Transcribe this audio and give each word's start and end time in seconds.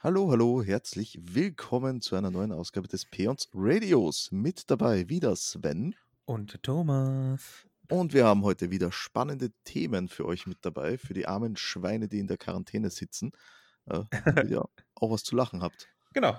Hallo, 0.00 0.30
hallo, 0.30 0.62
herzlich 0.62 1.18
willkommen 1.20 2.00
zu 2.00 2.14
einer 2.14 2.30
neuen 2.30 2.52
Ausgabe 2.52 2.86
des 2.86 3.04
Peons 3.04 3.48
Radios. 3.52 4.30
Mit 4.30 4.70
dabei 4.70 5.08
wieder 5.08 5.34
Sven. 5.34 5.96
Und 6.24 6.62
Thomas. 6.62 7.66
Und 7.88 8.14
wir 8.14 8.24
haben 8.24 8.44
heute 8.44 8.70
wieder 8.70 8.92
spannende 8.92 9.50
Themen 9.64 10.06
für 10.06 10.24
euch 10.24 10.46
mit 10.46 10.58
dabei, 10.60 10.98
für 10.98 11.14
die 11.14 11.26
armen 11.26 11.56
Schweine, 11.56 12.06
die 12.06 12.20
in 12.20 12.28
der 12.28 12.38
Quarantäne 12.38 12.90
sitzen, 12.90 13.32
äh, 13.86 14.04
ihr 14.48 14.62
auch 14.94 15.10
was 15.10 15.24
zu 15.24 15.34
lachen 15.34 15.62
habt. 15.62 15.88
Genau. 16.14 16.38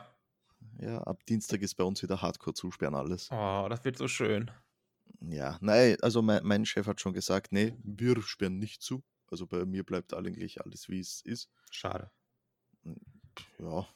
Ja, 0.79 0.99
ab 0.99 1.25
Dienstag 1.25 1.61
ist 1.61 1.75
bei 1.75 1.83
uns 1.83 2.01
wieder 2.01 2.21
Hardcore 2.21 2.53
zusperren 2.53 2.95
alles. 2.95 3.27
Oh, 3.29 3.67
das 3.69 3.83
wird 3.83 3.97
so 3.97 4.07
schön. 4.07 4.49
Ja, 5.19 5.57
nein, 5.59 5.97
also 6.01 6.21
mein, 6.21 6.45
mein 6.45 6.65
Chef 6.65 6.87
hat 6.87 7.01
schon 7.01 7.11
gesagt, 7.11 7.51
nee, 7.51 7.75
wir 7.83 8.21
sperren 8.21 8.57
nicht 8.57 8.81
zu. 8.81 9.03
Also 9.27 9.45
bei 9.47 9.65
mir 9.65 9.83
bleibt 9.83 10.13
eigentlich 10.13 10.61
alles, 10.63 10.87
wie 10.87 11.01
es 11.01 11.19
ist. 11.25 11.49
Schade. 11.71 12.09
Ja, 13.59 13.87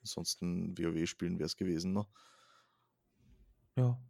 ansonsten 0.00 0.76
WoW 0.78 1.06
spielen 1.06 1.38
wäre 1.38 1.46
es 1.46 1.56
gewesen, 1.56 1.92
ne? 1.92 2.06
Ja. 3.76 4.00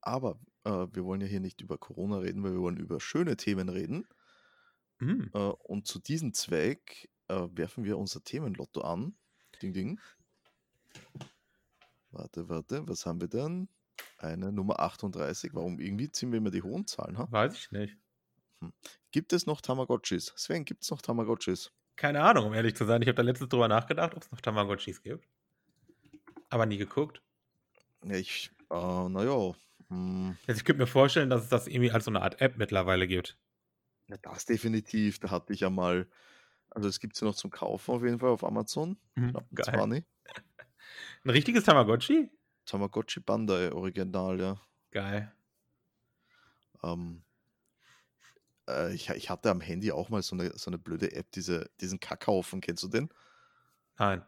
Aber 0.00 0.38
äh, 0.64 0.86
wir 0.92 1.04
wollen 1.04 1.20
ja 1.20 1.26
hier 1.26 1.40
nicht 1.40 1.60
über 1.60 1.78
Corona 1.78 2.18
reden, 2.18 2.42
weil 2.42 2.52
wir 2.52 2.60
wollen 2.60 2.76
über 2.76 3.00
schöne 3.00 3.36
Themen 3.36 3.68
reden. 3.68 4.06
Mm. 5.00 5.24
Äh, 5.32 5.38
und 5.38 5.86
zu 5.86 5.98
diesem 5.98 6.34
Zweck 6.34 7.10
äh, 7.28 7.48
werfen 7.52 7.84
wir 7.84 7.98
unser 7.98 8.22
Themenlotto 8.22 8.82
an. 8.82 9.16
Ding, 9.62 9.72
ding. 9.72 10.00
Warte, 12.10 12.48
warte, 12.48 12.86
was 12.86 13.06
haben 13.06 13.20
wir 13.20 13.28
denn? 13.28 13.68
Eine 14.18 14.52
Nummer 14.52 14.80
38. 14.80 15.54
Warum 15.54 15.80
irgendwie 15.80 16.10
ziehen 16.10 16.30
wir 16.30 16.38
immer 16.38 16.50
die 16.50 16.62
hohen 16.62 16.86
Zahlen? 16.86 17.18
Ha? 17.18 17.26
Weiß 17.30 17.56
ich 17.56 17.72
nicht. 17.72 17.96
Gibt 19.10 19.32
es 19.32 19.46
noch 19.46 19.60
Tamagotchis? 19.60 20.32
Sven, 20.36 20.64
gibt 20.64 20.84
es 20.84 20.90
noch 20.90 21.02
Tamagotchis? 21.02 21.72
Keine 21.96 22.22
Ahnung, 22.22 22.46
um 22.46 22.54
ehrlich 22.54 22.76
zu 22.76 22.84
sein. 22.84 23.02
Ich 23.02 23.08
habe 23.08 23.16
da 23.16 23.22
letztens 23.22 23.48
drüber 23.50 23.66
nachgedacht, 23.68 24.14
ob 24.14 24.22
es 24.22 24.30
noch 24.30 24.40
Tamagotchis 24.40 25.02
gibt. 25.02 25.26
Aber 26.48 26.64
nie 26.66 26.78
geguckt. 26.78 27.22
Ich, 28.02 28.50
äh, 28.70 29.08
naja. 29.08 29.52
Hm, 29.88 30.38
Also 30.46 30.58
ich 30.58 30.64
könnte 30.64 30.80
mir 30.82 30.86
vorstellen, 30.86 31.28
dass 31.30 31.42
es 31.42 31.48
das 31.50 31.66
irgendwie 31.66 31.90
als 31.90 32.04
so 32.06 32.10
eine 32.10 32.22
Art 32.22 32.40
App 32.40 32.56
mittlerweile 32.56 33.06
gibt. 33.06 33.38
ja, 34.08 34.16
das 34.18 34.44
definitiv. 34.46 35.18
Da 35.20 35.30
hatte 35.30 35.52
ich 35.52 35.60
ja 35.60 35.70
mal, 35.70 36.08
also 36.70 36.88
es 36.88 37.00
gibt 37.00 37.14
es 37.16 37.20
ja 37.20 37.26
noch 37.28 37.34
zum 37.36 37.50
Kaufen 37.50 37.92
auf 37.92 38.02
jeden 38.04 38.18
Fall 38.18 38.30
auf 38.30 38.44
Amazon. 38.44 38.98
Mhm, 39.16 39.36
geil. 39.54 39.64
20. 39.64 40.04
Ein 41.24 41.30
richtiges 41.30 41.64
Tamagotchi? 41.64 42.30
Tamagotchi 42.66 43.20
Bandai 43.20 43.72
Original, 43.72 44.38
ja. 44.38 44.60
Geil. 44.90 45.34
Ähm, 46.82 47.23
äh, 48.68 48.94
ich, 48.94 49.10
ich 49.10 49.30
hatte 49.30 49.50
am 49.50 49.60
Handy 49.60 49.92
auch 49.92 50.08
mal 50.10 50.22
so 50.22 50.36
eine, 50.36 50.56
so 50.58 50.70
eine 50.70 50.78
blöde 50.78 51.12
App, 51.12 51.30
diese, 51.32 51.70
diesen 51.80 52.00
Kackhaufen, 52.00 52.60
kennst 52.60 52.82
du 52.82 52.88
den? 52.88 53.08
Nein. 53.98 54.24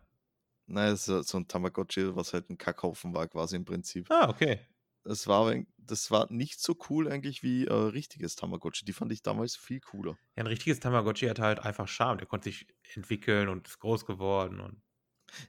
Nein, 0.68 0.90
das 0.92 1.08
ist 1.08 1.28
so- 1.28 1.38
ein 1.38 1.48
Tamagotchi, 1.48 2.14
was 2.16 2.32
halt 2.32 2.50
ein 2.50 2.58
Kackhaufen 2.58 3.14
war, 3.14 3.28
quasi 3.28 3.56
im 3.56 3.64
Prinzip. 3.64 4.10
Ah, 4.10 4.28
okay. 4.28 4.66
Das 5.04 5.26
war, 5.26 5.54
das 5.78 6.10
war 6.10 6.30
nicht 6.32 6.60
so 6.60 6.76
cool 6.90 7.08
eigentlich 7.10 7.42
wie 7.42 7.66
äh, 7.66 7.72
richtiges 7.72 8.36
Tamagotchi. 8.36 8.84
Die 8.84 8.92
fand 8.92 9.12
ich 9.12 9.22
damals 9.22 9.56
viel 9.56 9.80
cooler. 9.80 10.18
Ja, 10.36 10.44
ein 10.44 10.46
richtiges 10.46 10.80
Tamagotchi 10.80 11.26
hat 11.26 11.38
halt 11.40 11.58
einfach 11.60 11.88
Charme. 11.88 12.18
Der 12.18 12.26
konnte 12.26 12.44
sich 12.50 12.66
entwickeln 12.94 13.48
und 13.48 13.66
ist 13.68 13.78
groß 13.80 14.06
geworden. 14.06 14.60
Und 14.60 14.82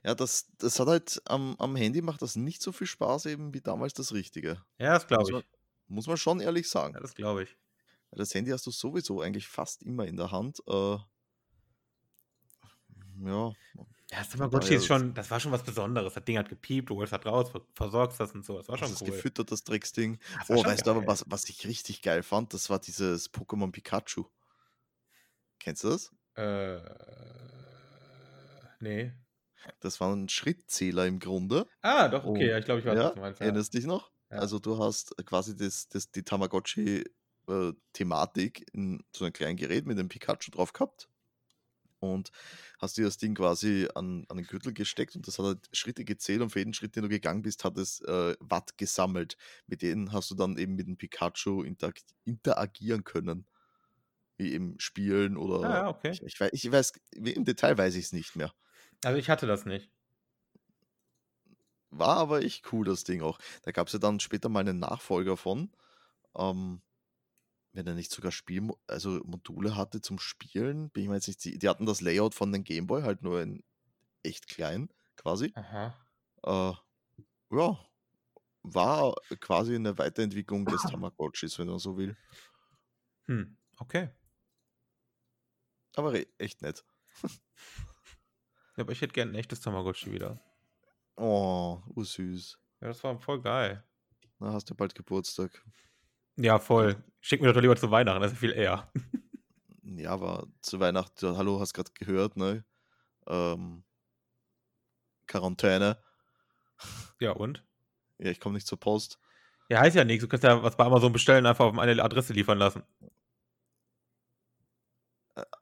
Ja, 0.04 0.14
das, 0.14 0.50
das 0.58 0.78
hat 0.80 0.88
halt 0.88 1.22
am, 1.26 1.54
am 1.58 1.76
Handy 1.76 2.02
macht 2.02 2.22
das 2.22 2.36
nicht 2.36 2.62
so 2.62 2.72
viel 2.72 2.86
Spaß 2.86 3.26
eben 3.26 3.54
wie 3.54 3.60
damals 3.60 3.94
das 3.94 4.12
Richtige. 4.12 4.64
ja, 4.78 4.94
das 4.94 5.06
glaube 5.06 5.30
man, 5.30 5.42
ich. 5.42 5.48
muss 5.88 6.06
man 6.06 6.16
schon 6.16 6.40
ehrlich 6.40 6.68
sagen. 6.70 6.94
Ja, 6.94 7.00
das 7.00 7.14
glaube 7.14 7.44
ich. 7.44 7.56
Das 8.10 8.34
Handy 8.34 8.50
hast 8.50 8.66
du 8.66 8.70
sowieso 8.70 9.20
eigentlich 9.20 9.46
fast 9.46 9.82
immer 9.82 10.06
in 10.06 10.16
der 10.16 10.30
Hand. 10.32 10.60
Äh, 10.66 10.96
ja, 13.20 13.52
Ja, 14.10 14.24
Tamagotchi 14.24 14.74
ist 14.76 14.86
schon, 14.86 15.12
das 15.12 15.30
war 15.30 15.38
schon 15.40 15.52
was 15.52 15.62
Besonderes. 15.62 16.14
Das 16.14 16.24
Ding 16.24 16.38
hat 16.38 16.48
gepiept, 16.48 16.88
du 16.88 16.96
holst 16.96 17.12
das 17.12 17.24
raus, 17.26 17.50
ver- 17.50 17.66
versorgst 17.74 18.18
das 18.20 18.32
und 18.32 18.44
so. 18.44 18.56
Das 18.56 18.68
war 18.68 18.78
schon 18.78 18.88
das 18.90 19.02
ist 19.02 19.08
cool. 19.08 19.14
gefüttert, 19.14 19.52
das 19.52 19.64
Drecksding. 19.64 20.18
Das 20.38 20.50
Oh, 20.50 20.64
weißt 20.64 20.86
du 20.86 20.90
aber, 20.92 21.00
geil. 21.00 21.08
was, 21.08 21.24
was 21.28 21.48
ich 21.50 21.66
richtig 21.66 22.00
geil 22.00 22.22
fand? 22.22 22.54
Das 22.54 22.70
war 22.70 22.78
dieses 22.78 23.30
Pokémon 23.32 23.70
Pikachu. 23.70 24.24
Kennst 25.58 25.84
du 25.84 25.88
das? 25.90 26.10
Äh, 26.36 26.80
nee. 28.80 29.12
Das 29.80 30.00
war 30.00 30.14
ein 30.14 30.28
Schrittzähler 30.28 31.06
im 31.06 31.18
Grunde. 31.18 31.66
Ah, 31.82 32.08
doch, 32.08 32.24
okay, 32.24 32.44
Und- 32.44 32.48
ja, 32.50 32.58
ich 32.58 32.64
glaube, 32.64 32.80
ich 32.80 32.86
weiß, 32.86 32.96
was 32.96 33.04
Ja, 33.04 33.10
du 33.10 33.20
meinst. 33.20 33.40
Ja. 33.40 33.46
erinnerst 33.46 33.74
dich 33.74 33.84
noch? 33.84 34.10
Ja. 34.30 34.38
Also 34.38 34.58
du 34.58 34.78
hast 34.78 35.14
quasi 35.26 35.56
das, 35.56 35.88
das, 35.88 36.10
die 36.10 36.22
Tamagotchi-Thematik 37.48 38.66
in 38.72 39.04
so 39.14 39.24
einem 39.24 39.32
kleinen 39.32 39.56
Gerät 39.56 39.86
mit 39.86 39.98
dem 39.98 40.08
Pikachu 40.08 40.50
drauf 40.50 40.72
gehabt 40.72 41.08
und 42.00 42.30
hast 42.80 42.96
dir 42.96 43.04
das 43.04 43.18
Ding 43.18 43.34
quasi 43.34 43.88
an, 43.94 44.24
an 44.28 44.36
den 44.36 44.46
Gürtel 44.46 44.72
gesteckt 44.72 45.16
und 45.16 45.26
das 45.26 45.38
hat 45.38 45.46
halt 45.46 45.68
Schritte 45.72 46.04
gezählt 46.04 46.42
und 46.42 46.50
für 46.50 46.60
jeden 46.60 46.74
Schritt, 46.74 46.96
den 46.96 47.02
du 47.04 47.08
gegangen 47.08 47.42
bist, 47.42 47.64
hat 47.64 47.76
es 47.78 48.00
äh, 48.02 48.36
Watt 48.40 48.78
gesammelt. 48.78 49.36
Mit 49.66 49.82
denen 49.82 50.12
hast 50.12 50.30
du 50.30 50.34
dann 50.36 50.58
eben 50.58 50.76
mit 50.76 50.86
dem 50.86 50.96
Pikachu 50.96 51.62
interag 51.62 52.00
interagieren 52.24 53.04
können. 53.04 53.46
Wie 54.38 54.54
im 54.54 54.78
Spielen 54.80 55.36
oder 55.36 55.62
Ah, 55.62 55.78
ja, 55.82 55.88
okay. 55.88 56.18
ich, 56.20 56.22
ich, 56.22 56.40
weiß, 56.40 56.50
ich 56.52 56.72
weiß, 56.72 56.92
wie 57.16 57.32
im 57.32 57.44
Detail 57.44 57.78
weiß 57.78 57.96
ich 57.96 58.06
es 58.06 58.12
nicht 58.12 58.36
mehr. 58.36 58.54
Also 59.04 59.18
ich 59.18 59.28
hatte 59.30 59.46
das 59.46 59.64
nicht. 59.66 59.90
War 61.90 62.16
aber 62.18 62.42
echt 62.42 62.72
cool, 62.72 62.84
das 62.84 63.04
Ding 63.04 63.22
auch. 63.22 63.38
Da 63.62 63.72
gab 63.72 63.86
es 63.86 63.92
ja 63.94 63.98
dann 63.98 64.20
später 64.20 64.48
mal 64.48 64.60
einen 64.60 64.78
Nachfolger 64.78 65.36
von, 65.36 65.70
ähm, 66.36 66.82
wenn 67.78 67.86
er 67.86 67.94
nicht 67.94 68.10
sogar 68.10 68.32
Spiel, 68.32 68.68
also 68.88 69.20
Module 69.24 69.76
hatte 69.76 70.00
zum 70.00 70.18
Spielen, 70.18 70.90
bin 70.90 71.04
ich 71.04 71.08
mir 71.08 71.14
jetzt 71.14 71.28
nicht, 71.28 71.40
sie- 71.40 71.58
die 71.60 71.68
hatten 71.68 71.86
das 71.86 72.00
Layout 72.00 72.34
von 72.34 72.50
den 72.50 72.64
Gameboy, 72.64 73.02
halt 73.02 73.22
nur 73.22 73.40
in 73.40 73.62
echt 74.24 74.48
klein, 74.48 74.88
quasi. 75.16 75.52
Aha. 75.54 75.94
Äh, 76.42 76.72
ja, 77.56 77.78
war 78.64 79.14
quasi 79.38 79.76
eine 79.76 79.96
Weiterentwicklung 79.96 80.66
des 80.66 80.82
Tamagotchis, 80.82 81.56
wenn 81.60 81.68
man 81.68 81.78
so 81.78 81.96
will. 81.96 82.16
Hm, 83.28 83.56
okay. 83.78 84.10
Aber 85.94 86.12
re- 86.12 86.26
echt 86.38 86.62
nett. 86.62 86.84
Ja, 88.76 88.84
aber 88.84 88.92
ich 88.92 89.00
hätte 89.00 89.12
gerne 89.12 89.32
ein 89.32 89.34
echtes 89.34 89.60
Tamagotchi 89.60 90.12
wieder. 90.12 90.40
Oh, 91.16 91.82
oh 91.96 92.02
süß. 92.04 92.60
Ja, 92.80 92.86
das 92.86 93.02
war 93.02 93.18
voll 93.18 93.42
geil. 93.42 93.82
Na, 94.38 94.52
hast 94.52 94.70
du 94.70 94.76
bald 94.76 94.94
Geburtstag. 94.94 95.64
Ja, 96.38 96.58
voll. 96.58 96.96
Schick 97.20 97.42
mir 97.42 97.52
doch 97.52 97.60
lieber 97.60 97.76
zu 97.76 97.90
Weihnachten, 97.90 98.22
das 98.22 98.32
ist 98.32 98.38
viel 98.38 98.52
eher. 98.52 98.90
Ja, 99.96 100.10
aber 100.10 100.46
zu 100.60 100.78
Weihnachten, 100.78 101.36
hallo, 101.36 101.58
hast 101.60 101.72
gerade 101.72 101.90
gehört, 101.94 102.36
ne? 102.36 102.62
Ähm, 103.26 103.82
Quarantäne. 105.26 105.98
Ja, 107.20 107.32
und? 107.32 107.64
Ja, 108.18 108.30
ich 108.30 108.38
komme 108.38 108.54
nicht 108.54 108.66
zur 108.66 108.78
Post. 108.78 109.18
Ja, 109.68 109.80
heißt 109.80 109.96
ja 109.96 110.04
nichts. 110.04 110.22
Du 110.22 110.28
kannst 110.28 110.44
ja 110.44 110.62
was 110.62 110.76
bei 110.76 110.84
Amazon 110.84 111.12
bestellen, 111.12 111.46
einfach 111.46 111.64
auf 111.64 111.78
eine 111.78 112.02
Adresse 112.02 112.32
liefern 112.32 112.58
lassen. 112.58 112.84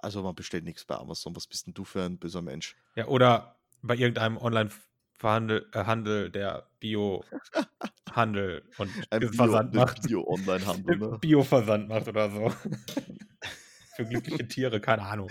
Also 0.01 0.23
man 0.23 0.35
bestellt 0.35 0.65
nichts 0.65 0.85
bei 0.85 0.97
Amazon. 0.97 1.35
Was 1.35 1.47
bist 1.47 1.67
denn 1.67 1.75
du 1.75 1.85
für 1.85 2.03
ein 2.03 2.19
böser 2.19 2.43
Mensch? 2.43 2.77
Ja, 2.95 3.07
oder 3.07 3.59
bei 3.83 3.97
irgendeinem 3.97 4.37
Online-Handel, 5.23 5.71
äh, 5.73 5.85
Handel, 5.85 6.31
der 6.31 6.71
Bio-Handel 6.81 8.69
und 8.79 9.11
Bio, 9.11 9.33
Versand 9.33 9.75
macht. 9.75 10.03
Bio-Online-Handel, 10.03 10.99
ne? 10.99 11.19
Bio-Versand 11.21 11.89
macht 11.89 12.09
oder 12.09 12.31
so. 12.31 12.51
Für 13.97 14.05
glückliche 14.05 14.47
Tiere, 14.47 14.81
keine 14.81 15.03
Ahnung. 15.03 15.31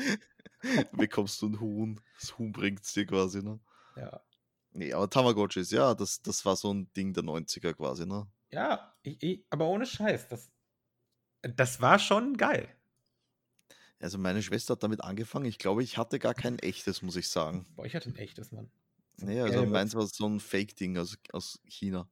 Bekommst 0.92 1.42
du 1.42 1.50
ein 1.50 1.60
Huhn. 1.60 2.00
Das 2.20 2.38
Huhn 2.38 2.52
bringt's 2.52 2.94
dir 2.94 3.06
quasi, 3.06 3.44
ne? 3.44 3.60
Ja, 3.96 4.22
Nee, 4.76 4.92
aber 4.92 5.10
Tamagotchis, 5.10 5.72
ja, 5.72 5.96
das, 5.96 6.22
das 6.22 6.44
war 6.44 6.58
so 6.58 6.74
ein 6.74 6.92
Ding 6.98 7.14
der 7.14 7.24
90er 7.24 7.74
quasi, 7.74 8.06
ne? 8.06 8.28
ja 8.52 8.94
ich, 9.04 9.24
ich, 9.24 9.46
aber 9.50 9.68
ohne 9.68 9.86
Scheiß. 9.86 10.28
Das, 10.28 10.52
das 11.42 11.80
war 11.80 11.98
schon 11.98 12.36
geil. 12.36 12.68
Also 14.00 14.18
meine 14.18 14.44
Schwester 14.44 14.74
hat 14.74 14.84
damit 14.84 15.02
angefangen. 15.02 15.46
Ich 15.46 15.60
glaube, 15.60 15.82
ich 15.82 15.98
hatte 15.98 16.20
gar 16.20 16.34
kein 16.34 16.60
echtes, 16.60 17.02
muss 17.02 17.16
ich 17.16 17.30
sagen. 17.30 17.66
Boah, 17.76 17.86
ich 17.86 17.96
hatte 17.96 18.10
ein 18.10 18.18
echtes, 18.18 18.52
Mann. 18.52 18.70
Nee, 19.18 19.40
also 19.42 19.54
gelbes. 19.54 19.72
meins 19.72 19.96
war 19.96 20.06
so 20.08 20.28
ein 20.28 20.40
Fake-Ding 20.40 20.98
aus, 20.98 21.18
aus 21.32 21.62
China. 21.68 22.08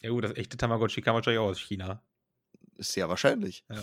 Ja 0.00 0.10
gut, 0.10 0.24
das 0.24 0.36
echte 0.36 0.56
Tamagotchi 0.56 1.02
kam 1.02 1.14
wahrscheinlich 1.14 1.40
auch 1.40 1.48
aus 1.48 1.58
China. 1.58 2.02
Sehr 2.78 3.08
wahrscheinlich. 3.08 3.64
Ja. 3.68 3.82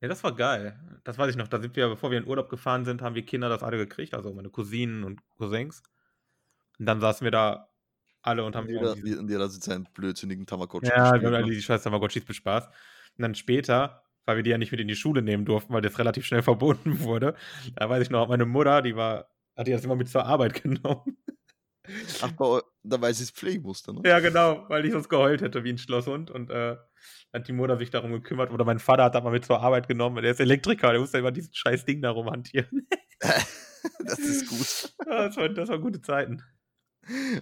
ja, 0.00 0.08
das 0.08 0.22
war 0.22 0.34
geil. 0.34 0.78
Das 1.02 1.18
weiß 1.18 1.30
ich 1.30 1.36
noch. 1.36 1.48
Da 1.48 1.60
sind 1.60 1.74
wir, 1.74 1.88
bevor 1.88 2.10
wir 2.10 2.18
in 2.18 2.26
Urlaub 2.26 2.48
gefahren 2.48 2.84
sind, 2.84 3.02
haben 3.02 3.14
wir 3.14 3.24
Kinder 3.24 3.48
das 3.48 3.62
alle 3.62 3.76
gekriegt, 3.76 4.14
also 4.14 4.32
meine 4.32 4.50
Cousinen 4.50 5.04
und 5.04 5.20
Cousins. 5.36 5.82
Und 6.78 6.86
dann 6.86 7.00
saßen 7.00 7.24
wir 7.24 7.30
da 7.30 7.68
alle 8.22 8.44
und 8.44 8.56
haben 8.56 8.68
Jeder, 8.68 8.92
und 8.92 9.28
jeder 9.28 9.44
hat 9.44 9.52
jetzt 9.52 9.64
seinen 9.64 9.84
blödsinnigen 9.92 10.46
Tamagotchi 10.46 10.88
Ja, 10.88 10.96
wir 10.96 11.02
gespielt, 11.02 11.24
haben 11.26 11.34
alle 11.34 11.46
ne? 11.46 11.52
die 11.52 11.62
scheiß 11.62 11.82
Tamagotchis 11.82 12.24
bespaßt. 12.24 12.68
Und 12.68 13.22
dann 13.22 13.34
später, 13.34 14.02
weil 14.24 14.36
wir 14.36 14.42
die 14.42 14.50
ja 14.50 14.58
nicht 14.58 14.72
mit 14.72 14.80
in 14.80 14.88
die 14.88 14.96
Schule 14.96 15.20
nehmen 15.20 15.44
durften, 15.44 15.72
weil 15.74 15.82
das 15.82 15.98
relativ 15.98 16.24
schnell 16.24 16.42
verboten 16.42 17.00
wurde, 17.00 17.34
da 17.74 17.88
weiß 17.88 18.02
ich 18.02 18.10
noch, 18.10 18.28
meine 18.28 18.46
Mutter, 18.46 18.82
die 18.82 18.96
war, 18.96 19.28
hat 19.56 19.66
die 19.66 19.72
das 19.72 19.84
immer 19.84 19.96
mit 19.96 20.08
zur 20.08 20.24
Arbeit 20.24 20.54
genommen. 20.62 21.18
Ach, 22.22 22.32
bei 22.32 22.60
da 22.82 23.00
weil 23.00 23.12
sie 23.14 23.24
es 23.24 23.30
pflegen 23.30 23.62
musste, 23.62 23.92
ne? 23.94 24.00
Ja, 24.04 24.20
genau, 24.20 24.64
weil 24.68 24.84
ich 24.84 24.92
sonst 24.92 25.08
geheult 25.08 25.40
hätte 25.42 25.64
wie 25.64 25.70
ein 25.70 25.78
Schlosshund. 25.78 26.30
Und 26.30 26.50
äh, 26.50 26.76
hat 27.32 27.48
die 27.48 27.52
Mutter 27.52 27.76
sich 27.78 27.90
darum 27.90 28.12
gekümmert. 28.12 28.50
Oder 28.50 28.64
mein 28.64 28.78
Vater 28.78 29.04
hat 29.04 29.14
das 29.14 29.22
mal 29.24 29.30
mit 29.30 29.44
zur 29.44 29.60
Arbeit 29.60 29.88
genommen. 29.88 30.22
Der 30.22 30.32
ist 30.32 30.40
Elektriker, 30.40 30.90
der 30.92 31.00
muss 31.00 31.12
ja 31.12 31.18
immer 31.18 31.32
dieses 31.32 31.54
scheiß 31.56 31.84
Ding 31.84 32.00
darum 32.02 32.30
hantieren. 32.30 32.86
das 33.20 34.18
ist 34.18 34.48
gut. 34.48 34.94
Ja, 35.06 35.26
das, 35.26 35.36
war, 35.36 35.48
das 35.50 35.68
waren 35.68 35.80
gute 35.82 36.00
Zeiten. 36.00 36.42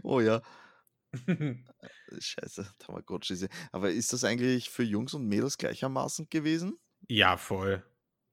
Oh 0.03 0.21
ja. 0.21 0.43
Scheiße, 2.19 2.67
Tamagotchi. 2.79 3.47
Aber 3.71 3.91
ist 3.91 4.12
das 4.12 4.25
eigentlich 4.25 4.71
für 4.71 4.83
Jungs 4.83 5.15
und 5.15 5.27
Mädels 5.27 5.59
gleichermaßen 5.59 6.29
gewesen? 6.31 6.79
ja, 7.09 7.37
voll. 7.37 7.83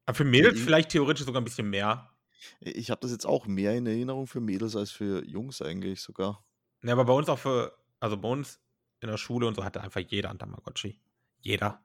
Aber 0.05 0.15
für 0.15 0.23
Mädels 0.23 0.57
ich- 0.57 0.63
vielleicht 0.63 0.89
theoretisch 0.89 1.25
sogar 1.25 1.41
ein 1.41 1.45
bisschen 1.45 1.69
mehr. 1.69 2.08
Ich 2.59 2.89
habe 2.91 3.01
das 3.01 3.11
jetzt 3.11 3.25
auch 3.25 3.45
mehr 3.45 3.75
in 3.75 3.85
Erinnerung 3.85 4.27
für 4.27 4.39
Mädels 4.39 4.75
als 4.75 4.91
für 4.91 5.25
Jungs 5.25 5.61
eigentlich 5.61 6.01
sogar. 6.01 6.43
Ja, 6.83 6.93
aber 6.93 7.05
bei 7.05 7.13
uns 7.13 7.29
auch 7.29 7.39
für, 7.39 7.77
also 7.99 8.17
bei 8.17 8.29
uns 8.29 8.59
in 9.01 9.09
der 9.09 9.17
Schule 9.17 9.47
und 9.47 9.55
so 9.55 9.63
hatte 9.63 9.81
einfach 9.81 10.01
jeder 10.01 10.29
ein 10.29 10.39
Tamagotchi. 10.39 10.99
Jeder. 11.41 11.83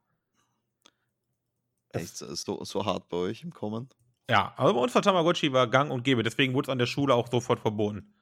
Echt 1.90 2.16
so, 2.16 2.64
so 2.64 2.84
hart 2.84 3.08
bei 3.08 3.16
euch 3.16 3.42
im 3.42 3.52
Kommen? 3.52 3.88
Ja, 4.28 4.54
aber 4.56 4.74
bei 4.74 4.80
uns 4.80 4.94
war 4.94 5.02
Tamagotchi 5.02 5.52
war 5.52 5.68
gang 5.68 5.90
und 5.90 6.02
gäbe. 6.02 6.22
Deswegen 6.22 6.54
wurde 6.54 6.66
es 6.66 6.72
an 6.72 6.78
der 6.78 6.86
Schule 6.86 7.14
auch 7.14 7.30
sofort 7.30 7.60
verboten. 7.60 8.14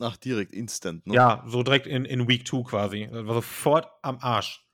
Ach, 0.00 0.16
direkt 0.16 0.52
instant, 0.52 1.06
ne? 1.06 1.14
Ja, 1.14 1.44
so 1.46 1.62
direkt 1.62 1.86
in, 1.86 2.04
in 2.04 2.28
Week 2.28 2.46
2 2.46 2.62
quasi. 2.62 3.08
Das 3.10 3.26
war 3.26 3.34
sofort 3.34 3.88
am 4.02 4.18
Arsch. 4.18 4.67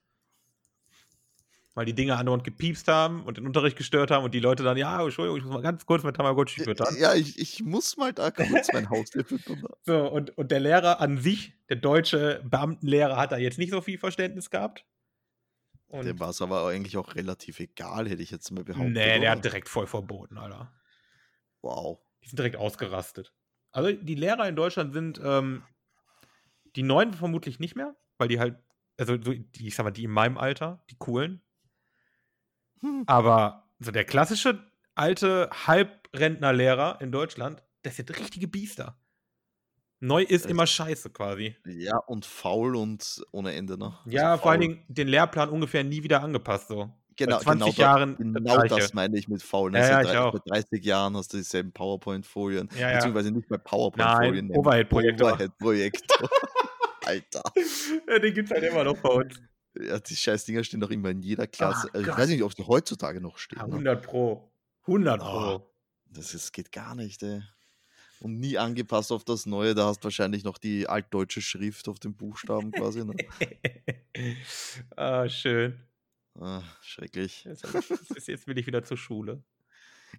Weil 1.75 1.85
die 1.85 1.93
Dinge 1.93 2.15
andauernd 2.15 2.43
gepiepst 2.43 2.87
haben 2.87 3.23
und 3.23 3.37
den 3.37 3.45
Unterricht 3.45 3.77
gestört 3.77 4.09
haben 4.09 4.23
und 4.23 4.33
die 4.33 4.39
Leute 4.39 4.63
dann, 4.63 4.77
ja, 4.77 5.03
Entschuldigung, 5.03 5.37
ich 5.37 5.43
muss 5.43 5.53
mal 5.53 5.61
ganz 5.61 5.85
kurz 5.85 6.03
mit 6.03 6.15
Tamagotchi 6.15 6.63
füttern. 6.63 6.95
Ja, 6.97 7.13
ich, 7.13 7.37
ich 7.37 7.63
muss 7.63 7.97
mal 7.97 8.13
da 8.13 8.31
kurz 8.31 8.71
mein 8.71 8.89
Haustier 8.89 9.25
füttern. 9.25 9.61
So, 9.83 10.09
und, 10.09 10.37
und 10.37 10.51
der 10.51 10.61
Lehrer 10.61 11.01
an 11.01 11.17
sich, 11.17 11.53
der 11.67 11.75
deutsche 11.75 12.41
Beamtenlehrer, 12.45 13.17
hat 13.17 13.33
da 13.33 13.37
jetzt 13.37 13.57
nicht 13.57 13.71
so 13.71 13.81
viel 13.81 13.97
Verständnis 13.97 14.49
gehabt. 14.49 14.85
Und 15.87 16.05
Dem 16.05 16.19
war 16.19 16.29
es 16.29 16.41
aber 16.41 16.67
eigentlich 16.67 16.97
auch 16.97 17.15
relativ 17.15 17.59
egal, 17.59 18.09
hätte 18.09 18.23
ich 18.23 18.31
jetzt 18.31 18.49
mal 18.51 18.63
behauptet. 18.63 18.93
nee, 18.93 19.05
der 19.05 19.19
oder? 19.19 19.31
hat 19.31 19.43
direkt 19.43 19.69
voll 19.69 19.87
verboten, 19.87 20.37
Alter. 20.37 20.73
Wow. 21.61 21.99
Die 22.23 22.29
sind 22.29 22.39
direkt 22.39 22.55
ausgerastet. 22.55 23.33
Also 23.71 23.91
die 23.91 24.15
Lehrer 24.15 24.47
in 24.47 24.55
Deutschland 24.55 24.93
sind, 24.93 25.19
ähm, 25.23 25.63
die 26.75 26.83
Neuen 26.83 27.13
vermutlich 27.13 27.59
nicht 27.59 27.75
mehr, 27.75 27.95
weil 28.17 28.27
die 28.27 28.39
halt, 28.39 28.57
also 28.97 29.21
so 29.21 29.33
die, 29.33 29.67
ich 29.67 29.75
sag 29.75 29.83
mal, 29.83 29.91
die 29.91 30.05
in 30.05 30.11
meinem 30.11 30.37
Alter, 30.37 30.83
die 30.89 30.95
coolen. 30.97 31.41
Aber 33.05 33.63
so 33.79 33.91
der 33.91 34.05
klassische 34.05 34.59
alte 34.95 35.49
Halbrentnerlehrer 35.67 36.99
in 37.01 37.11
Deutschland, 37.11 37.61
das 37.83 37.95
sind 37.97 38.17
richtige 38.17 38.47
Biester. 38.47 38.97
Neu 39.99 40.21
ist 40.23 40.45
Das- 40.45 40.51
immer 40.51 40.67
scheiße 40.67 41.09
quasi. 41.09 41.55
Ja, 41.65 41.97
und 41.97 42.25
faul 42.25 42.75
und 42.75 43.23
ohne 43.31 43.53
Ende, 43.53 43.77
ne? 43.77 43.97
Ja, 44.05 44.31
Also 44.31 44.43
vor 44.43 44.51
allen 44.51 44.61
faul. 44.61 44.69
Dingen 44.75 44.85
den 44.87 45.07
Lehrplan 45.07 45.49
ungefähr 45.49 45.83
nie 45.83 46.03
wieder 46.03 46.21
angepasst. 46.21 46.67
So. 46.67 46.91
genau, 47.15 47.37
Seit 47.37 47.43
20 47.43 47.75
genau, 47.75 47.87
Jahren 47.87 48.09
das 48.17 48.43
genau 48.43 48.61
das 48.77 48.93
meine 48.93 49.17
ich 49.17 49.27
mit 49.29 49.41
faul. 49.41 49.71
Ne? 49.71 49.79
Ja, 49.79 50.01
ja, 50.01 50.11
ich 50.11 50.17
auch. 50.17 50.33
Seit 50.33 50.49
30 50.49 50.83
Jahren 50.85 51.15
hast 51.15 51.31
du 51.33 51.37
dieselben 51.37 51.71
PowerPoint-Folien. 51.71 52.69
Ja, 52.77 52.89
ja. 52.89 52.95
Beziehungsweise 52.95 53.31
nicht 53.31 53.49
mehr 53.49 53.59
PowerPoint-Folien. 53.59 54.51
Overhead-Projektor. 54.51 55.31
Overhead-Projektor. 55.33 56.29
Alter. 57.05 57.43
ja, 58.09 58.19
den 58.19 58.33
gibt's 58.33 58.51
halt 58.51 58.63
immer 58.63 58.83
noch 58.83 58.97
bei 58.97 59.09
uns. 59.09 59.39
Ja, 59.79 59.99
die 59.99 60.15
scheiß 60.15 60.45
Dinger 60.45 60.63
stehen 60.63 60.79
doch 60.79 60.89
immer 60.89 61.09
in 61.09 61.21
jeder 61.21 61.47
Klasse. 61.47 61.87
Ach 61.89 61.93
also 61.93 61.99
ich 62.01 62.05
Gott. 62.07 62.17
weiß 62.17 62.29
nicht, 62.29 62.43
ob 62.43 62.55
die 62.55 62.63
heutzutage 62.63 63.19
noch 63.21 63.37
stehen. 63.37 63.59
ne? 63.59 63.65
100 63.65 64.01
Pro. 64.03 64.51
100 64.87 65.19
Pro. 65.19 65.55
Oh. 65.55 65.71
Das 66.07 66.33
ist, 66.33 66.53
geht 66.53 66.71
gar 66.71 66.95
nicht, 66.95 67.21
ey. 67.23 67.41
Und 68.21 68.39
nie 68.39 68.57
angepasst 68.57 69.11
auf 69.11 69.25
das 69.25 69.45
Neue. 69.45 69.75
Da 69.75 69.87
hast 69.87 69.99
du 69.99 70.05
wahrscheinlich 70.05 70.43
noch 70.45 70.57
die 70.57 70.87
altdeutsche 70.87 71.41
Schrift 71.41 71.89
auf 71.89 71.99
den 71.99 72.15
Buchstaben 72.15 72.71
quasi. 72.71 73.03
Ne? 73.03 73.13
ah, 74.95 75.27
schön. 75.27 75.79
Ah, 76.39 76.61
schrecklich. 76.81 77.43
Jetzt, 77.43 77.65
ich- 78.15 78.27
jetzt 78.27 78.47
will 78.47 78.57
ich 78.57 78.67
wieder 78.67 78.83
zur 78.83 78.97
Schule. 78.97 79.43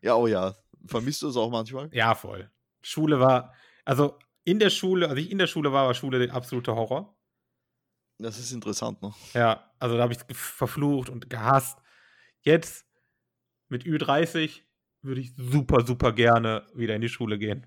Ja, 0.02 0.14
oh 0.14 0.26
ja. 0.26 0.54
Vermisst 0.86 1.22
du 1.22 1.28
es 1.28 1.36
auch 1.36 1.50
manchmal? 1.50 1.88
Ja, 1.92 2.14
voll. 2.14 2.50
Schule 2.82 3.18
war, 3.18 3.54
also 3.84 4.18
in 4.44 4.58
der 4.58 4.70
Schule, 4.70 5.08
als 5.08 5.18
ich 5.18 5.30
in 5.30 5.38
der 5.38 5.46
Schule 5.46 5.72
war, 5.72 5.86
war 5.86 5.94
Schule 5.94 6.18
der 6.24 6.34
absolute 6.34 6.74
Horror. 6.74 7.15
Das 8.18 8.38
ist 8.38 8.52
interessant, 8.52 9.02
ne? 9.02 9.12
Ja, 9.34 9.70
also 9.78 9.96
da 9.96 10.02
habe 10.02 10.12
ich 10.12 10.18
es 10.18 10.38
verflucht 10.38 11.08
und 11.08 11.28
gehasst. 11.28 11.78
Jetzt 12.40 12.86
mit 13.68 13.84
Ü30 13.84 14.62
würde 15.02 15.20
ich 15.20 15.34
super, 15.36 15.84
super 15.84 16.12
gerne 16.12 16.66
wieder 16.74 16.94
in 16.94 17.02
die 17.02 17.08
Schule 17.08 17.38
gehen. 17.38 17.66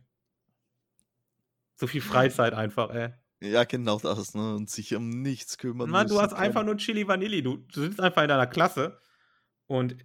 So 1.76 1.88
viel 1.88 2.02
Freizeit 2.02 2.54
einfach, 2.54 2.90
ey. 2.90 3.14
Ja, 3.42 3.64
genau 3.64 4.00
das, 4.00 4.34
ne? 4.34 4.56
Und 4.56 4.70
sich 4.70 4.94
um 4.96 5.10
nichts 5.10 5.58
kümmern. 5.58 5.90
Mann, 5.90 6.08
du 6.08 6.20
hast 6.20 6.34
einfach 6.34 6.62
können. 6.62 6.66
nur 6.66 6.78
Chili 6.78 7.08
Vanilli. 7.08 7.42
Du, 7.42 7.58
du 7.58 7.82
sitzt 7.82 8.02
einfach 8.02 8.24
in 8.24 8.28
deiner 8.28 8.48
Klasse 8.48 9.00
und 9.68 9.96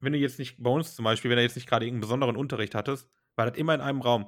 wenn 0.00 0.12
du 0.12 0.18
jetzt 0.18 0.38
nicht, 0.38 0.56
bei 0.62 0.70
uns 0.70 0.96
zum 0.96 1.04
Beispiel, 1.04 1.30
wenn 1.30 1.36
du 1.36 1.42
jetzt 1.42 1.56
nicht 1.56 1.68
gerade 1.68 1.84
irgendeinen 1.84 2.00
besonderen 2.00 2.36
Unterricht 2.36 2.74
hattest, 2.74 3.08
war 3.36 3.46
das 3.46 3.58
immer 3.58 3.74
in 3.74 3.80
einem 3.80 4.00
Raum. 4.00 4.26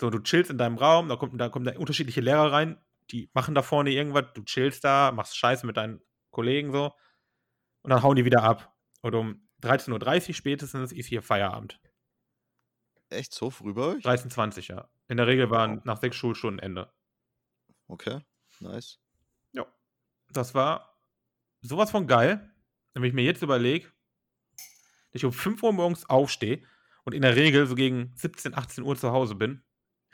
So, 0.00 0.10
du 0.10 0.18
chillst 0.18 0.50
in 0.50 0.58
deinem 0.58 0.76
Raum, 0.76 1.08
da 1.08 1.16
kommt, 1.16 1.40
da 1.40 1.48
kommen 1.48 1.64
da 1.64 1.78
unterschiedliche 1.78 2.20
Lehrer 2.20 2.52
rein, 2.52 2.76
die 3.10 3.30
machen 3.34 3.54
da 3.54 3.62
vorne 3.62 3.90
irgendwas, 3.90 4.32
du 4.34 4.42
chillst 4.44 4.84
da, 4.84 5.12
machst 5.12 5.36
Scheiße 5.36 5.66
mit 5.66 5.76
deinen 5.76 6.00
Kollegen 6.30 6.72
so 6.72 6.94
und 7.82 7.90
dann 7.90 8.02
hauen 8.02 8.16
die 8.16 8.24
wieder 8.24 8.42
ab. 8.42 8.74
Und 9.00 9.14
um 9.14 9.48
13.30 9.62 10.28
Uhr 10.28 10.34
spätestens 10.34 10.92
ist 10.92 11.06
hier 11.06 11.22
Feierabend. 11.22 11.80
Echt 13.10 13.34
so 13.34 13.50
früh 13.50 13.74
bei 13.74 13.82
euch? 13.82 14.04
13.20 14.04 14.68
ja. 14.72 14.88
In 15.08 15.18
der 15.18 15.26
Regel 15.26 15.50
waren 15.50 15.78
Wow. 15.78 15.84
nach 15.84 16.00
sechs 16.00 16.16
Schulstunden 16.16 16.58
Ende. 16.58 16.90
Okay, 17.88 18.20
nice. 18.60 18.98
Ja. 19.52 19.66
Das 20.30 20.54
war 20.54 20.98
sowas 21.60 21.90
von 21.90 22.06
geil. 22.06 22.50
Wenn 22.94 23.04
ich 23.04 23.12
mir 23.12 23.24
jetzt 23.24 23.42
überlege, 23.42 23.86
dass 25.10 25.20
ich 25.20 25.24
um 25.24 25.32
5 25.32 25.62
Uhr 25.62 25.72
morgens 25.72 26.08
aufstehe 26.08 26.62
und 27.04 27.12
in 27.14 27.22
der 27.22 27.36
Regel 27.36 27.66
so 27.66 27.74
gegen 27.74 28.12
17, 28.16 28.54
18 28.54 28.84
Uhr 28.84 28.96
zu 28.96 29.12
Hause 29.12 29.34
bin. 29.34 29.62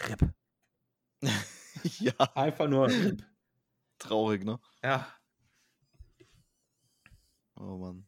Rip. 0.08 0.32
ja, 1.98 2.12
Einfach 2.34 2.68
nur 2.68 2.90
traurig, 3.98 4.44
ne? 4.44 4.60
Ja. 4.82 5.06
Oh 7.56 7.76
Mann. 7.76 8.06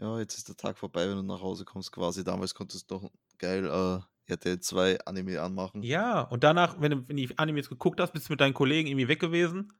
Ja, 0.00 0.18
jetzt 0.18 0.36
ist 0.36 0.48
der 0.48 0.56
Tag 0.56 0.78
vorbei, 0.78 1.08
wenn 1.08 1.16
du 1.16 1.22
nach 1.22 1.40
Hause 1.40 1.64
kommst 1.64 1.92
quasi. 1.92 2.24
Damals 2.24 2.54
konntest 2.54 2.90
du 2.90 2.98
doch 2.98 3.10
geil 3.38 3.64
äh, 3.66 4.32
RTL 4.32 4.60
2 4.60 5.00
Anime 5.06 5.40
anmachen. 5.40 5.82
Ja, 5.82 6.22
und 6.22 6.44
danach, 6.44 6.80
wenn 6.80 6.90
du, 6.90 7.08
wenn 7.08 7.16
die 7.16 7.38
Animes 7.38 7.68
geguckt 7.68 8.00
hast, 8.00 8.12
bist 8.12 8.28
du 8.28 8.32
mit 8.32 8.40
deinen 8.40 8.54
Kollegen 8.54 8.88
irgendwie 8.88 9.08
weg 9.08 9.20
gewesen. 9.20 9.72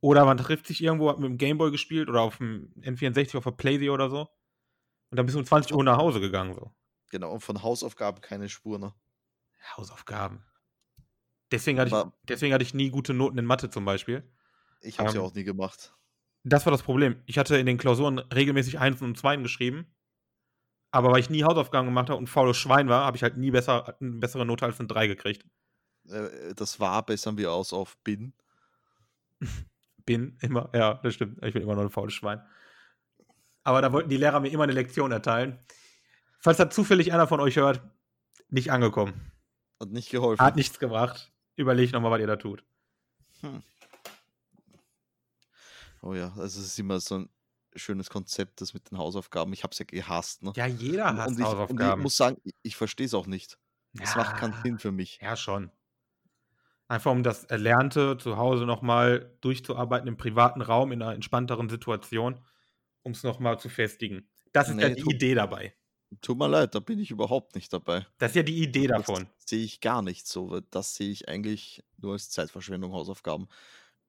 Oder 0.00 0.24
man 0.24 0.38
trifft 0.38 0.66
sich 0.66 0.82
irgendwo, 0.82 1.10
hat 1.10 1.18
mit 1.18 1.28
dem 1.28 1.38
Gameboy 1.38 1.70
gespielt 1.70 2.08
oder 2.08 2.22
auf 2.22 2.38
dem 2.38 2.72
N64 2.80 3.36
auf 3.36 3.44
der 3.44 3.50
Playsee 3.50 3.90
oder 3.90 4.08
so. 4.08 4.28
Und 5.10 5.16
dann 5.16 5.26
bist 5.26 5.34
du 5.34 5.40
um 5.40 5.44
20 5.44 5.74
Uhr 5.74 5.84
nach 5.84 5.98
Hause 5.98 6.20
gegangen. 6.20 6.54
So. 6.54 6.70
Genau, 7.10 7.32
und 7.32 7.40
von 7.40 7.62
Hausaufgaben 7.62 8.20
keine 8.20 8.48
Spur, 8.48 8.78
ne? 8.78 8.94
Hausaufgaben. 9.76 10.44
Deswegen 11.50 11.78
hatte, 11.80 11.90
ich, 11.90 12.28
deswegen 12.28 12.54
hatte 12.54 12.62
ich 12.62 12.74
nie 12.74 12.90
gute 12.90 13.12
Noten 13.12 13.38
in 13.38 13.44
Mathe 13.44 13.70
zum 13.70 13.84
Beispiel. 13.84 14.22
Ich 14.82 14.98
hab's 14.98 15.14
ja 15.14 15.20
Ähm, 15.20 15.26
auch 15.26 15.34
nie 15.34 15.44
gemacht. 15.44 15.94
Das 16.44 16.64
war 16.64 16.70
das 16.70 16.82
Problem. 16.82 17.22
Ich 17.26 17.38
hatte 17.38 17.56
in 17.56 17.66
den 17.66 17.76
Klausuren 17.78 18.18
regelmäßig 18.18 18.78
Einsen 18.78 19.04
und 19.04 19.18
Zweien 19.18 19.42
geschrieben. 19.42 19.86
Aber 20.90 21.12
weil 21.12 21.20
ich 21.20 21.30
nie 21.30 21.44
Hausaufgaben 21.44 21.86
gemacht 21.86 22.08
habe 22.08 22.18
und 22.18 22.28
faules 22.28 22.56
Schwein 22.56 22.88
war, 22.88 23.04
habe 23.04 23.16
ich 23.16 23.22
halt 23.22 23.36
nie 23.36 23.50
besser, 23.50 23.96
eine 24.00 24.12
bessere 24.12 24.44
Note 24.44 24.64
als 24.64 24.78
eine 24.80 24.88
3 24.88 25.06
gekriegt. 25.06 25.44
Äh, 26.08 26.54
das 26.54 26.80
war 26.80 27.04
bessern 27.04 27.36
wir 27.36 27.52
aus 27.52 27.72
auf 27.72 27.98
Bin. 27.98 28.32
Bin 30.06 30.36
immer, 30.40 30.70
ja, 30.74 30.94
das 30.94 31.14
stimmt. 31.14 31.44
Ich 31.44 31.52
bin 31.52 31.62
immer 31.62 31.74
noch 31.74 31.82
ein 31.82 31.90
faules 31.90 32.14
Schwein. 32.14 32.42
Aber 33.62 33.82
da 33.82 33.92
wollten 33.92 34.08
die 34.08 34.16
Lehrer 34.16 34.40
mir 34.40 34.50
immer 34.50 34.64
eine 34.64 34.72
Lektion 34.72 35.12
erteilen. 35.12 35.58
Falls 36.38 36.56
da 36.56 36.70
zufällig 36.70 37.12
einer 37.12 37.28
von 37.28 37.38
euch 37.38 37.56
hört, 37.56 37.82
nicht 38.48 38.72
angekommen. 38.72 39.30
Hat 39.78 39.90
nicht 39.90 40.10
geholfen. 40.10 40.44
Hat 40.44 40.56
nichts 40.56 40.78
gebracht. 40.78 41.30
Überlegt 41.60 41.92
nochmal, 41.92 42.10
was 42.12 42.20
ihr 42.20 42.26
da 42.26 42.36
tut. 42.36 42.64
Oh 46.02 46.14
ja, 46.14 46.28
also 46.36 46.60
es 46.60 46.66
ist 46.66 46.78
immer 46.78 46.98
so 47.00 47.18
ein 47.18 47.28
schönes 47.76 48.08
Konzept, 48.08 48.60
das 48.62 48.72
mit 48.72 48.90
den 48.90 48.96
Hausaufgaben. 48.98 49.52
Ich 49.52 49.62
hab's 49.62 49.78
ja 49.78 49.84
gehasst, 49.84 50.42
ne? 50.42 50.52
Ja, 50.56 50.66
jeder 50.66 51.14
hasst 51.16 51.28
und, 51.28 51.34
ich, 51.34 51.38
und 51.38 51.40
ich 51.40 51.44
Hausaufgaben. 51.44 52.02
muss 52.02 52.16
sagen, 52.16 52.38
ich, 52.44 52.54
ich 52.62 52.76
verstehe 52.76 53.06
es 53.06 53.14
auch 53.14 53.26
nicht. 53.26 53.58
Es 54.00 54.16
macht 54.16 54.36
keinen 54.36 54.52
Ja. 54.54 54.62
Sinn 54.62 54.78
für 54.78 54.92
mich. 54.92 55.18
Ja, 55.20 55.36
schon. 55.36 55.70
Einfach 56.88 57.12
um 57.12 57.22
das 57.22 57.44
Erlernte 57.44 58.16
zu 58.18 58.36
Hause 58.38 58.64
nochmal 58.64 59.36
durchzuarbeiten 59.42 60.08
im 60.08 60.16
privaten 60.16 60.62
Raum 60.62 60.92
in 60.92 61.02
einer 61.02 61.12
entspannteren 61.14 61.68
Situation, 61.68 62.40
um 63.02 63.12
es 63.12 63.22
nochmal 63.22 63.60
zu 63.60 63.68
festigen. 63.68 64.28
Das 64.52 64.68
ist 64.70 64.80
ja 64.80 64.88
Nee, 64.88 64.94
die 64.94 65.14
Idee 65.14 65.34
dabei. 65.34 65.74
Tut 66.22 66.38
mir 66.38 66.48
leid, 66.48 66.74
da 66.74 66.80
bin 66.80 66.98
ich 66.98 67.10
überhaupt 67.10 67.54
nicht 67.54 67.72
dabei. 67.72 68.06
Das 68.18 68.30
ist 68.32 68.36
ja 68.36 68.42
die 68.44 68.62
Idee 68.62 68.86
Das 68.94 69.06
davon. 69.06 69.28
sehe 69.46 69.64
ich 69.64 69.80
gar 69.80 70.02
nicht 70.02 70.26
so. 70.26 70.50
weil 70.50 70.62
Das 70.70 70.94
sehe 70.96 71.10
ich 71.10 71.28
eigentlich 71.28 71.82
nur 71.98 72.12
als 72.14 72.30
Zeitverschwendung, 72.30 72.92
Hausaufgaben. 72.92 73.48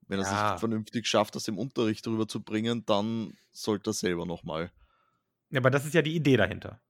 Wenn 0.07 0.19
er 0.19 0.25
Ja. 0.25 0.25
sich 0.25 0.53
vernünftig 0.57 1.07
schafft, 1.07 1.35
das 1.35 1.47
im 1.47 1.57
Unterricht 1.59 2.05
drüber 2.05 2.27
zu 2.27 2.43
bringen, 2.43 2.85
dann 2.85 3.37
sollte 3.51 3.91
er 3.91 3.93
selber 3.93 4.25
nochmal. 4.25 4.71
Ja, 5.49 5.59
aber 5.59 5.69
das 5.69 5.85
ist 5.85 5.93
ja 5.93 6.01
die 6.01 6.15
Idee 6.15 6.37
dahinter. 6.37 6.81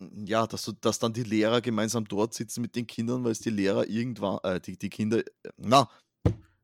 Ja, 0.00 0.46
dass, 0.46 0.62
du, 0.64 0.72
dass 0.72 1.00
dann 1.00 1.12
die 1.12 1.24
Lehrer 1.24 1.60
gemeinsam 1.60 2.04
dort 2.04 2.32
sitzen 2.32 2.60
mit 2.62 2.76
den 2.76 2.86
Kindern, 2.86 3.24
weil 3.24 3.32
es 3.32 3.40
die 3.40 3.50
Lehrer 3.50 3.88
irgendwann, 3.88 4.38
äh, 4.44 4.60
die, 4.60 4.78
die 4.78 4.90
Kinder, 4.90 5.18
äh, 5.18 5.24
na, 5.56 5.90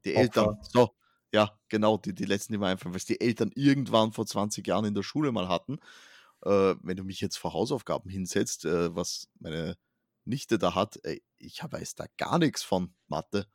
die 0.04 0.14
Eltern, 0.14 0.59
so, 0.62 0.90
ja, 1.33 1.59
genau, 1.69 1.99
die, 1.99 2.14
die 2.14 2.25
letzten, 2.26 2.52
die 2.54 2.59
mir 2.59 2.69
einfallen, 2.69 2.95
weil 2.95 2.99
es 2.99 3.07
die 3.07 3.21
Eltern 3.21 3.50
irgendwann 3.57 4.12
vor 4.12 4.26
20 4.26 4.66
Jahren 4.69 4.85
in 4.87 4.95
der 4.95 5.02
Schule 5.04 5.33
mal 5.33 5.49
hatten. 5.49 5.78
Äh, 6.44 6.74
wenn 6.82 6.96
du 6.96 7.04
mich 7.04 7.20
jetzt 7.20 7.36
vor 7.36 7.52
Hausaufgaben 7.52 8.08
hinsetzt, 8.10 8.64
äh, 8.64 8.94
was 8.94 9.28
meine 9.40 9.76
Nichte 10.24 10.58
da 10.58 10.74
hat, 10.74 10.98
ey, 11.02 11.22
ich 11.38 11.60
weiß 11.62 11.94
da 11.96 12.06
gar 12.16 12.38
nichts 12.38 12.62
von 12.62 12.94
Mathe. 13.08 13.46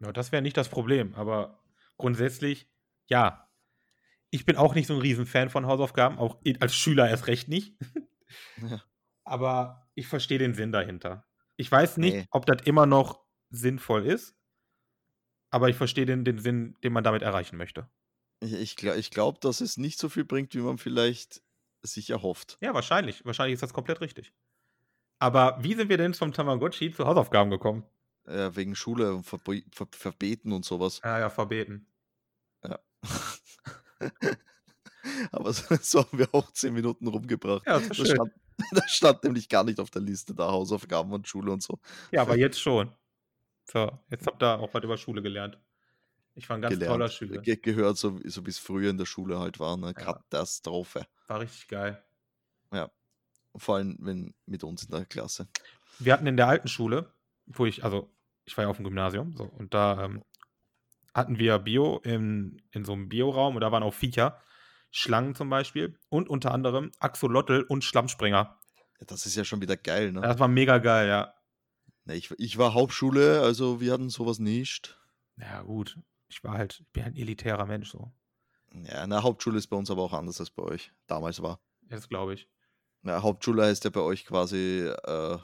Ja, 0.00 0.12
das 0.12 0.32
wäre 0.32 0.42
nicht 0.42 0.56
das 0.56 0.68
Problem, 0.68 1.14
aber 1.14 1.62
grundsätzlich, 1.96 2.68
ja. 3.06 3.48
Ich 4.30 4.44
bin 4.44 4.56
auch 4.56 4.74
nicht 4.74 4.88
so 4.88 4.94
ein 4.94 5.00
Riesenfan 5.00 5.50
von 5.50 5.66
Hausaufgaben, 5.66 6.18
auch 6.18 6.40
als 6.60 6.74
Schüler 6.74 7.08
erst 7.08 7.26
recht 7.28 7.48
nicht. 7.48 7.76
Ja. 8.60 8.82
Aber 9.24 9.88
ich 9.94 10.06
verstehe 10.06 10.38
den 10.38 10.54
Sinn 10.54 10.70
dahinter. 10.72 11.24
Ich 11.56 11.70
weiß 11.72 11.96
nicht, 11.96 12.14
Nee. 12.14 12.26
ob 12.30 12.46
das 12.46 12.62
immer 12.64 12.86
noch 12.86 13.24
sinnvoll 13.50 14.06
ist, 14.06 14.36
aber 15.50 15.68
ich 15.68 15.76
verstehe 15.76 16.06
den, 16.06 16.24
den 16.24 16.38
Sinn, 16.38 16.76
den 16.84 16.92
man 16.92 17.02
damit 17.04 17.22
erreichen 17.22 17.56
möchte. 17.56 17.88
Ich, 18.40 18.52
ich, 18.52 18.72
gla- 18.74 18.96
ich 18.96 19.10
glaube, 19.10 19.38
dass 19.40 19.60
es 19.60 19.76
nicht 19.78 19.98
so 19.98 20.08
viel 20.08 20.24
bringt, 20.24 20.54
wie 20.54 20.58
man 20.60 20.78
vielleicht 20.78 21.42
sich 21.92 22.10
erhofft. 22.10 22.58
Ja, 22.60 22.74
wahrscheinlich. 22.74 23.24
Wahrscheinlich 23.24 23.54
ist 23.54 23.62
das 23.62 23.72
komplett 23.74 24.00
richtig. 24.00 24.32
Aber 25.18 25.58
wie 25.62 25.74
sind 25.74 25.88
wir 25.88 25.96
denn 25.96 26.14
vom 26.14 26.32
Tamagotchi 26.32 26.92
zu 26.92 27.06
Hausaufgaben 27.06 27.50
gekommen? 27.50 27.84
Äh, 28.24 28.50
wegen 28.54 28.74
Schule 28.74 29.14
und 29.14 29.24
Verbe 29.24 29.62
Ver 29.72 29.86
Verbeten 29.92 30.52
und 30.52 30.64
sowas. 30.64 31.00
Ja, 31.04 31.18
ja, 31.20 31.30
verbeten. 31.30 31.86
Ja. 32.64 32.78
Aber 35.32 35.52
so, 35.52 35.74
so 35.80 36.00
haben 36.00 36.18
wir 36.18 36.28
auch 36.34 36.50
zehn 36.52 36.74
Minuten 36.74 37.06
rumgebracht. 37.06 37.64
Ja, 37.66 37.78
das 37.78 37.88
ist 37.88 37.98
Da 37.98 38.04
schön. 38.04 38.14
stand, 38.16 38.32
da 38.72 38.88
stand 38.88 39.24
nämlich 39.24 39.48
gar 39.48 39.64
nicht 39.64 39.78
auf 39.80 39.90
der 39.90 40.02
Liste 40.02 40.34
da 40.34 40.50
Hausaufgaben 40.50 41.12
und 41.12 41.28
Schule 41.28 41.52
und 41.52 41.62
so. 41.62 41.78
Ja, 42.10 42.22
aber 42.22 42.36
jetzt 42.36 42.60
schon. 42.60 42.92
So, 43.70 43.90
jetzt 44.10 44.26
habt 44.26 44.42
ihr 44.42 44.58
auch 44.60 44.72
was 44.74 44.84
über 44.84 44.96
Schule 44.96 45.22
gelernt. 45.22 45.58
Ich 46.36 46.48
war 46.48 46.56
ein 46.56 46.62
ganz 46.62 46.74
gelernt. 46.74 46.92
toller 46.92 47.08
Schüler. 47.08 47.40
Ge 47.40 47.56
gehört, 47.56 47.96
so, 47.96 48.20
so 48.24 48.46
wie 48.46 48.50
es 48.50 48.58
früher 48.58 48.90
in 48.90 48.98
der 48.98 49.06
Schule 49.06 49.38
halt 49.40 49.58
war. 49.58 49.74
Eine 49.74 49.86
Ja. 49.88 49.92
Katastrophe. 49.92 51.06
War 51.26 51.40
richtig 51.40 51.66
geil. 51.66 52.02
Vor 53.58 53.76
allem 53.76 53.96
wenn 54.00 54.34
mit 54.44 54.64
uns 54.64 54.84
in 54.84 54.90
der 54.90 55.06
Klasse. 55.06 55.48
Wir 55.98 56.12
hatten 56.12 56.26
in 56.26 56.36
der 56.36 56.46
alten 56.48 56.68
Schule, 56.68 57.12
wo 57.46 57.66
ich, 57.66 57.84
also 57.84 58.12
ich 58.44 58.56
war 58.56 58.64
ja 58.64 58.70
auf 58.70 58.76
dem 58.76 58.84
Gymnasium, 58.84 59.34
so, 59.34 59.44
und 59.44 59.72
da 59.72 60.04
ähm, 60.04 60.22
hatten 61.14 61.38
wir 61.38 61.58
Bio 61.58 61.98
in, 62.04 62.62
in 62.70 62.84
so 62.84 62.92
einem 62.92 63.08
Bioraum 63.08 63.54
und 63.54 63.62
da 63.62 63.72
waren 63.72 63.82
auch 63.82 63.94
Viecher, 63.94 64.40
Schlangen 64.90 65.34
zum 65.34 65.48
Beispiel 65.48 65.98
und 66.10 66.28
unter 66.28 66.52
anderem 66.52 66.92
Axolotl 66.98 67.64
und 67.68 67.82
Schlammspringer. 67.82 68.60
Ja, 69.00 69.06
das 69.06 69.26
ist 69.26 69.36
ja 69.36 69.44
schon 69.44 69.62
wieder 69.62 69.76
geil, 69.76 70.12
ne? 70.12 70.20
Das 70.20 70.38
war 70.38 70.48
mega 70.48 70.78
geil, 70.78 71.08
ja. 71.08 71.34
Ich, 72.12 72.30
ich 72.38 72.58
war 72.58 72.74
Hauptschule, 72.74 73.40
also 73.40 73.80
wir 73.80 73.92
hatten 73.92 74.10
sowas 74.10 74.38
nicht. 74.38 75.00
Ja, 75.38 75.62
gut. 75.62 75.98
Ich 76.28 76.42
war 76.44 76.58
halt, 76.58 76.80
ich 76.80 76.92
bin 76.92 77.04
halt 77.04 77.14
ein 77.14 77.20
elitärer 77.20 77.66
Mensch, 77.66 77.90
so. 77.90 78.12
Ja, 78.72 79.02
eine 79.02 79.22
Hauptschule 79.22 79.58
ist 79.58 79.68
bei 79.68 79.76
uns 79.76 79.90
aber 79.90 80.02
auch 80.02 80.12
anders 80.12 80.40
als 80.40 80.50
bei 80.50 80.62
euch 80.62 80.92
damals 81.06 81.42
war. 81.42 81.60
Das 81.82 82.08
glaube 82.08 82.34
ich. 82.34 82.48
Na, 83.02 83.22
Hauptschule 83.22 83.64
heißt 83.64 83.84
ja 83.84 83.90
bei 83.90 84.00
euch 84.00 84.24
quasi 84.24 84.90
äh, 85.04 85.38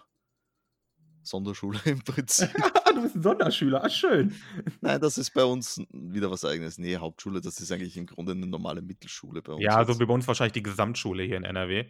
Sonderschule 1.22 1.78
im 1.84 2.02
Prinzip. 2.02 2.50
du 2.94 3.02
bist 3.02 3.16
ein 3.16 3.22
Sonderschüler, 3.22 3.84
ah, 3.84 3.88
schön. 3.88 4.34
Nein, 4.80 5.00
das 5.00 5.18
ist 5.18 5.30
bei 5.30 5.44
uns 5.44 5.80
wieder 5.90 6.30
was 6.30 6.44
eigenes. 6.44 6.78
Nee, 6.78 6.96
Hauptschule, 6.96 7.40
das 7.40 7.60
ist 7.60 7.70
eigentlich 7.72 7.96
im 7.96 8.06
Grunde 8.06 8.32
eine 8.32 8.46
normale 8.46 8.82
Mittelschule 8.82 9.42
bei 9.42 9.52
uns. 9.52 9.62
Ja, 9.62 9.84
so 9.84 9.92
jetzt. 9.92 10.00
wie 10.00 10.06
bei 10.06 10.14
uns 10.14 10.26
wahrscheinlich 10.26 10.52
die 10.52 10.62
Gesamtschule 10.62 11.22
hier 11.22 11.36
in 11.36 11.44
NRW. 11.44 11.86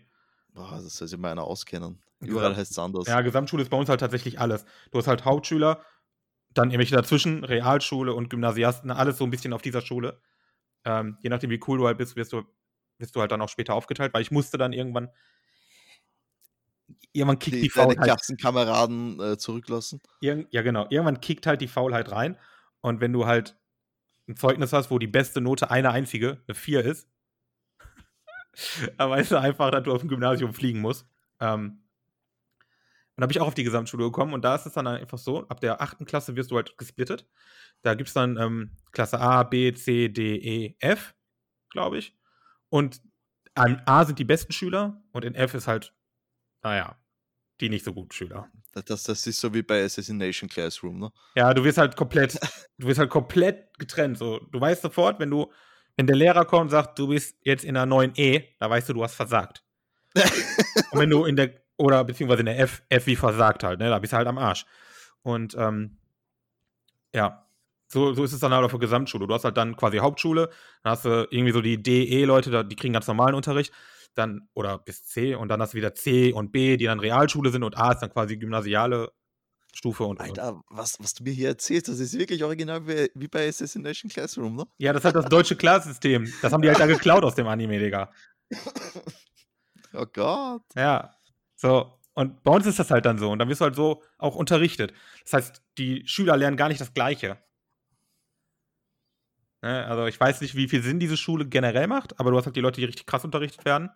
Boah, 0.55 0.81
das 0.83 0.97
soll 0.97 1.09
sich 1.09 1.19
mal 1.19 1.33
einer 1.33 1.45
auskennen. 1.45 2.03
Überall 2.21 2.55
heißt 2.55 2.71
es 2.71 2.79
anders. 2.79 3.07
Ja, 3.07 3.21
Gesamtschule 3.23 3.63
ist 3.63 3.71
bei 3.71 3.77
uns 3.77 3.89
halt 3.89 4.01
tatsächlich 4.01 4.39
alles. 4.39 4.65
Du 4.91 4.99
hast 4.99 5.07
halt 5.07 5.25
Hauptschüler, 5.25 5.83
dann 6.55 6.71
irgendwelche 6.71 6.97
dazwischen, 6.97 7.45
Realschule 7.45 8.15
und 8.15 8.31
Gymnasiasten, 8.31 8.91
alles 8.91 9.19
so 9.19 9.25
ein 9.25 9.31
bisschen 9.31 9.53
auf 9.53 9.63
dieser 9.63 9.81
Schule. 9.81 10.21
Ähm, 10.85 11.17
je 11.23 11.31
nachdem, 11.31 11.51
wie 11.51 11.61
cool 11.67 11.79
du 11.79 11.87
halt 11.87 11.99
bist, 11.99 12.17
wirst 12.17 12.33
du, 12.33 12.43
wirst 12.99 13.15
du 13.15 13.21
halt 13.21 13.33
dann 13.33 13.41
auch 13.41 13.49
später 13.49 13.75
aufgeteilt, 13.75 14.13
weil 14.15 14.23
ich 14.23 14.31
musste 14.31 14.59
dann 14.59 14.73
irgendwann. 14.73 15.11
Irgendwann 17.13 17.39
kickt 17.39 17.57
die, 17.57 17.63
die, 17.63 17.71
Faulheit. 17.71 18.05
Klassenkameraden 18.05 19.21
äh, 19.21 19.39
zurücklassen. 19.39 20.01
Irgend, 20.21 20.53
ja, 20.53 20.63
genau. 20.63 20.87
Irgendwann 20.89 21.21
kickt 21.21 21.47
halt 21.47 21.61
die 21.61 21.69
Faulheit 21.69 22.11
rein. 22.11 22.39
Und 22.81 23.01
wenn 23.01 23.13
du 23.13 23.27
halt 23.27 23.59
ein 24.29 24.37
Zeugnis 24.37 24.73
hast, 24.73 24.91
wo 24.91 24.99
die 24.99 25.07
beste 25.07 25.41
Note 25.41 25.71
eine 25.71 25.91
einzige, 25.91 26.43
eine 26.47 26.55
4 26.55 26.85
ist, 26.85 27.09
dann 28.97 29.11
weißt 29.11 29.33
du 29.33 29.41
einfach, 29.41 29.71
dass 29.71 29.85
du 29.85 29.93
auf 29.93 30.01
dem 30.01 30.09
Gymnasium 30.09 30.55
fliegen 30.55 30.81
musst. 30.81 31.07
Ähm, 31.41 31.82
und 33.17 33.21
da 33.21 33.27
bin 33.27 33.37
ich 33.37 33.41
auch 33.41 33.49
auf 33.49 33.55
die 33.55 33.65
Gesamtschule 33.65 34.05
gekommen 34.05 34.33
und 34.33 34.43
da 34.43 34.55
ist 34.55 34.67
es 34.67 34.73
dann 34.73 34.87
einfach 34.87 35.19
so, 35.19 35.47
ab 35.49 35.61
der 35.61 35.83
achten 35.83 36.07
Klasse 36.07 36.35
wirst 36.35 36.51
du 36.51 36.57
halt 36.57 36.79
gesplittet. 36.79 37.29
Da 37.83 37.95
gibt 37.95 38.09
es 38.09 38.15
dann 38.15 38.39
ähm, 38.39 38.77
Klasse 38.93 39.21
A, 39.21 39.43
B, 39.43 39.73
C, 39.75 40.09
D, 40.09 40.37
E, 40.37 40.77
F, 40.81 41.15
glaube 41.71 41.99
ich. 41.99 42.17
Und 42.71 43.03
an 43.55 43.83
A 43.85 44.05
sind 44.05 44.19
die 44.19 44.25
besten 44.25 44.53
Schüler 44.53 45.03
und 45.13 45.25
in 45.25 45.35
F 45.35 45.53
ist 45.53 45.67
halt, 45.67 45.95
naja, 46.63 46.97
die 47.61 47.69
nicht 47.69 47.85
so 47.85 47.93
guten 47.93 48.13
Schüler. 48.13 48.51
Das, 48.73 48.85
das, 48.87 49.03
das 49.03 49.27
ist 49.27 49.41
so 49.41 49.53
wie 49.53 49.63
bei 49.63 49.85
Assassination 49.85 50.49
Classroom, 50.49 50.99
ne? 50.99 51.13
Ja, 51.37 51.53
du 51.53 51.63
wirst 51.65 51.79
halt 51.79 51.97
komplett, 51.97 52.39
du 52.79 52.87
wirst 52.87 52.99
halt 52.99 53.11
komplett 53.11 53.79
getrennt. 53.79 54.17
So, 54.17 54.39
du 54.39 54.61
weißt 54.61 54.83
sofort, 54.83 55.21
wenn 55.21 55.31
du, 55.31 55.53
wenn 55.97 56.07
der 56.07 56.17
Lehrer 56.17 56.45
kommt 56.45 56.63
und 56.63 56.71
sagt, 56.71 56.99
du 56.99 57.09
bist 57.09 57.37
jetzt 57.43 57.65
in 57.65 57.75
der 57.75 57.85
9e, 57.85 58.45
da 58.59 58.71
weißt 58.71 58.89
du, 58.89 58.95
du 58.95 59.05
hast 59.05 59.15
versagt. 59.15 59.63
und 60.15 60.99
wenn 60.99 61.11
du 61.11 61.25
in 61.25 61.37
der, 61.37 61.62
oder 61.77 62.05
beziehungsweise 62.05 62.41
in 62.41 62.47
der 62.47 62.59
F, 62.59 62.83
F 62.89 63.07
wie 63.07 63.17
versagt 63.17 63.65
halt, 63.65 63.81
ne, 63.81 63.89
da 63.89 63.99
bist 63.99 64.13
du 64.13 64.17
halt 64.17 64.29
am 64.29 64.39
Arsch. 64.39 64.65
Und 65.23 65.55
ähm, 65.59 65.99
ja, 67.15 67.47
so, 67.89 68.15
so 68.15 68.25
ist 68.25 68.33
es 68.33 68.41
dann 68.41 68.53
halt 68.53 68.65
auf 68.65 68.71
der 68.71 68.81
Gesamtschule. 68.81 69.27
Du 69.27 69.35
hast 69.35 69.45
halt 69.45 69.57
dann 69.57 69.77
quasi 69.77 69.99
Hauptschule, 69.99 70.49
dann 70.83 70.93
hast 70.93 71.05
du 71.05 71.27
irgendwie 71.31 71.53
so 71.53 71.61
die 71.61 71.83
DE-Leute, 71.83 72.65
die 72.65 72.77
kriegen 72.77 72.95
ganz 72.95 73.07
normalen 73.07 73.35
Unterricht, 73.35 73.73
dann, 74.15 74.49
oder 74.55 74.79
bis 74.79 75.05
C, 75.05 75.35
und 75.35 75.49
dann 75.49 75.61
hast 75.61 75.75
du 75.75 75.79
wieder 75.79 75.95
C 75.95 76.33
und 76.33 76.53
B, 76.53 76.77
die 76.77 76.87
dann 76.87 77.01
Realschule 77.01 77.51
sind 77.51 77.63
und 77.63 77.77
A 77.77 77.93
ist 77.93 78.01
dann 78.01 78.11
quasi 78.11 78.37
gymnasiale 78.37 79.13
Stufe 79.75 80.05
und, 80.05 80.21
und. 80.21 80.39
Alter, 80.39 80.63
was, 80.69 80.99
was 81.01 81.15
du 81.15 81.25
mir 81.25 81.33
hier 81.33 81.49
erzählst, 81.49 81.89
das 81.89 81.99
ist 81.99 82.19
wirklich 82.19 82.45
original 82.45 82.87
wie, 82.87 83.11
wie 83.15 83.29
bei 83.29 83.49
Assassination 83.49 84.11
Classroom, 84.11 84.57
ne? 84.57 84.67
Ja, 84.79 84.93
das 84.93 85.01
ist 85.01 85.05
halt 85.07 85.17
das 85.17 85.27
deutsche 85.27 85.57
Klassensystem. 85.57 86.31
Das 86.43 86.53
haben 86.53 86.63
die 86.63 86.69
halt 86.69 86.81
da 86.81 86.87
geklaut 86.87 87.25
aus 87.25 87.35
dem 87.35 87.47
Anime, 87.47 87.79
Digga. 87.79 88.11
Oh 89.95 90.07
Gott. 90.11 90.63
Ja. 90.75 91.15
So. 91.63 91.99
Und 92.15 92.43
bei 92.43 92.51
uns 92.53 92.67
ist 92.67 92.79
das 92.79 92.91
halt 92.91 93.07
dann 93.07 93.19
so. 93.19 93.31
Und 93.31 93.39
dann 93.39 93.49
wirst 93.49 93.61
du 93.61 93.65
halt 93.65 93.77
so 93.77 94.03
auch 94.19 94.35
unterrichtet. 94.35 94.93
Das 95.25 95.33
heißt, 95.35 95.63
die 95.79 96.03
Schüler 96.07 96.37
lernen 96.37 96.57
gar 96.59 96.69
nicht 96.69 96.81
das 96.81 96.93
Gleiche. 96.93 97.39
Ne? 99.63 99.87
Also, 99.87 100.07
ich 100.07 100.19
weiß 100.19 100.41
nicht, 100.41 100.57
wie 100.57 100.69
viel 100.69 100.83
Sinn 100.83 100.99
diese 100.99 101.17
Schule 101.17 101.47
generell 101.47 101.87
macht, 101.87 102.19
aber 102.19 102.31
du 102.31 102.37
hast 102.37 102.47
halt 102.47 102.57
die 102.57 102.61
Leute, 102.61 102.81
die 102.81 102.85
richtig 102.87 103.07
krass 103.07 103.25
unterrichtet 103.25 103.65
werden. 103.65 103.91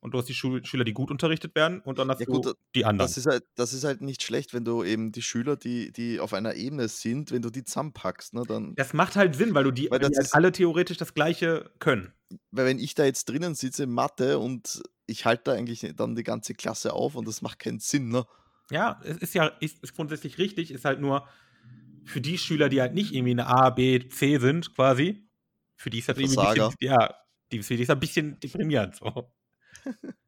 Und 0.00 0.14
du 0.14 0.18
hast 0.18 0.28
die 0.28 0.34
Schul 0.34 0.64
Schüler, 0.64 0.82
die 0.82 0.94
gut 0.94 1.12
unterrichtet 1.12 1.54
werden. 1.54 1.80
Und 1.80 1.98
dann 1.98 2.08
hast 2.08 2.18
Ja, 2.18 2.26
du 2.26 2.32
gut, 2.40 2.56
die 2.74 2.84
anderen. 2.84 3.06
Das 3.06 3.16
ist, 3.16 3.26
halt, 3.26 3.44
das 3.54 3.72
ist 3.72 3.84
halt 3.84 4.00
nicht 4.00 4.22
schlecht, 4.24 4.52
wenn 4.52 4.64
du 4.64 4.82
eben 4.82 5.12
die 5.12 5.22
Schüler, 5.22 5.56
die, 5.56 5.92
die 5.92 6.18
auf 6.18 6.32
einer 6.34 6.54
Ebene 6.54 6.88
sind, 6.88 7.30
wenn 7.30 7.42
du 7.42 7.50
die 7.50 7.62
zusammenpackst, 7.62 8.34
ne? 8.34 8.42
Dann, 8.48 8.74
Das 8.74 8.94
macht 8.94 9.14
halt 9.14 9.36
Sinn, 9.36 9.54
weil 9.54 9.62
du 9.62 9.70
die, 9.70 9.88
Weil 9.92 10.00
die 10.00 10.06
halt 10.06 10.34
alle 10.34 10.50
theoretisch 10.50 10.96
das 10.96 11.14
Gleiche 11.14 11.70
können. 11.78 12.12
Weil 12.50 12.66
wenn 12.66 12.78
ich 12.78 12.94
da 12.94 13.04
jetzt 13.04 13.28
drinnen 13.28 13.54
sitze 13.54 13.86
Mathe 13.86 14.38
und 14.38 14.82
ich 15.06 15.24
halte 15.24 15.44
da 15.44 15.52
eigentlich 15.52 15.86
dann 15.96 16.14
die 16.14 16.22
ganze 16.22 16.54
Klasse 16.54 16.92
auf 16.92 17.14
und 17.14 17.26
das 17.26 17.42
macht 17.42 17.58
keinen 17.58 17.80
Sinn, 17.80 18.08
ne? 18.08 18.26
Ja, 18.70 19.00
es 19.04 19.18
ist 19.18 19.34
ja 19.34 19.46
ist, 19.46 19.82
ist 19.82 19.94
grundsätzlich 19.94 20.38
richtig, 20.38 20.70
ist 20.70 20.84
halt 20.84 21.00
nur 21.00 21.28
für 22.04 22.20
die 22.20 22.38
Schüler, 22.38 22.68
die 22.68 22.80
halt 22.80 22.94
nicht 22.94 23.12
irgendwie 23.12 23.32
eine 23.32 23.46
A, 23.46 23.70
B, 23.70 24.08
C 24.08 24.38
sind, 24.38 24.74
quasi, 24.74 25.28
für 25.76 25.90
die 25.90 25.98
ist 25.98 26.08
das 26.08 26.18
irgendwie 26.18 26.38
ein 26.38 26.54
bisschen, 26.54 26.74
ja, 26.80 27.14
die, 27.52 27.58
ist 27.58 27.90
ein 27.90 28.00
bisschen 28.00 28.40
deprimierend, 28.40 28.96
so. 28.96 29.30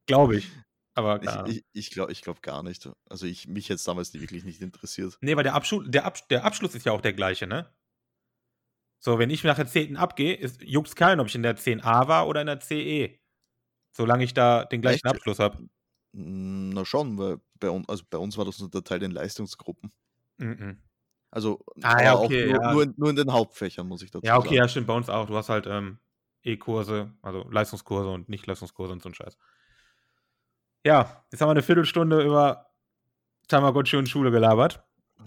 Glaube 0.06 0.36
ich. 0.36 0.50
Aber 0.94 1.20
Ahnung. 1.26 1.50
Ich, 1.50 1.56
ich, 1.58 1.64
ich 1.72 1.90
glaube 1.90 2.12
ich 2.12 2.22
glaub 2.22 2.40
gar 2.42 2.62
nicht. 2.62 2.88
Also 3.08 3.26
ich 3.26 3.48
mich 3.48 3.68
jetzt 3.68 3.86
damals 3.88 4.14
wirklich 4.14 4.44
nicht 4.44 4.60
interessiert. 4.60 5.18
Nee, 5.20 5.36
weil 5.36 5.42
der, 5.42 5.54
Abschlu 5.54 5.82
der, 5.82 6.04
Ab 6.04 6.28
der 6.28 6.44
Abschluss 6.44 6.74
ist 6.74 6.86
ja 6.86 6.92
auch 6.92 7.00
der 7.00 7.12
gleiche, 7.12 7.46
ne? 7.46 7.68
So, 9.04 9.18
wenn 9.18 9.28
ich 9.28 9.44
nach 9.44 9.56
der 9.56 9.66
10. 9.66 9.98
abgehe, 9.98 10.32
ist 10.34 10.62
juckt's 10.62 10.96
keinen, 10.96 11.20
ob 11.20 11.26
ich 11.26 11.34
in 11.34 11.42
der 11.42 11.58
10a 11.58 12.08
war 12.08 12.26
oder 12.26 12.40
in 12.40 12.46
der 12.46 12.60
CE. 12.60 13.18
Solange 13.92 14.24
ich 14.24 14.32
da 14.32 14.64
den 14.64 14.80
gleichen 14.80 15.06
Echt? 15.06 15.14
Abschluss 15.16 15.38
habe. 15.40 15.58
Mm, 16.12 16.70
Na 16.70 16.86
schon, 16.86 17.18
weil 17.18 17.36
bei, 17.60 17.68
un 17.68 17.84
also 17.86 18.02
bei 18.08 18.16
uns 18.16 18.38
war 18.38 18.46
das 18.46 18.58
unterteilt 18.62 19.02
in 19.02 19.10
Leistungsgruppen. 19.10 19.92
Mhm. 20.38 20.78
Also 21.30 21.62
Ah, 21.82 22.02
ja, 22.02 22.16
okay, 22.18 22.44
auch 22.44 22.54
nur, 22.54 22.62
ja. 22.62 22.72
nur, 22.72 22.82
in, 22.84 22.94
nur 22.96 23.10
in 23.10 23.16
den 23.16 23.30
Hauptfächern, 23.30 23.86
muss 23.86 24.00
ich 24.00 24.10
dazu 24.10 24.24
Ja, 24.24 24.38
okay, 24.38 24.46
sagen. 24.48 24.56
ja, 24.56 24.68
stimmt, 24.68 24.86
bei 24.86 24.94
uns 24.94 25.10
auch. 25.10 25.26
Du 25.26 25.36
hast 25.36 25.50
halt 25.50 25.66
ähm, 25.66 25.98
E-Kurse, 26.42 27.12
also 27.20 27.46
Leistungskurse 27.50 28.08
und 28.08 28.30
Nicht-Leistungskurse 28.30 28.94
und 28.94 29.02
so 29.02 29.10
ein 29.10 29.14
Scheiß. 29.14 29.36
Ja, 30.86 31.26
jetzt 31.30 31.42
haben 31.42 31.48
wir 31.48 31.52
eine 31.52 31.62
Viertelstunde 31.62 32.22
über 32.24 32.70
Tamagotchi 33.48 33.96
und 33.98 34.08
Schule 34.08 34.30
gelabert. 34.30 34.82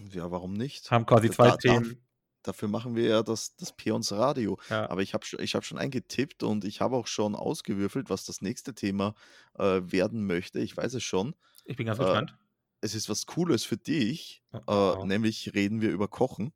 Ja, 0.09 0.31
warum 0.31 0.53
nicht? 0.53 0.89
Haben 0.89 1.05
quasi 1.05 1.29
zwei 1.29 1.49
da- 1.49 1.57
Themen. 1.57 2.03
Dafür 2.47 2.67
machen 2.69 2.95
wir 2.95 3.07
ja 3.09 3.23
das, 3.23 3.55
das 3.57 3.73
Peons 3.73 4.11
Radio. 4.11 4.59
Ja. 4.69 4.89
Aber 4.89 5.01
ich 5.01 5.13
habe 5.13 5.25
ich 5.39 5.55
hab 5.55 5.65
schon 5.65 5.77
eingetippt 5.77 6.43
und 6.43 6.63
ich 6.65 6.81
habe 6.81 6.95
auch 6.95 7.07
schon 7.07 7.35
ausgewürfelt, 7.35 8.09
was 8.09 8.25
das 8.25 8.41
nächste 8.41 8.73
Thema 8.75 9.15
äh, 9.57 9.81
werden 9.83 10.25
möchte. 10.25 10.59
Ich 10.59 10.75
weiß 10.77 10.93
es 10.95 11.03
schon. 11.03 11.35
Ich 11.65 11.77
bin 11.77 11.85
ganz 11.85 11.99
Äh, 11.99 12.03
gespannt. 12.03 12.37
Es 12.81 12.95
ist 12.95 13.09
was 13.09 13.25
Cooles 13.25 13.63
für 13.65 13.77
dich. 13.77 14.43
Oh, 14.51 14.61
Äh, 14.67 15.05
nämlich 15.05 15.53
reden 15.55 15.81
wir 15.81 15.91
über 15.91 16.07
Kochen. 16.07 16.53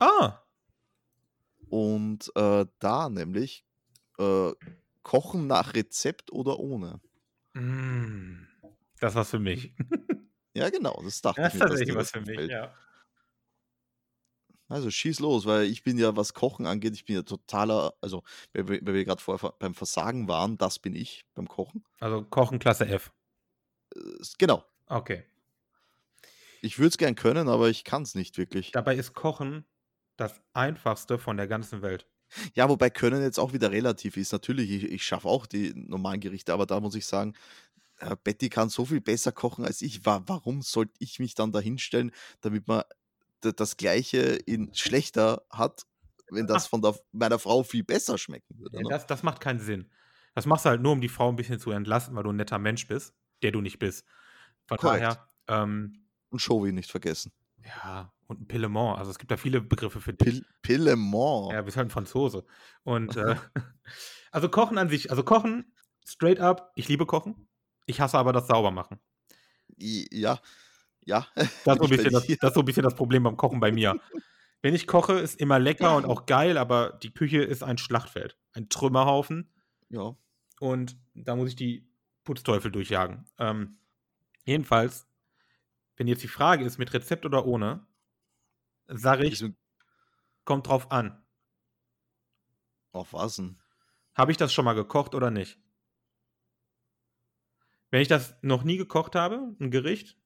Ah, 0.00 0.44
Und 1.68 2.30
äh, 2.34 2.66
da 2.78 3.08
nämlich 3.08 3.64
äh, 4.18 4.52
Kochen 5.02 5.46
nach 5.46 5.74
Rezept 5.74 6.32
oder 6.32 6.58
ohne. 6.58 7.00
Mm, 7.54 8.46
das 9.00 9.14
war's 9.14 9.30
für 9.30 9.38
mich. 9.38 9.74
Ja, 10.54 10.70
genau, 10.70 11.00
das 11.04 11.20
dachte 11.22 11.42
Das 11.42 11.54
ich 11.54 11.54
ist 11.54 11.62
mir, 11.62 11.68
dass 11.68 11.82
tatsächlich 11.82 11.84
dir 11.84 11.96
was 11.96 12.10
das 12.10 12.10
für 12.10 12.20
mich, 12.20 12.46
ja. 12.46 12.74
Also 14.68 14.90
schieß 14.90 15.20
los, 15.20 15.46
weil 15.46 15.64
ich 15.64 15.82
bin 15.82 15.96
ja, 15.98 16.14
was 16.16 16.34
Kochen 16.34 16.66
angeht, 16.66 16.94
ich 16.94 17.04
bin 17.06 17.16
ja 17.16 17.22
totaler, 17.22 17.94
also 18.02 18.22
weil 18.52 18.68
wir, 18.68 19.04
gerade 19.04 19.22
vorher 19.22 19.54
beim 19.58 19.74
Versagen 19.74 20.28
waren, 20.28 20.58
das 20.58 20.78
bin 20.78 20.94
ich 20.94 21.24
beim 21.34 21.48
Kochen. 21.48 21.84
Also 22.00 22.22
Kochen 22.22 22.58
Klasse 22.58 22.86
F. 22.86 23.12
Äh, 23.94 24.00
genau. 24.36 24.64
Okay. 24.86 25.24
Ich 26.60 26.78
würde 26.78 26.88
es 26.88 26.98
gern 26.98 27.14
können, 27.14 27.48
aber 27.48 27.70
ich 27.70 27.84
kann 27.84 28.02
es 28.02 28.14
nicht 28.14 28.36
wirklich. 28.36 28.72
Dabei 28.72 28.96
ist 28.96 29.14
Kochen 29.14 29.64
das 30.16 30.40
einfachste 30.52 31.18
von 31.18 31.36
der 31.36 31.46
ganzen 31.46 31.80
Welt. 31.82 32.06
Ja, 32.54 32.68
wobei 32.68 32.90
Können 32.90 33.22
jetzt 33.22 33.38
auch 33.38 33.54
wieder 33.54 33.70
relativ 33.70 34.18
ist. 34.18 34.32
Natürlich, 34.32 34.70
ich, 34.70 34.84
ich 34.84 35.02
schaffe 35.02 35.28
auch 35.28 35.46
die 35.46 35.72
normalen 35.74 36.20
Gerichte, 36.20 36.52
aber 36.52 36.66
da 36.66 36.78
muss 36.80 36.94
ich 36.94 37.06
sagen, 37.06 37.34
Betty 38.22 38.48
kann 38.48 38.68
so 38.68 38.84
viel 38.84 39.00
besser 39.00 39.32
kochen 39.32 39.64
als 39.64 39.82
ich. 39.82 40.04
Wa 40.04 40.22
warum 40.26 40.62
sollte 40.62 40.92
ich 40.98 41.18
mich 41.18 41.34
dann 41.34 41.52
da 41.52 41.60
hinstellen, 41.60 42.12
damit 42.40 42.68
man 42.68 42.82
das 43.40 43.76
Gleiche 43.76 44.20
in 44.46 44.72
schlechter 44.74 45.42
hat, 45.50 45.82
wenn 46.30 46.46
das 46.46 46.66
von 46.66 46.82
der, 46.82 46.94
meiner 47.12 47.38
Frau 47.38 47.62
viel 47.62 47.84
besser 47.84 48.18
schmecken 48.18 48.58
würde? 48.58 48.76
Ja, 48.76 48.82
Ne? 48.82 48.88
das, 48.90 49.06
das 49.06 49.22
macht 49.22 49.40
keinen 49.40 49.60
Sinn. 49.60 49.90
Das 50.34 50.46
machst 50.46 50.64
du 50.64 50.70
halt 50.70 50.82
nur, 50.82 50.92
um 50.92 51.00
die 51.00 51.08
Frau 51.08 51.28
ein 51.28 51.36
bisschen 51.36 51.58
zu 51.58 51.70
entlasten, 51.70 52.14
weil 52.14 52.22
du 52.24 52.30
ein 52.30 52.36
netter 52.36 52.58
Mensch 52.58 52.86
bist, 52.86 53.14
der 53.42 53.50
du 53.52 53.60
nicht 53.60 53.78
bist. 53.78 54.04
Von 54.66 54.78
daher, 54.80 55.28
ähm, 55.48 56.04
Und 56.28 56.38
Showy 56.40 56.72
nicht 56.72 56.90
vergessen. 56.90 57.32
ja, 57.64 58.12
und 58.26 58.42
ein 58.42 58.46
Pillement. 58.46 58.98
Also 58.98 59.10
es 59.10 59.18
gibt 59.18 59.30
da 59.30 59.38
viele 59.38 59.62
Begriffe 59.62 60.00
für 60.02 60.12
dich. 60.12 60.26
Pil 60.26 60.46
Pillemont. 60.62 61.52
Ja, 61.52 61.64
wir 61.64 61.72
sind 61.72 61.78
halt 61.78 61.86
ein 61.88 61.90
Franzose. 61.90 62.44
Und 62.82 63.16
äh, 63.16 63.36
also 64.30 64.48
Kochen 64.50 64.76
an 64.76 64.90
sich, 64.90 65.10
also 65.10 65.22
Kochen, 65.22 65.74
straight 66.04 66.38
up, 66.38 66.70
ich 66.74 66.88
liebe 66.88 67.06
Kochen. 67.06 67.48
Ich 67.86 68.00
hasse 68.02 68.18
aber 68.18 68.34
das 68.34 68.46
Saubermachen. 68.46 69.00
Ja, 69.78 70.38
ja. 71.08 71.26
Das 71.34 71.46
ist, 71.46 71.64
so 71.64 71.70
ein 71.72 71.78
bisschen 71.88 72.12
das, 72.12 72.26
das 72.26 72.54
so 72.54 72.60
ein 72.60 72.66
bisschen 72.66 72.82
das 72.82 72.94
Problem 72.94 73.22
beim 73.22 73.36
Kochen 73.36 73.60
bei 73.60 73.72
mir. 73.72 73.98
Wenn 74.60 74.74
ich 74.74 74.86
koche, 74.86 75.14
ist 75.14 75.40
immer 75.40 75.58
lecker 75.58 75.96
und 75.96 76.04
auch 76.04 76.26
geil, 76.26 76.58
aber 76.58 76.98
die 77.02 77.12
Küche 77.12 77.38
ist 77.38 77.62
ein 77.62 77.78
Schlachtfeld, 77.78 78.36
ein 78.52 78.68
Trümmerhaufen. 78.68 79.52
Ja. 79.88 80.16
Und 80.58 80.98
da 81.14 81.36
muss 81.36 81.50
ich 81.50 81.56
die 81.56 81.88
Putzteufel 82.24 82.72
durchjagen. 82.72 83.24
Ähm, 83.38 83.78
jedenfalls, 84.44 85.08
wenn 85.96 86.08
jetzt 86.08 86.24
die 86.24 86.28
Frage 86.28 86.64
ist, 86.64 86.76
mit 86.76 86.92
Rezept 86.92 87.24
oder 87.24 87.46
ohne, 87.46 87.86
sage 88.88 89.26
ich, 89.26 89.44
kommt 90.44 90.66
drauf 90.66 90.90
an. 90.90 91.24
Auf 92.90 93.12
was 93.12 93.36
denn? 93.36 93.60
Habe 94.14 94.32
ich 94.32 94.38
das 94.38 94.52
schon 94.52 94.64
mal 94.64 94.74
gekocht 94.74 95.14
oder 95.14 95.30
nicht? 95.30 95.56
Wenn 97.90 98.02
ich 98.02 98.08
das 98.08 98.36
noch 98.42 98.64
nie 98.64 98.76
gekocht 98.76 99.14
habe, 99.14 99.54
ein 99.60 99.70
Gericht, 99.70 100.17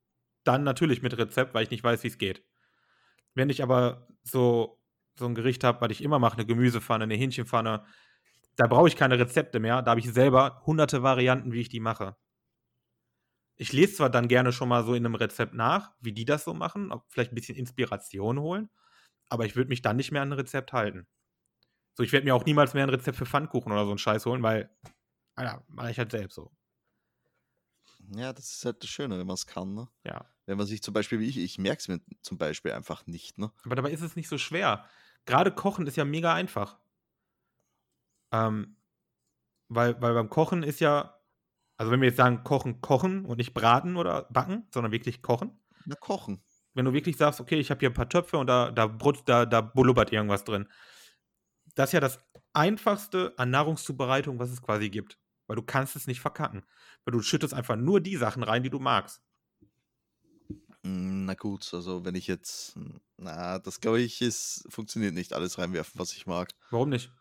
dann 0.44 0.64
natürlich 0.64 1.02
mit 1.02 1.16
Rezept, 1.16 1.54
weil 1.54 1.64
ich 1.64 1.70
nicht 1.70 1.84
weiß, 1.84 2.02
wie 2.02 2.08
es 2.08 2.18
geht. 2.18 2.44
Wenn 3.34 3.50
ich 3.50 3.62
aber 3.62 4.08
so, 4.22 4.80
so 5.18 5.26
ein 5.26 5.34
Gericht 5.34 5.64
habe, 5.64 5.80
was 5.80 5.90
ich 5.90 6.02
immer 6.02 6.18
mache, 6.18 6.34
eine 6.34 6.46
Gemüsepfanne, 6.46 7.04
eine 7.04 7.14
Hähnchenpfanne, 7.14 7.84
da 8.56 8.66
brauche 8.66 8.88
ich 8.88 8.96
keine 8.96 9.18
Rezepte 9.18 9.61
mehr. 9.61 9.82
Da 9.82 9.92
habe 9.92 10.00
ich 10.00 10.12
selber 10.12 10.62
hunderte 10.66 11.02
Varianten, 11.02 11.52
wie 11.52 11.61
ich 11.61 11.68
die 11.68 11.80
mache. 11.80 12.16
Ich 13.56 13.72
lese 13.72 13.94
zwar 13.94 14.11
dann 14.11 14.28
gerne 14.28 14.52
schon 14.52 14.68
mal 14.68 14.84
so 14.84 14.94
in 14.94 15.06
einem 15.06 15.14
Rezept 15.14 15.54
nach, 15.54 15.92
wie 16.00 16.12
die 16.12 16.25
das 16.25 16.44
so 16.44 16.54
machen, 16.54 16.90
ob 16.90 17.04
vielleicht 17.08 17.32
ein 17.32 17.37
bisschen 17.37 17.56
Inspiration 17.56 18.40
holen, 18.40 18.70
aber 19.28 19.44
ich 19.44 19.56
würde 19.56 19.68
mich 19.68 19.82
dann 19.82 19.96
nicht 19.96 20.11
mehr 20.11 20.22
an 20.22 20.30
ein 20.30 20.38
Rezept 20.38 20.72
halten. 20.72 21.06
So, 21.94 22.02
ich 22.02 22.12
werde 22.12 22.25
mir 22.25 22.34
auch 22.34 22.46
niemals 22.46 22.75
mehr 22.75 22.84
ein 22.84 22.90
Rezept 22.90 23.18
für 23.18 23.26
Pfannkuchen 23.26 23.70
oder 23.70 23.84
so 23.84 23.90
einen 23.90 23.99
Scheiß 23.99 24.26
holen, 24.26 24.42
weil, 24.42 24.75
Alter, 25.34 25.64
mache 25.68 25.90
ich 25.90 25.99
halt 25.99 26.11
selbst 26.11 26.34
so. 26.34 26.50
Ja, 28.16 28.32
das 28.32 28.52
ist 28.52 28.64
halt 28.64 28.82
das 28.82 28.90
Schöne, 28.90 29.18
wenn 29.18 29.26
man 29.26 29.34
es 29.34 29.46
kann. 29.46 29.75
Ne? 29.75 29.88
Ja. 30.04 30.26
Wenn 30.46 30.58
man 30.58 30.66
sich 30.66 30.82
zum 30.82 30.94
Beispiel, 30.94 31.20
wie 31.20 31.28
ich, 31.28 31.38
ich 31.38 31.58
merke 31.58 31.80
es 31.80 31.88
mir 31.88 32.00
zum 32.22 32.38
Beispiel 32.38 32.72
einfach 32.72 33.06
nicht. 33.06 33.38
Ne? 33.38 33.52
Aber 33.64 33.76
dabei 33.76 33.92
ist 33.92 34.02
es 34.02 34.16
nicht 34.16 34.28
so 34.28 34.38
schwer. 34.38 34.84
Gerade 35.25 35.52
Kochen 35.52 35.87
ist 35.87 35.96
ja 35.96 36.04
mega 36.04 36.34
einfach. 36.34 36.78
Ähm, 38.33 38.76
weil, 39.68 40.00
weil 40.00 40.14
beim 40.14 40.28
Kochen 40.28 40.62
ist 40.62 40.81
ja, 40.81 41.18
also 41.76 41.92
wenn 41.92 42.00
wir 42.00 42.09
jetzt 42.09 42.16
sagen, 42.16 42.42
kochen, 42.44 42.81
kochen 42.81 43.24
und 43.24 43.38
nicht 43.38 43.55
braten 43.55 43.96
oder 43.96 44.24
backen, 44.31 44.66
sondern 44.72 44.92
wirklich 44.92 45.22
kochen. 45.22 45.61
Na, 45.85 45.94
kochen. 45.94 46.42
Wenn 46.74 46.85
du 46.85 46.92
wirklich 46.92 47.16
sagst, 47.16 47.40
okay, 47.40 47.59
ich 47.59 47.70
habe 47.70 47.81
hier 47.81 47.90
ein 47.90 47.94
paar 47.94 48.09
Töpfe 48.09 48.38
und 48.38 48.46
da, 48.46 48.70
da, 48.70 48.87
brutzt, 48.87 49.28
da, 49.28 49.46
da 49.46 49.61
blubbert 49.61 50.12
irgendwas 50.12 50.44
drin. 50.44 50.68
Das 51.74 51.90
ist 51.90 51.92
ja 51.92 52.00
das 52.00 52.18
einfachste 52.52 53.35
an 53.37 53.50
Nahrungszubereitung, 53.50 54.38
was 54.38 54.50
es 54.50 54.62
quasi 54.62 54.90
gibt. 54.90 55.18
Weil 55.46 55.57
du 55.57 55.62
kannst 55.62 55.96
es 55.96 56.07
nicht 56.07 56.20
verkacken. 56.20 56.64
Weil 57.05 57.12
du 57.12 57.22
schüttest 57.22 57.55
einfach 57.55 57.76
nur 57.76 58.00
die 58.00 58.16
Sachen 58.16 58.42
rein, 58.42 58.62
die 58.62 58.70
du 58.70 58.78
magst. 58.78 59.22
Mm, 60.85 61.25
Na 61.27 61.35
gut, 61.35 61.73
also 61.75 62.05
wenn 62.05 62.14
ich 62.14 62.27
jetzt, 62.27 62.75
na, 63.16 63.59
das 63.59 63.81
glaube 63.81 64.01
ich, 64.01 64.21
ist, 64.21 64.66
funktioniert 64.68 65.14
nicht 65.14 65.33
alles 65.33 65.59
reinwerfen, 65.59 65.99
was 66.01 66.12
ich 66.12 66.27
mag. 66.27 66.51
Warum 66.71 66.88
nicht? 66.90 67.12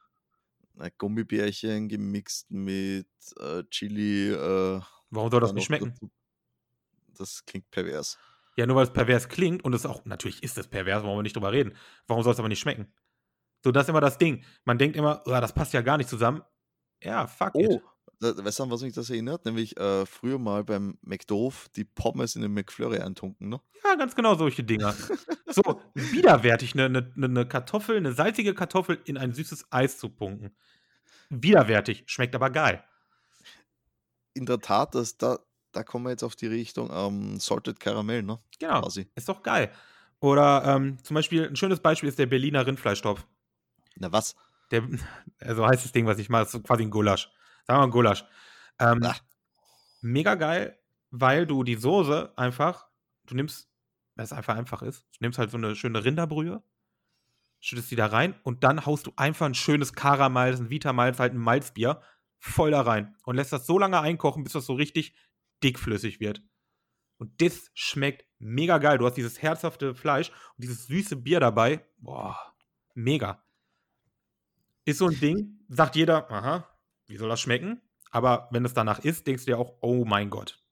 Na, 0.73 0.89
Gummibärchen 0.89 1.87
gemixt 1.89 2.49
mit 2.49 3.07
äh, 3.39 3.63
Chili. 3.69 4.31
Äh, 4.31 4.81
Warum 5.09 5.29
soll 5.29 5.41
das 5.41 5.53
nicht 5.53 5.65
schmecken? 5.65 5.91
dazu. 5.91 6.11
Das 7.17 7.45
klingt 7.45 7.69
pervers. 7.71 8.17
Ja, 8.57 8.65
nur 8.65 8.75
weil 8.75 8.83
es 8.85 8.93
pervers 8.93 9.29
klingt 9.29 9.63
und 9.63 9.73
es 9.73 9.85
auch, 9.85 10.05
natürlich 10.05 10.43
ist 10.43 10.57
es 10.57 10.67
pervers, 10.67 11.03
wollen 11.03 11.17
wir 11.17 11.23
nicht 11.23 11.35
drüber 11.35 11.51
reden. 11.51 11.75
Warum 12.07 12.23
soll 12.23 12.33
es 12.33 12.39
aber 12.39 12.49
nicht 12.49 12.59
schmecken? 12.59 12.93
So, 13.63 13.71
das 13.71 13.83
ist 13.85 13.89
immer 13.89 14.01
das 14.01 14.17
Ding. 14.17 14.43
Man 14.65 14.77
denkt 14.77 14.97
immer, 14.97 15.21
"Ah, 15.27 15.41
das 15.41 15.53
passt 15.53 15.73
ja 15.73 15.81
gar 15.81 15.97
nicht 15.97 16.09
zusammen. 16.09 16.41
Ja, 17.03 17.27
fuck 17.27 17.53
Oh, 17.55 17.61
it. 17.61 17.81
Weißt 18.21 18.59
du, 18.59 18.63
an 18.63 18.71
was 18.71 18.81
mich 18.81 18.93
das 18.93 19.09
erinnert? 19.09 19.45
Nämlich 19.45 19.77
äh, 19.77 20.05
früher 20.05 20.39
mal 20.39 20.63
beim 20.63 20.97
McDoof 21.01 21.69
die 21.75 21.83
Pommes 21.83 22.35
in 22.35 22.41
den 22.41 22.53
McFlurry 22.53 22.99
eintunken, 22.99 23.49
ne? 23.49 23.59
Ja, 23.83 23.95
ganz 23.95 24.15
genau 24.15 24.35
solche 24.35 24.63
Dinger. 24.63 24.93
so, 25.47 25.81
widerwärtig 25.95 26.73
eine, 26.73 26.85
eine, 26.85 27.13
eine 27.15 27.47
Kartoffel, 27.47 27.97
eine 27.97 28.13
salzige 28.13 28.53
Kartoffel 28.53 28.99
in 29.05 29.17
ein 29.17 29.33
süßes 29.33 29.71
Eis 29.71 29.97
zu 29.97 30.09
punken. 30.09 30.55
Widerwärtig, 31.29 32.03
schmeckt 32.05 32.35
aber 32.35 32.49
geil. 32.49 32.83
In 34.33 34.45
der 34.45 34.59
Tat, 34.59 34.95
das, 34.95 35.17
da, 35.17 35.39
da 35.71 35.83
kommen 35.83 36.05
wir 36.05 36.11
jetzt 36.11 36.23
auf 36.23 36.35
die 36.35 36.47
Richtung 36.47 36.89
ähm, 36.93 37.39
Salted 37.39 37.79
Caramel, 37.79 38.23
ne? 38.23 38.37
Genau, 38.59 38.81
Quasi. 38.81 39.07
ist 39.15 39.27
doch 39.27 39.41
geil. 39.41 39.71
Oder 40.19 40.63
ähm, 40.65 40.97
zum 41.03 41.15
Beispiel, 41.15 41.47
ein 41.47 41.55
schönes 41.55 41.79
Beispiel 41.79 42.07
ist 42.07 42.19
der 42.19 42.27
Berliner 42.27 42.65
Rindfleischtopf. 42.67 43.25
Na 43.95 44.11
was? 44.11 44.35
Der, 44.69 44.87
also 45.39 45.65
heißt 45.65 45.83
das 45.83 45.91
Ding, 45.91 46.05
was 46.05 46.19
ich 46.19 46.29
mache, 46.29 46.43
ist 46.43 46.63
quasi 46.63 46.83
ein 46.83 46.91
Gulasch. 46.91 47.29
Sagen 47.71 47.77
wir 47.79 47.87
mal 47.87 47.87
ein 47.87 47.91
Gulasch. 47.91 48.25
Ähm, 48.79 48.99
Ah. 49.01 49.15
mega 50.01 50.35
geil, 50.35 50.77
weil 51.09 51.45
du 51.47 51.63
die 51.63 51.75
Soße 51.75 52.33
einfach, 52.37 52.89
du 53.27 53.35
nimmst, 53.35 53.69
weil 54.15 54.25
es 54.25 54.33
einfach 54.33 54.57
einfach 54.57 54.81
ist, 54.81 55.03
du 55.13 55.17
nimmst 55.21 55.39
halt 55.39 55.51
so 55.51 55.57
eine 55.57 55.73
schöne 55.77 56.03
Rinderbrühe, 56.03 56.61
schüttest 57.61 57.89
die 57.91 57.95
da 57.95 58.07
rein 58.07 58.37
und 58.43 58.65
dann 58.65 58.85
haust 58.85 59.07
du 59.07 59.13
einfach 59.15 59.45
ein 59.45 59.53
schönes 59.55 59.93
Karamalz, 59.93 60.59
ein 60.59 60.69
Vitamalz, 60.69 61.17
halt 61.19 61.33
ein 61.33 61.37
Malzbier 61.37 62.01
voll 62.39 62.71
da 62.71 62.81
rein 62.81 63.15
und 63.23 63.37
lässt 63.37 63.53
das 63.53 63.65
so 63.65 63.79
lange 63.79 64.01
einkochen, 64.01 64.43
bis 64.43 64.51
das 64.51 64.65
so 64.65 64.73
richtig 64.73 65.15
dickflüssig 65.63 66.19
wird. 66.19 66.43
Und 67.19 67.41
das 67.41 67.71
schmeckt 67.73 68.25
mega 68.39 68.79
geil. 68.79 68.97
Du 68.97 69.05
hast 69.05 69.15
dieses 69.15 69.41
herzhafte 69.41 69.95
Fleisch 69.95 70.29
und 70.29 70.63
dieses 70.65 70.87
süße 70.87 71.15
Bier 71.15 71.39
dabei. 71.39 71.85
Boah, 71.99 72.37
mega. 72.95 73.45
Ist 74.83 74.97
so 74.97 75.07
ein 75.07 75.17
Ding, 75.21 75.59
sagt 75.69 75.95
jeder, 75.95 76.29
aha, 76.29 76.67
wie 77.11 77.17
soll 77.17 77.29
das 77.29 77.41
schmecken? 77.41 77.81
Aber 78.09 78.47
wenn 78.51 78.65
es 78.65 78.73
danach 78.73 78.99
ist, 78.99 79.27
denkst 79.27 79.45
du 79.45 79.51
dir 79.51 79.59
auch, 79.59 79.75
oh 79.81 80.05
mein 80.05 80.29
Gott. 80.29 80.63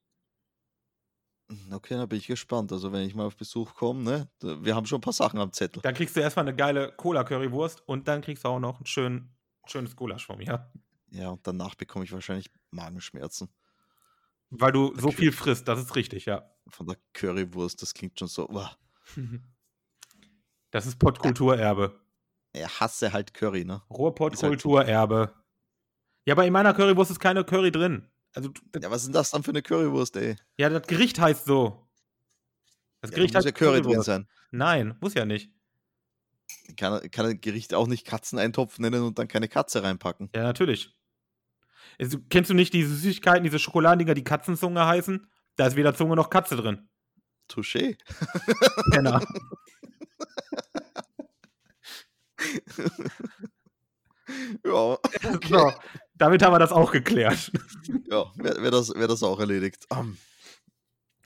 Hm, 1.49 1.73
Okay, 1.73 1.95
da 1.95 2.05
bin 2.05 2.17
ich 2.17 2.27
gespannt. 2.27 2.71
Also 2.71 2.91
wenn 2.91 3.01
ich 3.05 3.15
mal 3.15 3.25
auf 3.25 3.37
Besuch 3.37 3.73
komme, 3.75 4.03
ne? 4.03 4.29
Wir 4.63 4.75
haben 4.75 4.85
schon 4.85 4.99
ein 4.99 5.01
paar 5.01 5.13
Sachen 5.13 5.39
am 5.39 5.51
Zettel. 5.51 5.81
Dann 5.81 5.93
kriegst 5.93 6.15
du 6.15 6.19
erstmal 6.21 6.47
eine 6.47 6.55
geile 6.55 6.91
Cola-Currywurst 6.93 7.87
und 7.87 8.07
dann 8.07 8.21
kriegst 8.21 8.43
du 8.45 8.49
auch 8.49 8.59
noch 8.59 8.79
ein 8.79 8.85
schön, 8.85 9.29
schönes 9.67 9.95
Gulasch 9.95 10.25
von 10.25 10.37
mir. 10.37 10.71
Ja, 11.11 11.29
und 11.29 11.45
danach 11.45 11.75
bekomme 11.75 12.05
ich 12.05 12.11
wahrscheinlich 12.11 12.51
Magenschmerzen 12.71 13.49
Weil 14.51 14.71
du 14.71 14.93
so 14.95 15.11
viel 15.11 15.31
frisst, 15.31 15.67
das 15.67 15.79
ist 15.79 15.95
richtig, 15.95 16.25
ja. 16.25 16.49
von 16.67 16.85
der 16.87 16.97
Currywurst. 17.13 17.81
Das 17.81 17.93
klingt 17.93 18.19
schon 18.19 18.27
so. 18.27 18.47
uah. 18.47 18.77
Das 20.71 20.85
ist 20.85 20.99
Pottkulturerbe. 20.99 21.99
Er 22.53 22.79
hasse 22.79 23.11
halt 23.11 23.33
Curry, 23.33 23.65
ne? 23.65 23.81
Ruhrpott-Kulturerbe. 23.89 25.33
Ja, 26.25 26.33
aber 26.35 26.45
in 26.45 26.53
meiner 26.53 26.73
Currywurst 26.73 27.11
ist 27.11 27.19
keine 27.19 27.43
Curry 27.43 27.71
drin. 27.71 28.07
Also, 28.33 28.51
Ja, 28.79 28.91
was 28.91 29.01
ist 29.01 29.05
denn 29.07 29.13
das 29.13 29.31
dann 29.31 29.43
für 29.43 29.51
eine 29.51 29.61
Currywurst, 29.61 30.15
ey? 30.17 30.35
ja, 30.57 30.69
das 30.69 30.87
Gericht 30.87 31.19
heißt 31.19 31.45
so. 31.45 31.87
Das 33.01 33.11
Ja, 33.11 33.11
da 33.11 33.15
Gericht 33.17 33.33
muss 33.33 33.37
heißt 33.37 33.45
ja 33.45 33.51
Curry 33.51 33.81
drin 33.81 33.83
Currywurst. 33.83 34.05
sein. 34.05 34.27
Nein, 34.51 34.97
muss 35.01 35.13
ja 35.15 35.25
nicht. 35.25 35.51
Kann, 36.77 37.09
kann 37.11 37.25
ein 37.27 37.41
Gericht 37.41 37.73
auch 37.73 37.87
nicht 37.87 38.05
Katzeneintopf 38.05 38.79
nennen 38.79 39.03
und 39.03 39.17
dann 39.19 39.27
keine 39.27 39.47
Katze 39.47 39.83
reinpacken? 39.83 40.29
Ja, 40.35 40.43
natürlich. 40.43 40.95
Also, 41.99 42.17
kennst 42.29 42.49
du 42.49 42.53
nicht 42.53 42.73
diese 42.73 42.93
Süßigkeiten, 42.95 43.43
diese 43.43 43.59
Schokoladendinger, 43.59 44.13
die 44.13 44.23
Katzenzunge 44.23 44.85
heißen? 44.85 45.27
Da 45.55 45.67
ist 45.67 45.75
weder 45.75 45.95
Zunge 45.95 46.15
noch 46.15 46.29
Katze 46.29 46.55
drin. 46.55 46.87
Touché. 47.49 47.97
Penner. 48.91 49.25
ja. 54.65 54.97
So. 55.49 55.71
Damit 56.19 56.43
haben 56.43 56.53
wir 56.53 56.59
das 56.59 56.71
auch 56.71 56.91
geklärt. 56.91 57.51
Ja, 58.09 58.25
wäre 58.35 58.61
wär 58.61 58.71
das, 58.71 58.93
wär 58.93 59.07
das 59.07 59.23
auch 59.23 59.39
erledigt. 59.39 59.87
Um, 59.89 60.17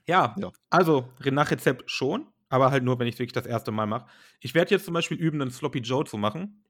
Ja, 0.08 0.36
Ja. 0.38 0.52
also 0.70 1.10
nach 1.26 1.52
Rezept 1.52 1.90
schon, 1.92 2.28
aber 2.50 2.72
halt 2.72 2.84
nur, 2.84 3.00
wenn 3.00 3.08
ich 3.08 3.16
es 3.16 3.20
wirklich 3.20 3.34
das 3.34 3.46
erste 3.46 3.72
Mal 3.72 3.88
mache. 3.88 4.08
Ich 4.40 4.54
werde 4.54 4.72
jetzt 4.72 4.86
zum 4.86 4.94
Beispiel 4.94 5.18
üben, 5.18 5.42
einen 5.42 5.52
Sloppy 5.52 5.80
Joe 5.80 6.06
zu 6.06 6.18
machen. 6.18 6.64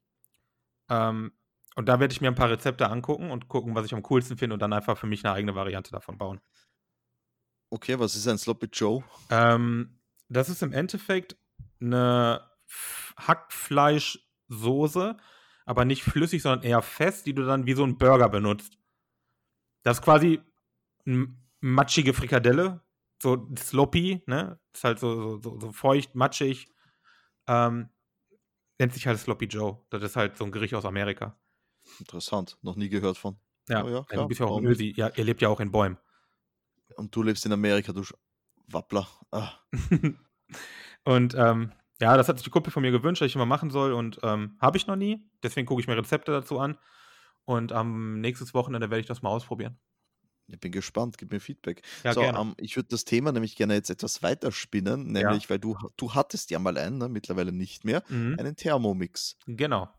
Ähm, 0.89 1.33
und 1.75 1.89
da 1.89 1.99
werde 1.99 2.13
ich 2.13 2.21
mir 2.21 2.27
ein 2.27 2.35
paar 2.35 2.49
Rezepte 2.51 2.89
angucken 2.89 3.31
und 3.31 3.47
gucken, 3.47 3.73
was 3.75 3.85
ich 3.85 3.93
am 3.93 4.03
coolsten 4.03 4.37
finde 4.37 4.53
und 4.53 4.59
dann 4.61 4.73
einfach 4.73 4.97
für 4.97 5.07
mich 5.07 5.25
eine 5.25 5.33
eigene 5.33 5.55
Variante 5.55 5.91
davon 5.91 6.17
bauen. 6.17 6.39
okay, 7.71 7.97
was 7.99 8.15
ist 8.15 8.27
ein 8.27 8.37
Sloppy 8.37 8.67
Joe? 8.71 9.03
Ähm, 9.31 9.99
das 10.29 10.49
ist 10.49 10.61
im 10.61 10.73
Endeffekt 10.73 11.35
eine 11.81 12.47
Hackfleischsoße, 13.17 15.17
aber 15.65 15.85
nicht 15.85 16.03
flüssig, 16.03 16.41
sondern 16.41 16.63
eher 16.63 16.81
fest, 16.81 17.25
die 17.25 17.33
du 17.33 17.45
dann 17.45 17.65
wie 17.65 17.73
so 17.73 17.83
ein 17.83 17.97
Burger 17.97 18.29
benutzt. 18.29 18.77
Das 19.83 19.97
ist 19.97 20.03
quasi 20.03 20.41
eine 21.05 21.27
matschige 21.61 22.13
Frikadelle, 22.13 22.81
so 23.21 23.49
sloppy, 23.57 24.23
ne? 24.27 24.59
Ist 24.73 24.83
halt 24.83 24.99
so, 24.99 25.39
so, 25.41 25.59
so, 25.59 25.71
feucht, 25.71 26.15
matschig. 26.15 26.67
Ähm, 27.47 27.89
nennt 28.79 28.93
sich 28.93 29.07
halt 29.07 29.19
Sloppy 29.19 29.45
Joe. 29.45 29.79
Das 29.89 30.03
ist 30.03 30.15
halt 30.15 30.37
so 30.37 30.45
ein 30.45 30.51
Gericht 30.51 30.73
aus 30.73 30.85
Amerika. 30.85 31.39
Interessant, 31.99 32.57
noch 32.61 32.75
nie 32.75 32.89
gehört 32.89 33.17
von. 33.17 33.37
Ja, 33.69 33.83
Oh 33.83 33.89
ja, 33.89 34.01
du 34.01 34.05
klar, 34.07 34.27
bist 34.27 34.39
ja 34.39 34.45
auch? 34.47 34.61
Ösi. 34.61 34.93
Ja, 34.95 35.09
ihr 35.15 35.23
lebt 35.23 35.41
ja 35.41 35.49
auch 35.49 35.59
in 35.59 35.71
Bäumen. 35.71 35.97
Und 36.95 37.15
du 37.15 37.23
lebst 37.23 37.45
in 37.45 37.51
Amerika, 37.53 37.91
du 37.93 38.01
Sch- 38.01 38.15
Wappler. 38.67 39.07
Ah, 39.31 39.51
und 41.05 41.35
ähm, 41.35 41.71
ja, 42.03 42.17
das 42.17 42.27
hat 42.27 42.37
sich 42.37 42.43
die 42.43 42.49
Kumpel 42.49 42.71
von 42.71 42.81
mir 42.81 42.91
gewünscht, 42.91 43.21
dass 43.21 43.27
ich 43.27 43.35
mal 43.35 43.45
machen 43.45 43.69
soll 43.71 43.93
und 43.93 44.19
ähm, 44.23 44.57
habe 44.59 44.77
ich 44.77 44.87
noch 44.87 44.95
nie. 44.97 45.25
Deswegen 45.41 45.65
gucke 45.65 45.81
ich 45.81 45.87
mir 45.87 45.95
Rezepte 45.97 46.31
dazu 46.31 46.59
an. 46.59 46.77
Und 47.45 47.71
am 47.71 48.19
nächstes 48.21 48.53
Wochenende 48.53 48.89
werde 48.89 48.99
ich 49.01 49.05
das 49.07 49.21
mal 49.21 49.29
ausprobieren. 49.29 49.77
ich 50.47 50.59
bin 50.59 50.71
gespannt, 50.71 51.17
gib 51.17 51.31
mir 51.31 51.39
Feedback. 51.39 51.81
Ja, 52.03 52.13
so, 52.13 52.21
ähm, 52.21 52.53
ich 52.57 52.75
würde 52.75 52.89
das 52.89 53.05
Thema 53.05 53.31
nämlich 53.31 53.55
gerne 53.55 53.73
jetzt 53.75 53.89
etwas 53.89 54.21
weiterspinnen, 54.21 55.11
nämlich, 55.11 55.49
weil 55.49 55.59
du, 55.59 55.77
du 55.97 56.13
hattest 56.13 56.51
ja 56.51 56.59
mal 56.59 56.77
einen, 56.77 56.97
ne, 56.97 57.07
mittlerweile 57.09 57.51
nicht 57.53 57.85
mehr, 57.85 58.03
Mhm. 58.09 58.35
einen 58.39 58.55
Thermomix. 58.55 59.37
Genau. 59.47 59.89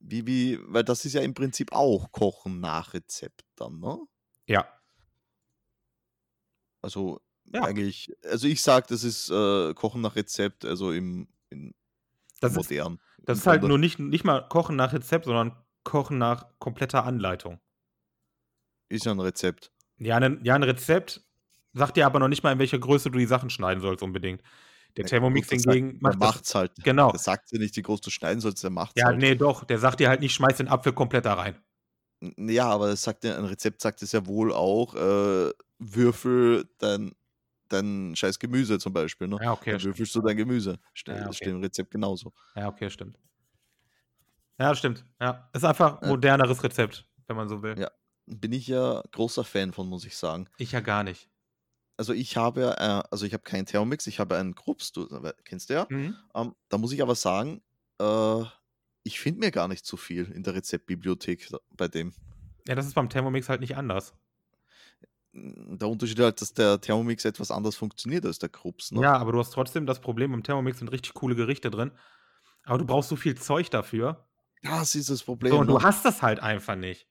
Wie, 0.00 0.26
wie, 0.26 0.58
weil 0.66 0.84
das 0.84 1.04
ist 1.04 1.14
ja 1.14 1.22
im 1.22 1.34
Prinzip 1.34 1.72
auch 1.72 2.12
Kochen 2.12 2.60
nach 2.60 2.94
Rezept 2.94 3.42
dann, 3.56 3.80
ne? 3.80 3.98
Ja. 4.46 4.68
Also 6.82 7.20
Ja. 7.52 7.62
eigentlich, 7.64 8.12
also 8.24 8.46
ich 8.48 8.62
sage, 8.62 8.86
das 8.88 9.04
ist 9.04 9.30
äh, 9.30 9.74
Kochen 9.74 10.00
nach 10.00 10.16
Rezept, 10.16 10.64
also 10.64 10.90
im, 10.92 11.28
in 11.50 11.74
Das 12.40 12.52
ist, 12.52 12.56
modern. 12.56 13.00
das 13.22 13.38
im 13.38 13.40
ist 13.40 13.46
halt 13.46 13.60
Grunde. 13.60 13.68
nur 13.68 13.78
nicht, 13.78 13.98
nicht 13.98 14.24
mal 14.24 14.48
Kochen 14.48 14.76
nach 14.76 14.92
Rezept, 14.92 15.26
sondern 15.26 15.56
Kochen 15.84 16.18
nach 16.18 16.46
kompletter 16.58 17.04
Anleitung. 17.04 17.60
Ist 18.88 19.04
ja 19.04 19.12
ein 19.12 19.20
Rezept. 19.20 19.72
Ja, 19.98 20.16
ein, 20.16 20.40
ja, 20.44 20.54
ein 20.54 20.62
Rezept 20.62 21.22
sagt 21.72 21.96
dir 21.96 22.06
aber 22.06 22.18
noch 22.18 22.28
nicht 22.28 22.42
mal, 22.42 22.52
in 22.52 22.58
welcher 22.58 22.78
Größe 22.78 23.10
du 23.10 23.18
die 23.18 23.26
Sachen 23.26 23.50
schneiden 23.50 23.80
sollst 23.80 24.02
unbedingt. 24.02 24.42
Der 24.96 25.04
Ja, 25.04 25.08
Thermomix 25.08 25.48
gut, 25.48 25.56
das 25.58 25.62
sagt- 25.64 25.74
hingegen 25.74 25.98
Der 26.00 26.02
macht 26.10 26.14
das. 26.22 26.34
macht's 26.34 26.54
halt. 26.54 26.72
Genau. 26.82 27.10
Der 27.10 27.18
sagt 27.20 27.50
dir 27.50 27.58
nicht, 27.58 27.76
wie 27.76 27.82
groß 27.82 28.00
du 28.00 28.10
schneiden 28.10 28.40
sollst, 28.40 28.62
der 28.62 28.70
macht's 28.70 28.94
Ja, 28.96 29.06
halt. 29.06 29.18
nee, 29.18 29.34
doch. 29.34 29.64
Der 29.64 29.78
sagt 29.78 30.00
dir 30.00 30.08
halt 30.08 30.20
nicht, 30.20 30.34
schmeiß 30.34 30.56
den 30.58 30.68
Apfel 30.68 30.92
komplett 30.92 31.24
da 31.24 31.34
rein. 31.34 31.56
Ja, 32.36 32.68
aber 32.70 32.88
es 32.88 33.02
sagt 33.02 33.24
ja, 33.24 33.36
ein 33.36 33.44
Rezept 33.44 33.80
sagt 33.82 34.02
es 34.02 34.12
ja 34.12 34.24
wohl 34.26 34.52
auch, 34.52 34.94
äh, 34.94 35.50
würfel 35.78 36.68
dein, 36.78 37.12
dein 37.68 38.14
scheiß 38.16 38.38
Gemüse 38.38 38.78
zum 38.78 38.92
Beispiel. 38.92 39.28
Ne? 39.28 39.38
Ja, 39.42 39.52
okay. 39.52 39.72
Dann 39.72 39.82
würfelst 39.82 40.14
du 40.14 40.20
dein 40.22 40.36
Gemüse. 40.36 40.78
Ste 40.94 41.12
Ja, 41.12 41.18
Das 41.18 41.26
okay. 41.26 41.34
steht 41.36 41.48
im 41.48 41.60
Rezept 41.60 41.90
genauso. 41.90 42.32
Ja, 42.56 42.68
okay, 42.68 42.90
stimmt. 42.90 43.18
Ja, 44.58 44.74
stimmt. 44.74 45.04
Ja, 45.20 45.50
ist 45.52 45.64
einfach 45.64 46.00
Ja. 46.02 46.08
moderneres 46.08 46.62
Rezept, 46.62 47.08
wenn 47.26 47.36
man 47.36 47.48
so 47.48 47.62
will. 47.62 47.78
Ja. 47.78 47.90
Bin 48.26 48.52
ich 48.52 48.68
ja 48.68 49.02
großer 49.12 49.44
Fan 49.44 49.72
von, 49.72 49.88
muss 49.88 50.04
ich 50.06 50.16
sagen. 50.16 50.48
Ich 50.56 50.72
ja 50.72 50.80
gar 50.80 51.02
nicht. 51.04 51.28
Also 51.96 52.12
ich 52.12 52.36
habe, 52.36 52.60
ja, 52.60 53.00
äh, 53.00 53.02
also 53.10 53.26
ich 53.26 53.32
habe 53.34 53.42
keinen 53.42 53.66
Thermomix, 53.66 54.06
ich 54.06 54.18
habe 54.18 54.36
einen 54.36 54.54
Krups, 54.54 54.92
du 54.92 55.06
äh, 55.08 55.32
kennst 55.44 55.70
du 55.70 55.74
ja. 55.74 55.86
Mhm. 55.90 56.16
Ähm, 56.34 56.54
da 56.68 56.78
muss 56.78 56.92
ich 56.92 57.02
aber 57.02 57.14
sagen, 57.14 57.62
äh, 58.00 58.42
ich 59.04 59.20
finde 59.20 59.40
mir 59.40 59.50
gar 59.50 59.68
nicht 59.68 59.84
so 59.86 59.96
viel 59.96 60.30
in 60.32 60.42
der 60.42 60.54
Rezeptbibliothek 60.54 61.50
bei 61.76 61.88
dem. 61.88 62.14
Ja, 62.66 62.74
das 62.74 62.86
ist 62.86 62.94
beim 62.94 63.10
Thermomix 63.10 63.48
halt 63.48 63.60
nicht 63.60 63.76
anders. 63.76 64.14
Der 65.36 65.88
Unterschied 65.88 66.20
halt, 66.20 66.40
dass 66.40 66.52
der 66.54 66.80
Thermomix 66.80 67.24
etwas 67.24 67.50
anders 67.50 67.74
funktioniert 67.74 68.24
als 68.24 68.38
der 68.38 68.48
Krups. 68.48 68.92
Ne? 68.92 69.02
Ja, 69.02 69.16
aber 69.16 69.32
du 69.32 69.38
hast 69.40 69.50
trotzdem 69.50 69.84
das 69.84 70.00
Problem, 70.00 70.32
im 70.32 70.44
Thermomix 70.44 70.78
sind 70.78 70.92
richtig 70.92 71.14
coole 71.14 71.34
Gerichte 71.34 71.70
drin. 71.70 71.90
Aber 72.64 72.78
du 72.78 72.86
brauchst 72.86 73.08
so 73.08 73.16
viel 73.16 73.34
Zeug 73.34 73.70
dafür. 73.70 74.26
Das 74.62 74.94
ist 74.94 75.10
das 75.10 75.22
Problem. 75.24 75.52
So, 75.52 75.58
und 75.58 75.66
ne? 75.66 75.72
du 75.72 75.82
hast 75.82 76.04
das 76.04 76.22
halt 76.22 76.40
einfach 76.40 76.76
nicht. 76.76 77.06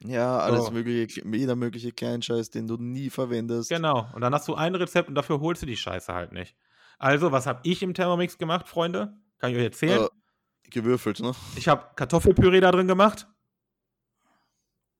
Ja, 0.00 0.38
alles 0.38 0.66
So. 0.66 0.70
mögliche, 0.72 1.22
jeder 1.26 1.56
mögliche 1.56 1.92
Kleinscheiß, 1.92 2.50
den 2.50 2.66
du 2.66 2.76
nie 2.76 3.10
verwendest. 3.10 3.68
Genau. 3.70 4.08
Und 4.12 4.20
dann 4.20 4.34
hast 4.34 4.46
du 4.48 4.54
ein 4.54 4.74
Rezept 4.74 5.08
und 5.08 5.14
dafür 5.14 5.40
holst 5.40 5.62
du 5.62 5.66
die 5.66 5.76
Scheiße 5.76 6.12
halt 6.12 6.32
nicht. 6.32 6.56
Also, 6.98 7.32
was 7.32 7.46
habe 7.46 7.60
ich 7.62 7.82
im 7.82 7.94
Thermomix 7.94 8.38
gemacht, 8.38 8.68
Freunde? 8.68 9.16
Kann 9.38 9.50
ich 9.50 9.56
euch 9.56 9.64
erzählen? 9.64 10.02
Äh, 10.02 10.70
gewürfelt, 10.70 11.20
ne? 11.20 11.32
Ich 11.56 11.68
habe 11.68 11.86
Kartoffelpüree 11.94 12.60
da 12.60 12.70
drin 12.70 12.88
gemacht 12.88 13.26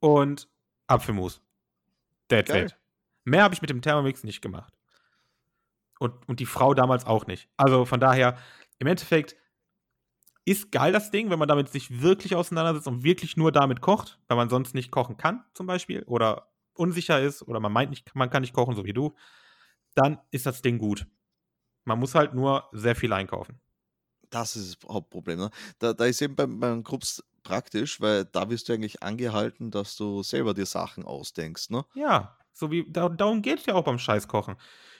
und 0.00 0.48
Apfelmus. 0.86 1.42
That's 2.28 2.50
Geil. 2.50 2.66
it. 2.66 2.76
Mehr 3.24 3.42
habe 3.42 3.54
ich 3.54 3.60
mit 3.60 3.70
dem 3.70 3.82
Thermomix 3.82 4.24
nicht 4.24 4.40
gemacht. 4.40 4.72
Und, 5.98 6.28
und 6.28 6.40
die 6.40 6.46
Frau 6.46 6.74
damals 6.74 7.04
auch 7.04 7.26
nicht. 7.26 7.48
Also 7.56 7.84
von 7.84 8.00
daher, 8.00 8.38
im 8.78 8.86
Endeffekt 8.86 9.36
ist 10.44 10.72
geil 10.72 10.92
das 10.92 11.10
Ding, 11.10 11.28
wenn 11.30 11.38
man 11.38 11.48
damit 11.48 11.68
sich 11.68 12.00
wirklich 12.00 12.34
auseinandersetzt 12.34 12.86
und 12.86 13.04
wirklich 13.04 13.36
nur 13.36 13.52
damit 13.52 13.80
kocht, 13.80 14.18
weil 14.28 14.36
man 14.36 14.48
sonst 14.48 14.74
nicht 14.74 14.90
kochen 14.90 15.16
kann, 15.16 15.44
zum 15.52 15.66
Beispiel, 15.66 16.04
oder 16.04 16.48
unsicher 16.74 17.20
ist, 17.20 17.42
oder 17.42 17.60
man 17.60 17.72
meint 17.72 17.90
nicht, 17.90 18.14
man 18.14 18.30
kann 18.30 18.40
nicht 18.42 18.54
kochen, 18.54 18.74
so 18.74 18.84
wie 18.84 18.92
du, 18.92 19.14
dann 19.94 20.18
ist 20.30 20.46
das 20.46 20.62
Ding 20.62 20.78
gut. 20.78 21.06
Man 21.84 21.98
muss 21.98 22.14
halt 22.14 22.34
nur 22.34 22.68
sehr 22.72 22.94
viel 22.94 23.12
einkaufen. 23.12 23.60
Das 24.30 24.56
ist 24.56 24.82
das 24.82 24.88
Hauptproblem. 24.90 25.38
Ne? 25.38 25.50
Da, 25.78 25.92
da 25.92 26.04
ist 26.04 26.22
eben 26.22 26.36
beim, 26.36 26.60
beim 26.60 26.82
Krups 26.82 27.22
praktisch, 27.48 28.00
weil 28.00 28.24
da 28.26 28.50
wirst 28.50 28.68
du 28.68 28.72
eigentlich 28.74 29.02
angehalten, 29.02 29.70
dass 29.70 29.96
du 29.96 30.22
selber 30.22 30.52
dir 30.54 30.66
Sachen 30.66 31.04
ausdenkst. 31.04 31.70
Ne? 31.70 31.84
Ja, 31.94 32.36
so 32.52 32.70
wie, 32.70 32.84
da, 32.90 33.08
darum 33.08 33.40
geht 33.42 33.60
es 33.60 33.66
ja 33.66 33.74
auch 33.74 33.84
beim 33.84 33.98
Scheißkochen. 33.98 34.56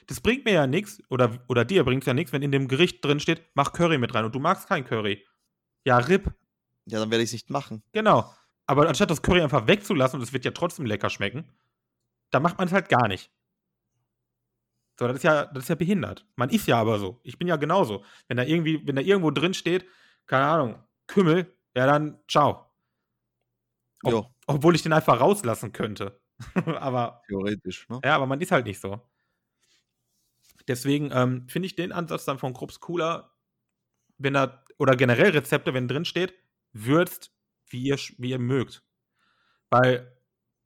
Das 0.07 0.21
bringt 0.21 0.45
mir 0.47 0.53
ja 0.55 0.67
nichts, 0.67 1.03
oder, 1.11 1.39
oder 1.49 1.65
dir 1.67 1.85
bringt 1.85 2.03
es 2.03 2.07
ja 2.07 2.15
nichts, 2.15 2.33
wenn 2.33 2.43
in 2.43 2.51
dem 2.53 2.67
Gericht 2.69 3.05
drin 3.05 3.21
steht, 3.21 3.43
mach 3.55 3.73
Curry 3.73 3.99
mit 3.99 4.15
rein 4.15 4.25
und 4.25 4.35
du 4.35 4.39
magst 4.39 4.67
kein 4.69 4.85
Curry. 4.87 5.27
Ja, 5.85 5.99
RIP, 5.99 6.33
Ja, 6.87 6.99
dann 6.99 7.11
werde 7.11 7.23
ich 7.23 7.29
es 7.29 7.33
nicht 7.35 7.51
machen. 7.51 7.83
genau. 7.93 8.33
Aber 8.67 8.87
anstatt 8.87 9.11
das 9.11 9.23
Curry 9.23 9.41
einfach 9.41 9.67
wegzulassen 9.67 10.19
und 10.19 10.23
es 10.25 10.33
wird 10.35 10.45
ja 10.45 10.51
trotzdem 10.51 10.85
lecker 10.85 11.09
schmecken, 11.09 11.51
da 12.31 12.39
macht 12.41 12.59
man 12.59 12.67
es 12.69 12.73
halt 12.75 12.89
gar 12.91 13.09
nicht. 13.09 13.31
So, 14.99 15.07
das 15.07 15.17
ist 15.19 15.23
ja, 15.23 15.47
das 15.47 15.63
ist 15.65 15.69
ja 15.69 15.75
behindert. 15.75 16.27
Man 16.37 16.51
ist 16.51 16.67
ja 16.67 16.79
aber 16.79 16.99
so. 16.99 17.21
Ich 17.23 17.39
bin 17.39 17.49
ja 17.49 17.57
genauso. 17.57 18.05
Wenn 18.27 18.37
da 18.37 18.43
irgendwie, 18.43 18.87
wenn 18.87 18.97
da 18.97 19.03
irgendwo 19.03 19.31
drin 19.31 19.55
steht, 19.55 19.87
keine 20.27 20.45
Ahnung, 20.47 20.83
Kümmel, 21.07 21.57
ja 21.79 21.87
dann 21.87 22.19
ciao. 22.29 22.67
Ob- 24.03 24.13
Ja, 24.13 24.31
Obwohl 24.47 24.75
ich 24.75 24.83
den 24.83 24.93
einfach 24.93 25.21
rauslassen 25.21 25.73
könnte. 25.73 26.21
aber 26.67 27.23
theoretisch. 27.27 27.89
Ne? 27.89 28.01
ja, 28.05 28.15
aber 28.15 28.27
man 28.27 28.41
ist 28.41 28.53
halt 28.53 28.67
nicht 28.67 28.81
so. 28.81 29.01
Deswegen 30.69 31.11
ähm, 31.13 31.49
finde 31.49 31.67
ich 31.67 31.77
den 31.77 31.93
Ansatz 31.93 32.25
dann 32.25 32.39
von 32.39 32.53
Krups 32.53 32.79
cooler, 32.81 33.35
wenn 34.19 34.35
da, 34.35 34.63
oder 34.79 34.97
generell 34.97 35.31
Rezepte, 35.31 35.73
wenn 35.75 35.89
drin 35.89 36.05
steht, 36.05 36.35
würzt, 36.73 37.33
wie 37.71 37.83
ihr, 37.83 37.97
wie 38.19 38.31
ihr 38.31 38.39
mögt. 38.39 38.85
Weil 39.71 40.15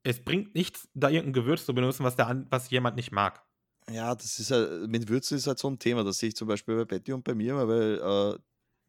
es 0.02 0.22
bringt 0.24 0.54
nichts, 0.54 0.88
da 0.94 1.08
irgendein 1.08 1.32
Gewürz 1.42 1.64
zu 1.64 1.74
benutzen, 1.74 2.04
was, 2.04 2.16
der 2.16 2.46
was 2.50 2.70
jemand 2.70 2.96
nicht 2.96 3.12
mag. 3.12 3.42
Ja, 3.88 4.14
das 4.14 4.38
ist 4.38 4.50
halt, 4.50 4.88
mit 4.88 5.08
Würzen 5.08 5.36
ist 5.36 5.46
halt 5.46 5.58
so 5.58 5.68
ein 5.70 5.78
Thema. 5.78 6.04
Das 6.04 6.18
sehe 6.18 6.28
ich 6.30 6.36
zum 6.36 6.48
Beispiel 6.48 6.76
bei 6.76 6.84
Betty 6.84 7.12
und 7.12 7.24
bei 7.24 7.34
mir, 7.34 7.56
weil 7.56 8.00
äh, 8.00 8.38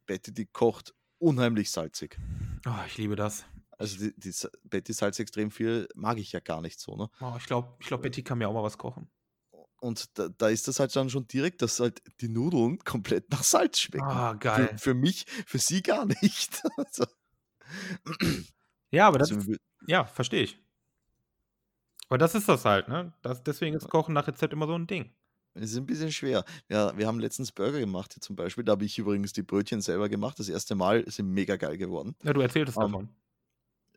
Betty, 0.06 0.34
die 0.34 0.46
kocht 0.48 0.94
unheimlich 1.24 1.72
salzig. 1.72 2.18
Oh, 2.66 2.72
ich 2.88 2.98
liebe 2.98 3.16
das. 3.16 3.46
Also 3.78 3.98
die, 3.98 4.14
die 4.18 4.32
Betty 4.64 4.94
salzt 4.94 5.20
extrem 5.20 5.52
viel, 5.52 5.88
mag 5.96 6.18
ich 6.18 6.32
ja 6.32 6.40
gar 6.40 6.62
nicht 6.62 6.80
so. 6.80 6.96
Ne? 6.96 7.10
Oh, 7.22 7.34
ich 7.38 7.46
glaube, 7.46 7.76
ich 7.80 7.88
glaub, 7.88 8.02
Betty 8.02 8.24
kann 8.24 8.38
mir 8.38 8.48
auch 8.48 8.54
mal 8.54 8.64
was 8.64 8.78
kochen. 8.78 9.10
Und 9.82 10.18
da, 10.18 10.30
da 10.30 10.48
ist 10.48 10.68
das 10.68 10.80
halt 10.80 10.96
dann 10.96 11.10
schon 11.10 11.28
direkt, 11.28 11.62
dass 11.62 11.80
halt 11.80 12.02
die 12.22 12.30
Nudeln 12.30 12.78
komplett 12.86 13.30
nach 13.32 13.44
Salz 13.44 13.80
schmecken. 13.80 14.06
Ah, 14.06 14.32
Für, 14.34 14.38
geil. 14.38 14.78
für 14.78 14.94
mich, 14.94 15.26
für 15.46 15.58
sie 15.60 15.82
gar 15.82 16.06
nicht. 16.06 16.62
also, 16.78 17.06
Ja, 18.92 19.08
aber 19.08 19.18
das, 19.20 19.32
also, 19.32 19.54
ja, 19.88 20.06
verstehe 20.06 20.44
ich. 20.44 20.60
Aber 22.08 22.18
das 22.18 22.36
ist 22.36 22.48
das 22.48 22.64
halt, 22.64 22.88
ne? 22.88 23.14
Das, 23.24 23.44
deswegen 23.44 23.76
ist 23.76 23.90
Kochen 23.90 24.14
nach 24.14 24.28
Rezept 24.28 24.54
immer 24.54 24.68
so 24.68 24.76
ein 24.76 24.88
Ding. 24.88 25.12
Es 25.56 25.72
ist 25.72 25.78
ein 25.78 25.86
bisschen 25.86 26.12
schwer. 26.12 26.46
Ja, 26.70 26.98
wir 26.98 27.08
haben 27.08 27.20
letztens 27.20 27.52
Burger 27.52 27.80
gemacht, 27.80 28.14
hier 28.14 28.22
zum 28.22 28.36
Beispiel. 28.36 28.64
Da 28.64 28.72
habe 28.74 28.86
ich 28.86 28.98
übrigens 28.98 29.34
die 29.34 29.44
Brötchen 29.44 29.82
selber 29.82 30.10
gemacht. 30.10 30.40
Das 30.40 30.50
erste 30.50 30.76
Mal 30.76 31.10
sind 31.10 31.30
mega 31.30 31.56
geil 31.58 31.78
geworden. 31.78 32.16
Ja, 32.24 32.34
du 32.34 32.42
erzähltest 32.42 32.78
Ähm, 32.78 32.84
davon. 32.84 33.10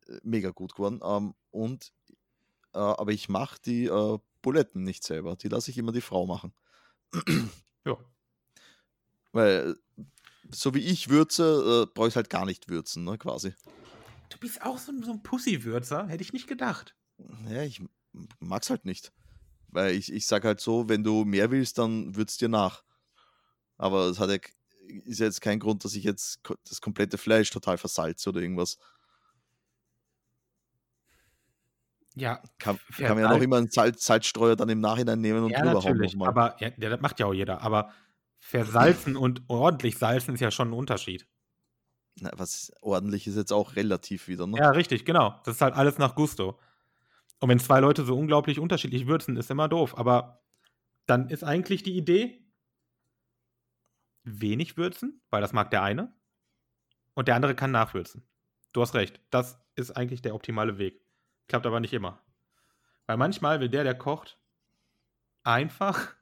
Äh, 0.08 0.20
Mega 0.22 0.50
gut 0.50 0.74
geworden. 0.74 1.00
Ähm, 1.02 1.34
und, 1.50 1.92
äh, 2.74 2.78
aber 2.78 3.12
ich 3.12 3.28
mache 3.28 3.58
die 3.64 3.86
äh, 3.86 4.18
Buletten 4.42 4.82
nicht 4.82 5.02
selber. 5.02 5.36
Die 5.36 5.48
lasse 5.48 5.70
ich 5.70 5.78
immer 5.78 5.92
die 5.92 6.00
Frau 6.00 6.26
machen. 6.26 6.52
Ja. 7.84 7.96
Weil, 9.32 9.76
so 10.50 10.74
wie 10.74 10.80
ich 10.80 11.08
würze, 11.08 11.84
äh, 11.88 11.92
brauche 11.92 12.08
ich 12.08 12.16
halt 12.16 12.30
gar 12.30 12.44
nicht 12.46 12.68
würzen, 12.68 13.04
ne, 13.04 13.16
quasi. 13.18 13.54
Du 14.28 14.38
bist 14.38 14.62
auch 14.62 14.78
so 14.78 14.92
ein, 14.92 15.02
so 15.02 15.12
ein 15.12 15.22
Pussywürzer, 15.22 16.06
hätte 16.08 16.22
ich 16.22 16.32
nicht 16.32 16.48
gedacht. 16.48 16.96
Ja, 17.48 17.62
ich 17.62 17.82
mag's 18.40 18.70
halt 18.70 18.84
nicht. 18.84 19.12
Weil 19.76 19.94
ich, 19.94 20.10
ich 20.10 20.26
sag 20.26 20.42
halt 20.44 20.58
so, 20.58 20.88
wenn 20.88 21.04
du 21.04 21.26
mehr 21.26 21.50
willst, 21.50 21.76
dann 21.76 22.16
würd's 22.16 22.38
dir 22.38 22.48
nach. 22.48 22.82
Aber 23.76 24.06
es 24.06 24.18
hat 24.18 24.30
ja, 24.30 24.38
ist 25.04 25.20
ja 25.20 25.26
jetzt 25.26 25.42
kein 25.42 25.58
Grund, 25.58 25.84
dass 25.84 25.94
ich 25.94 26.02
jetzt 26.02 26.40
das 26.66 26.80
komplette 26.80 27.18
Fleisch 27.18 27.50
total 27.50 27.76
versalze 27.76 28.30
oder 28.30 28.40
irgendwas. 28.40 28.78
Ja, 32.14 32.40
Kann, 32.58 32.78
kann 32.96 33.08
man 33.08 33.18
ja 33.18 33.28
noch 33.28 33.34
Salz- 33.34 33.44
immer 33.44 33.56
einen 33.58 33.70
Salz, 33.70 34.02
Salzstreuer 34.06 34.56
dann 34.56 34.70
im 34.70 34.80
Nachhinein 34.80 35.20
nehmen 35.20 35.44
und 35.44 35.50
ja, 35.50 35.60
drüber 35.60 35.82
hauen 35.82 35.92
natürlich. 35.92 36.14
nochmal. 36.14 36.28
Aber 36.30 36.56
ja, 36.58 36.70
das 36.70 37.00
macht 37.02 37.20
ja 37.20 37.26
auch 37.26 37.34
jeder. 37.34 37.60
Aber 37.60 37.92
versalzen 38.38 39.14
und 39.18 39.42
ordentlich 39.48 39.98
salzen 39.98 40.32
ist 40.36 40.40
ja 40.40 40.50
schon 40.50 40.70
ein 40.70 40.72
Unterschied. 40.72 41.26
Na, 42.18 42.30
was 42.34 42.72
ordentlich 42.80 43.26
ist 43.26 43.36
jetzt 43.36 43.52
auch 43.52 43.76
relativ 43.76 44.26
wieder, 44.26 44.46
ne? 44.46 44.56
Ja, 44.56 44.70
richtig, 44.70 45.04
genau. 45.04 45.38
Das 45.44 45.56
ist 45.56 45.60
halt 45.60 45.74
alles 45.74 45.98
nach 45.98 46.14
Gusto. 46.14 46.58
Und 47.40 47.48
wenn 47.48 47.58
zwei 47.58 47.80
Leute 47.80 48.04
so 48.04 48.18
unglaublich 48.18 48.58
unterschiedlich 48.58 49.06
würzen, 49.06 49.36
ist 49.36 49.50
immer 49.50 49.68
doof. 49.68 49.98
Aber 49.98 50.42
dann 51.06 51.28
ist 51.28 51.44
eigentlich 51.44 51.82
die 51.82 51.96
Idee, 51.96 52.42
wenig 54.24 54.76
würzen, 54.76 55.20
weil 55.30 55.40
das 55.40 55.52
mag 55.52 55.70
der 55.70 55.82
eine. 55.82 56.12
Und 57.14 57.28
der 57.28 57.36
andere 57.36 57.54
kann 57.54 57.70
nachwürzen. 57.70 58.26
Du 58.72 58.82
hast 58.82 58.94
recht. 58.94 59.20
Das 59.30 59.58
ist 59.74 59.92
eigentlich 59.92 60.22
der 60.22 60.34
optimale 60.34 60.78
Weg. 60.78 61.00
Klappt 61.48 61.66
aber 61.66 61.80
nicht 61.80 61.92
immer. 61.92 62.20
Weil 63.06 63.16
manchmal 63.16 63.60
will 63.60 63.68
der, 63.68 63.84
der 63.84 63.96
kocht, 63.96 64.38
einfach, 65.44 66.14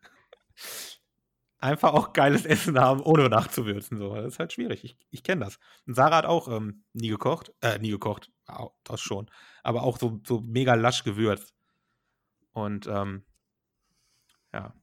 einfach 1.64 1.94
auch 1.94 2.12
geiles 2.12 2.44
Essen 2.44 2.79
haben, 2.79 3.00
ohne 3.00 3.29
nachzuwürzen. 3.29 3.98
So. 3.98 4.14
Das 4.14 4.35
ist 4.35 4.38
halt 4.38 4.53
schwierig. 4.53 4.85
Ich, 4.85 4.96
ich 5.11 5.22
kenne 5.22 5.44
das. 5.44 5.59
Und 5.87 5.94
Sarah 5.94 6.18
hat 6.18 6.27
auch 6.27 6.46
ähm, 6.48 6.85
nie 6.92 7.09
gekocht. 7.09 7.53
Äh, 7.62 7.79
nie 7.79 7.90
gekocht. 7.90 8.31
Das 8.85 9.00
schon. 9.00 9.31
Aber 9.62 9.83
auch 9.83 9.98
so, 9.98 10.20
so 10.27 10.40
mega 10.40 10.74
lasch 10.74 11.05
gewürzt. 11.05 11.55
Und 12.53 12.87
ähm, 12.87 13.24
ja. 14.53 14.74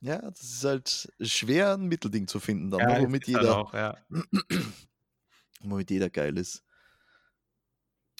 Ja, 0.00 0.18
das 0.20 0.42
ist 0.42 0.64
halt 0.64 1.12
schwer, 1.22 1.74
ein 1.74 1.86
Mittelding 1.86 2.28
zu 2.28 2.38
finden, 2.38 2.70
dann, 2.70 2.80
ja 2.80 2.98
ne, 2.98 3.04
womit, 3.04 3.26
jeder, 3.26 3.56
auch, 3.56 3.72
ja. 3.72 3.96
womit 5.60 5.90
jeder 5.90 6.10
geil 6.10 6.36
ist. 6.36 6.62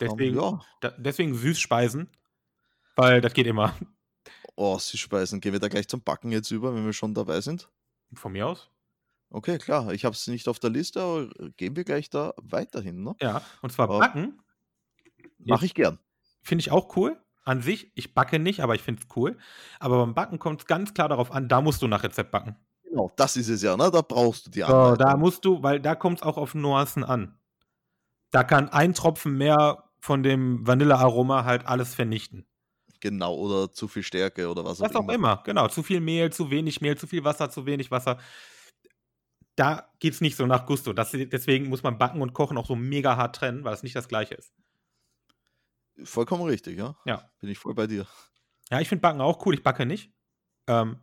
Deswegen, 0.00 0.34
ja, 0.34 0.60
da, 0.80 0.90
deswegen 0.92 1.34
Süßspeisen, 1.34 2.10
weil 2.96 3.20
das 3.20 3.34
geht 3.34 3.46
immer. 3.46 3.76
Oh, 4.56 4.78
Süßspeisen. 4.78 5.40
Gehen 5.40 5.52
wir 5.52 5.60
da 5.60 5.68
gleich 5.68 5.88
zum 5.88 6.02
Backen 6.02 6.30
jetzt 6.32 6.50
über, 6.50 6.74
wenn 6.74 6.84
wir 6.84 6.92
schon 6.92 7.14
dabei 7.14 7.40
sind? 7.40 7.68
Von 8.14 8.32
mir 8.32 8.46
aus. 8.46 8.70
Okay, 9.30 9.58
klar. 9.58 9.92
Ich 9.92 10.04
habe 10.04 10.14
es 10.14 10.26
nicht 10.28 10.46
auf 10.48 10.58
der 10.60 10.70
Liste, 10.70 11.00
aber 11.02 11.28
gehen 11.56 11.74
wir 11.76 11.84
gleich 11.84 12.08
da 12.10 12.34
weiterhin. 12.36 13.02
Ne? 13.02 13.16
Ja, 13.20 13.42
und 13.62 13.72
zwar 13.72 13.90
Oh. 13.90 13.98
Backen 13.98 14.40
Mache 15.38 15.66
ich 15.66 15.74
gern. 15.74 15.98
finde 16.42 16.60
ich 16.62 16.70
auch 16.70 16.96
cool. 16.96 17.20
An 17.44 17.60
sich, 17.60 17.92
ich 17.94 18.14
backe 18.14 18.38
nicht, 18.38 18.60
aber 18.60 18.74
ich 18.74 18.82
finde 18.82 19.02
es 19.02 19.16
cool. 19.16 19.36
Aber 19.78 19.98
beim 19.98 20.14
Backen 20.14 20.38
kommt 20.38 20.60
es 20.62 20.66
ganz 20.66 20.94
klar 20.94 21.08
darauf 21.10 21.30
an, 21.30 21.48
da 21.48 21.60
musst 21.60 21.82
du 21.82 21.88
nach 21.88 22.02
Rezept 22.02 22.30
backen. 22.30 22.56
Genau, 22.84 23.10
das 23.16 23.36
ist 23.36 23.48
es 23.48 23.60
ja, 23.62 23.76
ne? 23.76 23.90
Da 23.90 24.00
brauchst 24.00 24.46
du 24.46 24.50
die 24.50 24.60
So, 24.60 24.66
Anleitung. 24.66 24.98
da 24.98 25.16
musst 25.18 25.44
du, 25.44 25.62
weil 25.62 25.80
da 25.80 25.94
kommt 25.94 26.18
es 26.18 26.22
auch 26.22 26.38
auf 26.38 26.54
Nuancen 26.54 27.04
an. 27.04 27.36
Da 28.30 28.44
kann 28.44 28.68
ein 28.70 28.94
Tropfen 28.94 29.36
mehr 29.36 29.90
von 30.00 30.22
dem 30.22 30.66
Vanillearoma 30.66 31.44
halt 31.44 31.66
alles 31.66 31.94
vernichten. 31.94 32.46
Genau, 33.04 33.34
oder 33.34 33.70
zu 33.70 33.86
viel 33.86 34.02
Stärke 34.02 34.48
oder 34.48 34.64
was, 34.64 34.80
Was 34.80 34.94
auch 34.94 35.10
immer, 35.10 35.42
genau. 35.44 35.68
Zu 35.68 35.82
viel 35.82 36.00
Mehl, 36.00 36.32
zu 36.32 36.50
wenig 36.50 36.80
Mehl, 36.80 36.96
zu 36.96 37.06
viel 37.06 37.22
Wasser, 37.22 37.50
zu 37.50 37.66
wenig 37.66 37.90
Wasser. 37.90 38.18
Da 39.56 39.92
geht 40.00 40.14
es 40.14 40.22
nicht 40.22 40.36
so 40.36 40.46
nach 40.46 40.64
Gusto. 40.64 40.94
Das, 40.94 41.10
deswegen 41.12 41.68
muss 41.68 41.82
man 41.82 41.98
Backen 41.98 42.22
und 42.22 42.32
Kochen 42.32 42.56
auch 42.56 42.64
so 42.64 42.74
mega 42.74 43.18
hart 43.18 43.36
trennen, 43.36 43.62
weil 43.62 43.74
es 43.74 43.82
nicht 43.82 43.94
das 43.94 44.08
Gleiche 44.08 44.36
ist. 44.36 44.54
Vollkommen 46.02 46.44
richtig, 46.44 46.78
ja. 46.78 46.96
Ja. 47.04 47.30
Bin 47.40 47.50
ich 47.50 47.58
voll 47.58 47.74
bei 47.74 47.86
dir. 47.86 48.06
Ja, 48.70 48.80
ich 48.80 48.88
finde 48.88 49.02
Backen 49.02 49.20
auch 49.20 49.44
cool. 49.44 49.52
Ich 49.52 49.62
backe 49.62 49.84
nicht. 49.84 50.10
Ähm, 50.66 50.96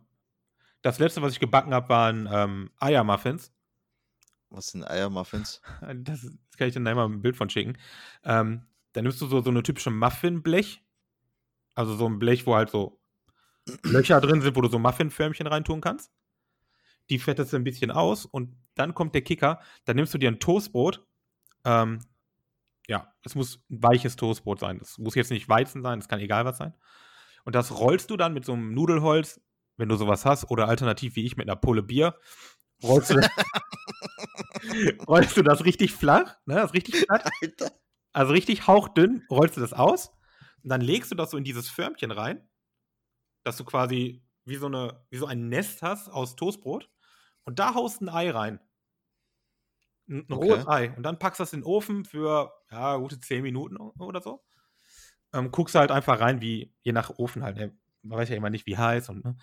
das 0.82 0.98
letzte, 0.98 1.22
was 1.22 1.34
ich 1.34 1.38
gebacken 1.38 1.72
habe, 1.72 1.88
waren 1.88 2.28
ähm, 2.28 2.70
Eiermuffins. 2.80 3.52
Was 4.50 4.72
sind 4.72 4.82
Eiermuffins? 4.90 5.62
Das 5.94 6.22
das 6.22 6.58
kann 6.58 6.66
ich 6.66 6.74
dir 6.74 6.80
nachher 6.80 6.96
mal 6.96 7.08
ein 7.08 7.22
Bild 7.22 7.36
von 7.36 7.48
schicken. 7.48 7.78
Ähm, 8.24 8.66
da 8.92 9.02
nimmst 9.02 9.20
du 9.20 9.26
so, 9.26 9.40
so 9.40 9.50
eine 9.50 9.62
typische 9.62 9.92
Muffinblech. 9.92 10.81
Also 11.74 11.96
so 11.96 12.06
ein 12.08 12.18
Blech, 12.18 12.46
wo 12.46 12.54
halt 12.54 12.70
so 12.70 13.00
Löcher 13.84 14.20
drin 14.20 14.40
sind, 14.40 14.56
wo 14.56 14.60
du 14.60 14.68
so 14.68 14.78
Muffinförmchen 14.78 15.46
reintun 15.46 15.80
kannst. 15.80 16.12
Die 17.10 17.18
fettest 17.18 17.52
du 17.52 17.56
ein 17.56 17.64
bisschen 17.64 17.90
aus 17.90 18.26
und 18.26 18.56
dann 18.74 18.94
kommt 18.94 19.14
der 19.14 19.22
Kicker. 19.22 19.60
Dann 19.84 19.96
nimmst 19.96 20.14
du 20.14 20.18
dir 20.18 20.30
ein 20.30 20.40
Toastbrot. 20.40 21.06
Ähm, 21.64 22.00
ja, 22.88 23.14
es 23.24 23.34
muss 23.34 23.62
ein 23.70 23.82
weiches 23.82 24.16
Toastbrot 24.16 24.60
sein. 24.60 24.78
Das 24.78 24.98
muss 24.98 25.14
jetzt 25.14 25.30
nicht 25.30 25.48
Weizen 25.48 25.82
sein, 25.82 26.00
das 26.00 26.08
kann 26.08 26.20
egal 26.20 26.44
was 26.44 26.58
sein. 26.58 26.74
Und 27.44 27.54
das 27.54 27.78
rollst 27.78 28.10
du 28.10 28.16
dann 28.16 28.34
mit 28.34 28.44
so 28.44 28.52
einem 28.52 28.74
Nudelholz, 28.74 29.40
wenn 29.76 29.88
du 29.88 29.96
sowas 29.96 30.24
hast, 30.24 30.50
oder 30.50 30.68
alternativ 30.68 31.16
wie 31.16 31.24
ich 31.24 31.36
mit 31.36 31.48
einer 31.48 31.56
Pulle 31.56 31.82
Bier, 31.82 32.16
rollst 32.82 33.10
du 33.10 33.14
das, 33.14 33.28
rollst 35.08 35.36
du 35.36 35.42
das 35.42 35.64
richtig 35.64 35.92
flach, 35.92 36.36
ne, 36.46 36.56
das 36.56 36.72
richtig 36.72 36.96
flach, 36.96 37.24
Alter. 37.40 37.72
also 38.12 38.32
richtig 38.32 38.66
hauchdünn, 38.66 39.24
rollst 39.30 39.56
du 39.56 39.60
das 39.60 39.72
aus 39.72 40.12
und 40.62 40.70
dann 40.70 40.80
legst 40.80 41.10
du 41.10 41.14
das 41.14 41.30
so 41.30 41.36
in 41.36 41.44
dieses 41.44 41.68
Förmchen 41.68 42.10
rein, 42.10 42.48
dass 43.44 43.56
du 43.56 43.64
quasi 43.64 44.24
wie 44.44 44.56
so, 44.56 44.66
eine, 44.66 45.06
wie 45.10 45.18
so 45.18 45.26
ein 45.26 45.48
Nest 45.48 45.82
hast 45.82 46.08
aus 46.08 46.36
Toastbrot 46.36 46.90
und 47.44 47.58
da 47.58 47.74
haust 47.74 48.02
ein 48.02 48.08
Ei 48.08 48.30
rein. 48.30 48.60
Ein, 50.08 50.26
ein 50.28 50.32
Okay. 50.32 50.34
rohes 50.34 50.66
Ei. 50.66 50.92
Und 50.96 51.02
dann 51.04 51.18
packst 51.18 51.40
du 51.40 51.42
das 51.44 51.52
in 51.52 51.60
den 51.60 51.66
Ofen 51.66 52.04
für 52.04 52.52
ja, 52.70 52.96
gute 52.96 53.20
10 53.20 53.42
Minuten 53.42 53.76
oder 53.76 54.20
so. 54.20 54.44
Ähm, 55.34 55.50
guckst 55.50 55.74
halt 55.74 55.90
einfach 55.90 56.20
rein, 56.20 56.40
wie, 56.42 56.74
je 56.82 56.92
nach 56.92 57.10
Ofen 57.18 57.42
halt, 57.44 57.56
ne? 57.56 57.76
man 58.02 58.18
weiß 58.18 58.30
ja 58.30 58.36
immer 58.36 58.50
nicht, 58.50 58.66
wie 58.66 58.78
heiß 58.78 59.10
und, 59.10 59.24
ne? 59.24 59.36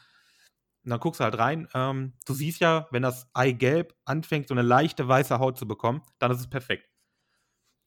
Und 0.85 0.91
dann 0.91 0.99
guckst 1.01 1.19
du 1.19 1.25
halt 1.25 1.37
rein. 1.37 1.67
Ähm, 1.73 2.13
du 2.25 2.33
siehst 2.33 2.61
ja, 2.61 2.87
wenn 2.91 3.03
das 3.03 3.29
Eigelb 3.33 3.95
anfängt, 4.05 4.47
so 4.47 4.53
eine 4.53 4.63
leichte 4.63 5.07
weiße 5.07 5.39
Haut 5.39 5.57
zu 5.57 5.67
bekommen, 5.67 6.03
dann 6.19 6.31
ist 6.31 6.39
es 6.39 6.49
perfekt. 6.49 6.89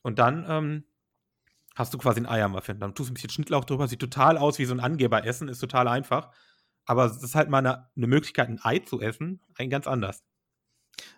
Und 0.03 0.19
dann 0.19 0.45
ähm, 0.49 0.85
hast 1.75 1.95
du 1.95 1.99
quasi 1.99 2.21
ein 2.21 2.27
Eiermuffin. 2.27 2.81
Dann 2.81 2.95
tust 2.95 3.09
du 3.09 3.13
ein 3.13 3.15
bisschen 3.15 3.31
Schnittlauch 3.31 3.65
drüber, 3.65 3.89
sieht 3.89 4.01
total 4.01 4.39
aus 4.39 4.59
wie 4.59 4.65
so 4.65 4.75
ein 4.75 4.81
Angeberessen, 4.81 5.49
ist 5.49 5.59
total 5.61 5.89
einfach. 5.89 6.31
Aber 6.87 7.05
es 7.07 7.23
ist 7.23 7.35
halt 7.35 7.49
mal 7.51 7.59
eine, 7.59 7.89
eine 7.97 8.07
Möglichkeit, 8.07 8.49
ein 8.49 8.61
Ei 8.63 8.81
zu 8.81 9.01
essen, 9.01 9.41
ein 9.57 9.71
ganz 9.71 9.87
anders. 9.87 10.23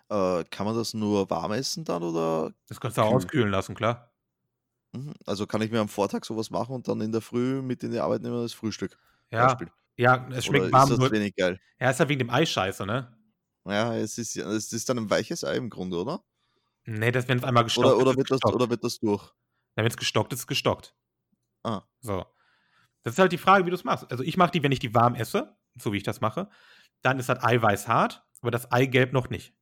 Äh, 0.09 0.43
kann 0.51 0.65
man 0.65 0.75
das 0.75 0.93
nur 0.93 1.29
warm 1.29 1.51
essen 1.51 1.83
dann 1.85 2.03
oder? 2.03 2.53
Das 2.67 2.79
kannst 2.79 2.97
du 2.97 3.01
auch 3.01 3.09
Kühl. 3.09 3.15
auskühlen 3.17 3.49
lassen, 3.51 3.75
klar. 3.75 4.11
Mhm. 4.93 5.13
Also 5.25 5.47
kann 5.47 5.61
ich 5.61 5.71
mir 5.71 5.79
am 5.79 5.89
Vortag 5.89 6.25
sowas 6.25 6.49
machen 6.49 6.73
und 6.75 6.87
dann 6.87 7.01
in 7.01 7.11
der 7.11 7.21
Früh 7.21 7.61
mit 7.61 7.83
in 7.83 7.91
die 7.91 7.99
Arbeit 7.99 8.21
nehmen 8.21 8.41
das 8.41 8.53
Frühstück. 8.53 8.97
Ja, 9.31 9.47
Beispiel. 9.47 9.71
ja 9.97 10.27
es 10.31 10.45
schmeckt 10.45 10.65
Oder 10.65 10.71
warm. 10.71 10.91
ist 10.91 10.99
das 10.99 11.11
wenig 11.11 11.35
geil? 11.35 11.59
ja, 11.79 11.89
ist 11.89 11.99
ja 11.99 12.09
wegen 12.09 12.19
dem 12.19 12.29
Ei 12.29 12.45
scheiße, 12.45 12.85
ne? 12.85 13.11
Ja, 13.67 13.95
es 13.95 14.17
ist, 14.17 14.35
es 14.37 14.71
ist 14.73 14.89
dann 14.89 14.97
ein 14.99 15.09
weiches 15.09 15.43
Ei 15.43 15.55
im 15.57 15.69
Grunde, 15.69 15.97
oder? 15.97 16.23
Nee, 16.85 17.11
das, 17.11 17.27
wenn 17.27 17.37
es 17.39 17.43
einmal 17.43 17.63
gestockt 17.63 17.87
Oder, 17.87 17.97
oder, 17.97 18.15
wird 18.17 18.29
das, 18.31 18.43
oder 18.45 18.69
wird 18.69 18.83
das 18.83 18.99
durch? 18.99 19.31
Wenn 19.75 19.85
es 19.85 19.97
gestockt 19.97 20.33
ist, 20.33 20.39
ist 20.39 20.47
gestockt. 20.47 20.95
Ah. 21.63 21.81
So. 22.01 22.25
Das 23.03 23.13
ist 23.13 23.19
halt 23.19 23.31
die 23.31 23.37
Frage, 23.37 23.65
wie 23.65 23.69
du 23.69 23.75
es 23.75 23.83
machst. 23.83 24.09
Also 24.11 24.23
ich 24.23 24.37
mache 24.37 24.51
die, 24.51 24.63
wenn 24.63 24.71
ich 24.71 24.79
die 24.79 24.93
warm 24.93 25.15
esse, 25.15 25.55
so 25.79 25.93
wie 25.93 25.97
ich 25.97 26.03
das 26.03 26.21
mache, 26.21 26.49
dann 27.01 27.19
ist 27.19 27.29
das 27.29 27.43
Eiweiß 27.43 27.87
hart, 27.87 28.23
aber 28.41 28.51
das 28.51 28.71
Eigelb 28.71 29.13
noch 29.13 29.29
nicht. 29.29 29.53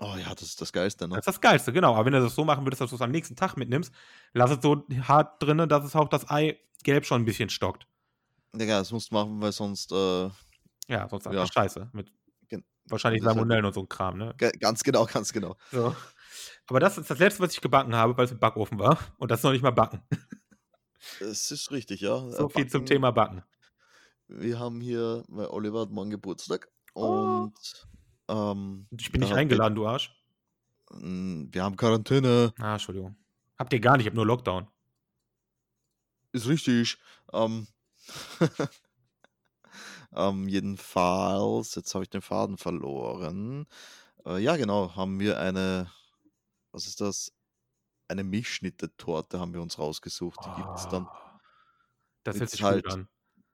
Oh 0.00 0.14
ja, 0.16 0.32
das 0.32 0.42
ist 0.42 0.60
das 0.60 0.72
Geilste, 0.72 1.06
ne? 1.08 1.16
Das 1.16 1.22
ist 1.26 1.26
das 1.34 1.40
Geilste, 1.40 1.72
genau. 1.72 1.94
Aber 1.94 2.04
wenn 2.06 2.12
du 2.12 2.20
das 2.20 2.34
so 2.34 2.44
machen 2.44 2.64
würdest, 2.64 2.80
dass 2.80 2.90
du 2.90 2.96
es 2.96 3.02
am 3.02 3.10
nächsten 3.10 3.34
Tag 3.36 3.56
mitnimmst, 3.56 3.92
lass 4.32 4.50
es 4.50 4.58
so 4.62 4.86
hart 5.02 5.42
drinne, 5.42 5.66
dass 5.68 5.84
es 5.84 5.94
auch 5.96 6.08
das 6.08 6.28
Eigelb 6.30 7.04
schon 7.04 7.22
ein 7.22 7.24
bisschen 7.24 7.50
stockt. 7.50 7.86
Digga, 8.54 8.78
das 8.78 8.92
musst 8.92 9.10
du 9.10 9.14
machen, 9.16 9.40
weil 9.42 9.52
sonst 9.52 9.92
äh, 9.92 10.30
Ja, 10.88 11.08
sonst 11.08 11.24
Ja. 11.26 11.32
einfach 11.32 11.52
scheiße. 11.52 11.90
Mit 11.92 12.12
Gen- 12.48 12.64
wahrscheinlich 12.86 13.22
halt- 13.24 13.34
Salmonellen 13.34 13.64
und 13.64 13.74
so 13.74 13.80
ein 13.80 13.88
Kram, 13.88 14.16
ne? 14.18 14.34
ganz 14.60 14.82
genau, 14.82 15.04
ganz 15.04 15.32
genau. 15.32 15.56
So. 15.70 15.94
Aber 16.68 16.80
das 16.80 16.98
ist 16.98 17.10
das 17.10 17.18
letzte, 17.18 17.42
was 17.42 17.52
ich 17.54 17.60
gebacken 17.60 17.94
habe, 17.94 18.16
weil 18.16 18.26
es 18.26 18.30
im 18.32 18.38
Backofen 18.38 18.78
war. 18.78 18.98
Und 19.18 19.30
das 19.30 19.42
noch 19.42 19.52
nicht 19.52 19.62
mal 19.62 19.70
backen. 19.70 20.02
Es 21.20 21.50
ist 21.50 21.70
richtig, 21.70 22.00
ja. 22.02 22.18
So 22.30 22.48
Äh, 22.48 22.52
viel 22.52 22.66
zum 22.68 22.80
Backen- 22.82 22.86
Thema 22.86 23.10
Backen. 23.10 23.42
Wir 24.26 24.58
haben 24.58 24.80
hier, 24.80 25.24
weil 25.28 25.46
Oliver 25.46 25.80
hat 25.82 25.90
morgen 25.90 26.10
Geburtstag 26.10 26.68
Oh. 26.94 27.06
und 27.48 27.86
ähm, 28.28 28.86
Ich 28.90 29.10
bin 29.10 29.22
nicht 29.22 29.32
eingeladen, 29.32 29.74
du 29.74 29.86
Arsch. 29.86 30.12
Mm, 30.90 31.46
wir 31.50 31.62
haben 31.64 31.76
Quarantäne. 31.76 32.52
Ah, 32.58 32.72
Entschuldigung. 32.74 33.16
Habt 33.58 33.72
ihr 33.72 33.80
gar 33.80 33.96
nicht, 33.96 34.04
ich 34.06 34.10
hab 34.10 34.14
nur 34.16 34.26
Lockdown. 34.26 34.66
Ist 36.32 36.46
richtig. 36.48 36.98
Ähm, 37.32 37.66
ähm, 40.14 40.48
jedenfalls, 40.48 41.74
jetzt 41.74 41.94
habe 41.94 42.04
ich 42.04 42.10
den 42.10 42.22
Faden 42.22 42.56
verloren. 42.58 43.66
Äh, 44.26 44.38
ja, 44.42 44.56
genau, 44.56 44.94
haben 44.96 45.20
wir 45.20 45.38
eine, 45.40 45.90
was 46.78 46.86
ist 46.86 47.00
das? 47.00 47.32
Eine 48.06 48.22
Milchschnitte-Torte 48.22 49.40
haben 49.40 49.52
wir 49.52 49.60
uns 49.60 49.80
rausgesucht. 49.80 50.38
Die 50.44 50.62
gibt 50.62 50.76
es 50.76 50.86
dann. 50.86 51.06
Ah. 51.06 51.40
Das 52.22 52.38
hört 52.38 52.50
sich 52.50 52.62
halt- 52.62 52.84
gut 52.84 52.92
an. 52.94 53.08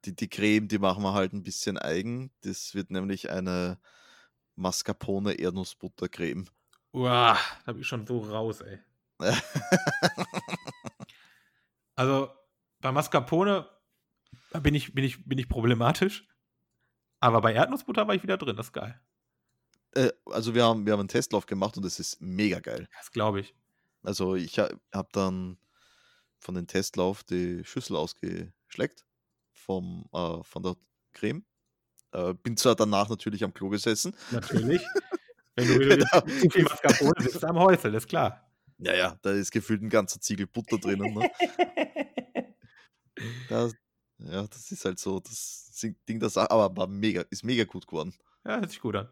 Die, 0.04 0.14
die 0.14 0.28
Creme, 0.28 0.68
die 0.68 0.78
machen 0.78 1.02
wir 1.02 1.14
halt 1.14 1.32
ein 1.32 1.42
bisschen 1.42 1.78
eigen. 1.78 2.30
Das 2.42 2.74
wird 2.74 2.90
nämlich 2.90 3.30
eine 3.30 3.80
Mascarpone 4.54 5.32
Erdnussbuttercreme. 5.32 6.44
Uah, 6.92 7.38
da 7.64 7.72
bin 7.72 7.80
ich 7.80 7.88
schon 7.88 8.06
so 8.06 8.18
raus, 8.18 8.60
ey. 8.60 8.78
Also 11.96 12.28
bei 12.80 12.92
Mascarpone 12.92 13.66
bin 14.60 14.74
ich, 14.74 14.94
bin, 14.94 15.04
ich, 15.04 15.24
bin 15.24 15.38
ich 15.38 15.48
problematisch. 15.48 16.28
Aber 17.20 17.40
bei 17.40 17.54
Erdnussbutter 17.54 18.06
war 18.06 18.14
ich 18.14 18.22
wieder 18.22 18.37
drin, 18.37 18.56
das 18.56 18.66
ist 18.66 18.72
geil. 18.72 19.00
Äh, 19.94 20.12
also 20.26 20.54
wir 20.54 20.64
haben, 20.64 20.87
wir 20.87 20.92
haben 20.92 21.00
einen 21.00 21.09
Testlauf 21.09 21.46
gemacht 21.46 21.76
und 21.76 21.85
es 21.85 21.98
ist 21.98 22.20
mega 22.20 22.61
geil. 22.61 22.88
Das 22.98 23.11
glaube 23.11 23.40
ich. 23.40 23.54
Also 24.02 24.35
ich 24.35 24.59
ha 24.59 24.68
habe 24.92 25.09
dann 25.12 25.59
von 26.38 26.54
dem 26.54 26.66
Testlauf 26.66 27.24
die 27.24 27.64
Schüssel 27.64 27.96
ausgeschleckt 27.96 29.04
vom, 29.52 30.07
äh, 30.12 30.42
von 30.42 30.62
der 30.62 30.76
Creme. 31.12 31.44
Äh, 32.12 32.35
bin 32.35 32.57
zwar 32.57 32.76
danach 32.76 33.09
natürlich 33.09 33.42
am 33.42 33.54
Klo 33.54 33.68
gesessen. 33.70 34.14
Natürlich. 34.30 34.83
Wenn 35.57 35.68
du 35.68 35.78
wieder 35.78 36.07
zu 36.26 36.50
viel 36.50 36.64
Mascarpone 36.64 37.22
sitzt 37.22 37.44
am 37.44 37.59
Häusel, 37.59 37.94
ist 37.94 38.09
klar. 38.09 38.44
Ja, 38.78 38.94
ja, 38.94 39.18
da 39.22 39.30
ist 39.30 39.52
gefühlt 39.52 39.83
ein 39.83 39.88
ganzer 39.88 40.20
Ziegel 40.20 40.48
Butter 40.48 40.78
drinnen. 40.78 41.14
Ne? 41.14 41.30
das, 43.48 43.72
ja, 44.18 44.46
das 44.46 44.72
ist 44.72 44.85
halt 44.85 44.98
so 44.98 45.20
das 45.20 45.70
Ding, 46.09 46.18
das 46.18 46.37
aber 46.37 46.76
war 46.76 46.87
mega, 46.88 47.22
ist 47.30 47.44
mega 47.44 47.64
gut 47.64 47.87
geworden. 47.87 48.14
Ja, 48.44 48.59
hört 48.59 48.70
sich 48.70 48.80
gut 48.80 48.96
an. 48.96 49.09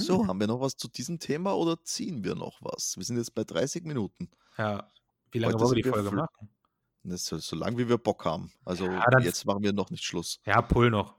So, 0.00 0.20
hm. 0.20 0.28
haben 0.28 0.40
wir 0.40 0.46
noch 0.46 0.60
was 0.60 0.76
zu 0.76 0.88
diesem 0.88 1.18
Thema 1.18 1.54
oder 1.54 1.82
ziehen 1.82 2.24
wir 2.24 2.34
noch 2.34 2.60
was? 2.60 2.96
Wir 2.96 3.04
sind 3.04 3.16
jetzt 3.16 3.34
bei 3.34 3.44
30 3.44 3.84
Minuten. 3.84 4.30
Ja, 4.58 4.90
wie 5.32 5.38
lange 5.38 5.58
wollen 5.60 5.76
wir 5.76 5.82
die 5.82 5.88
Folge 5.88 6.10
machen? 6.10 6.48
Das 7.02 7.24
so, 7.24 7.38
so 7.38 7.56
lange 7.56 7.78
wie 7.78 7.88
wir 7.88 7.98
Bock 7.98 8.24
haben. 8.24 8.52
Also 8.64 8.86
ja, 8.86 9.20
jetzt 9.20 9.46
machen 9.46 9.62
wir 9.62 9.72
noch 9.72 9.90
nicht 9.90 10.04
Schluss. 10.04 10.40
Ja, 10.44 10.60
pull 10.60 10.90
noch. 10.90 11.16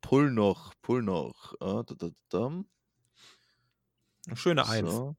Pull 0.00 0.30
noch, 0.30 0.74
pull 0.82 1.02
noch. 1.02 1.54
Ah, 1.60 1.82
da, 1.82 1.94
da, 1.94 2.10
da. 2.28 2.64
Schöne 4.34 4.64
so. 4.64 4.70
Eins. 4.70 5.16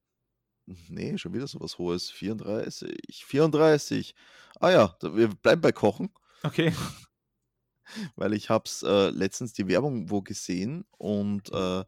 Nee, 0.88 1.18
schon 1.18 1.34
wieder 1.34 1.48
so 1.48 1.60
was 1.60 1.80
Hohes. 1.80 2.12
34. 2.12 3.26
34. 3.26 4.16
Ah 4.60 4.70
ja, 4.70 4.96
wir 5.02 5.30
bleiben 5.30 5.62
bei 5.62 5.72
Kochen. 5.72 6.14
Okay. 6.44 6.74
Weil 8.16 8.34
ich 8.34 8.50
habe 8.50 8.66
es 8.66 8.84
äh, 8.84 9.10
letztens 9.10 9.54
die 9.54 9.68
Werbung 9.68 10.12
wo 10.12 10.22
gesehen 10.22 10.86
und 10.98 11.52
äh, 11.52 11.84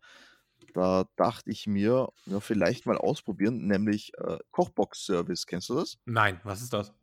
da 0.73 1.05
dachte 1.15 1.49
ich 1.51 1.67
mir, 1.67 2.09
ja, 2.25 2.39
vielleicht 2.39 2.85
mal 2.85 2.97
ausprobieren, 2.97 3.67
nämlich 3.67 4.11
äh, 4.17 4.37
Kochbox-Service. 4.51 5.45
Kennst 5.45 5.69
du 5.69 5.75
das? 5.75 5.97
Nein, 6.05 6.39
was 6.43 6.61
ist 6.61 6.73
das? 6.73 6.93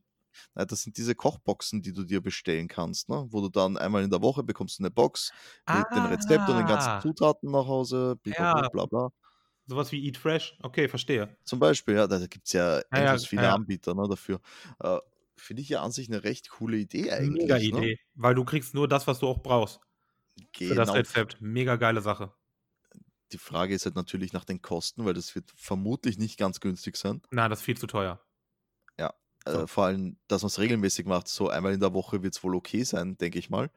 Na, 0.55 0.65
das 0.65 0.83
sind 0.83 0.97
diese 0.99 1.15
Kochboxen, 1.15 1.83
die 1.83 1.93
du 1.93 2.05
dir 2.05 2.21
bestellen 2.23 2.69
kannst, 2.69 3.09
ne? 3.09 3.27
wo 3.31 3.41
du 3.41 3.49
dann 3.49 3.77
einmal 3.77 4.05
in 4.05 4.11
der 4.11 4.23
Woche 4.23 4.43
bekommst 4.45 4.79
eine 4.81 4.91
Box 4.91 5.33
mit 5.67 5.85
dem 5.95 6.05
Rezept 6.07 6.49
und 6.49 6.57
den 6.57 6.67
ganzen 6.67 6.91
Ah, 6.91 7.01
Zutaten 7.01 7.51
nach 7.51 7.67
Hause, 7.67 8.17
blablabla, 8.23 8.69
bla 8.69 8.87
bla. 8.87 9.09
sowas 9.67 9.93
wie 9.93 10.05
Eat 10.07 10.17
Fresh. 10.17 10.57
Okay, 10.63 10.89
verstehe. 10.89 11.37
Zum 11.45 11.59
Beispiel, 11.59 11.95
ja, 11.97 12.07
da 12.07 12.19
gibt 12.27 12.47
es 12.47 12.53
ja 12.53 12.81
endlos 12.91 13.25
ja, 13.25 13.29
viele 13.29 13.43
ja. 13.43 13.55
Anbieter 13.55 13.95
ne, 13.95 14.07
dafür. 14.09 14.41
Äh, 14.81 14.99
Finde 15.37 15.63
ich 15.63 15.69
ja 15.69 15.83
an 15.83 15.93
sich 15.93 16.09
eine 16.09 16.25
recht 16.25 16.51
coole 16.51 16.77
Idee 16.79 17.11
Mega 17.21 17.57
eigentlich. 17.57 17.73
Ne? 17.73 17.79
Idee, 17.81 17.99
weil 18.15 18.35
du 18.35 18.45
kriegst 18.45 18.75
nur 18.75 18.89
das, 18.89 19.07
was 19.07 19.21
du 19.21 19.27
auch 19.29 19.43
brauchst 19.43 19.81
für 20.63 20.75
das 20.75 20.89
Genau. 20.89 20.99
Rezept. 20.99 21.41
Mega 21.41 21.77
geile 21.77 22.01
Sache. 22.03 22.33
Die 23.33 23.39
Frage 23.39 23.75
ist 23.75 23.85
halt 23.87 23.95
natürlich 23.95 24.33
nach 24.35 24.45
den 24.45 24.61
Kosten, 24.63 25.05
weil 25.05 25.15
das 25.15 25.35
wird 25.35 25.53
vermutlich 25.57 26.19
nicht 26.19 26.39
ganz 26.39 26.61
günstig 26.61 26.97
sein. 26.97 27.23
Nein, 27.31 27.51
das 27.51 27.61
ist 27.61 27.65
viel 27.65 27.77
zu 27.79 27.87
teuer. 27.87 28.21
Ja, 28.99 29.15
äh, 29.47 29.67
So. 29.67 29.67
vor 29.67 29.85
allem, 29.85 30.19
dass 30.29 30.43
man 30.43 30.49
es 30.49 30.59
regelmäßig 30.59 31.07
macht, 31.07 31.29
so 31.29 31.49
einmal 31.49 31.73
in 31.73 31.81
der 31.81 31.95
Woche 31.95 32.23
wird 32.23 32.35
es 32.37 32.43
wohl 32.45 32.55
okay 32.55 32.83
sein, 32.85 33.17
denke 33.19 33.39
ich 33.39 33.51
mal. 33.51 33.71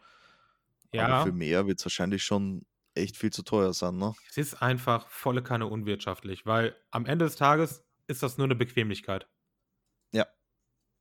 Aber 0.96 1.16
für 1.18 1.32
Ja, 1.32 1.34
mehr 1.34 1.68
wird 1.68 1.80
es 1.80 1.86
wahrscheinlich 1.86 2.24
schon 2.24 2.66
echt 2.94 3.18
viel 3.18 3.32
zu 3.32 3.44
teuer 3.44 3.74
sein, 3.74 3.98
ne? 3.98 4.16
es 4.28 4.38
ist 4.38 4.62
einfach 4.64 5.08
volle 5.10 5.44
Kanne 5.44 5.68
unwirtschaftlich, 5.68 6.46
weil 6.48 6.76
am 6.90 7.06
Ende 7.06 7.26
des 7.26 7.36
Tages 7.36 7.86
ist 8.08 8.24
das 8.24 8.38
nur 8.40 8.46
eine 8.46 8.56
Bequemlichkeit. 8.56 9.30
Ja, 10.12 10.26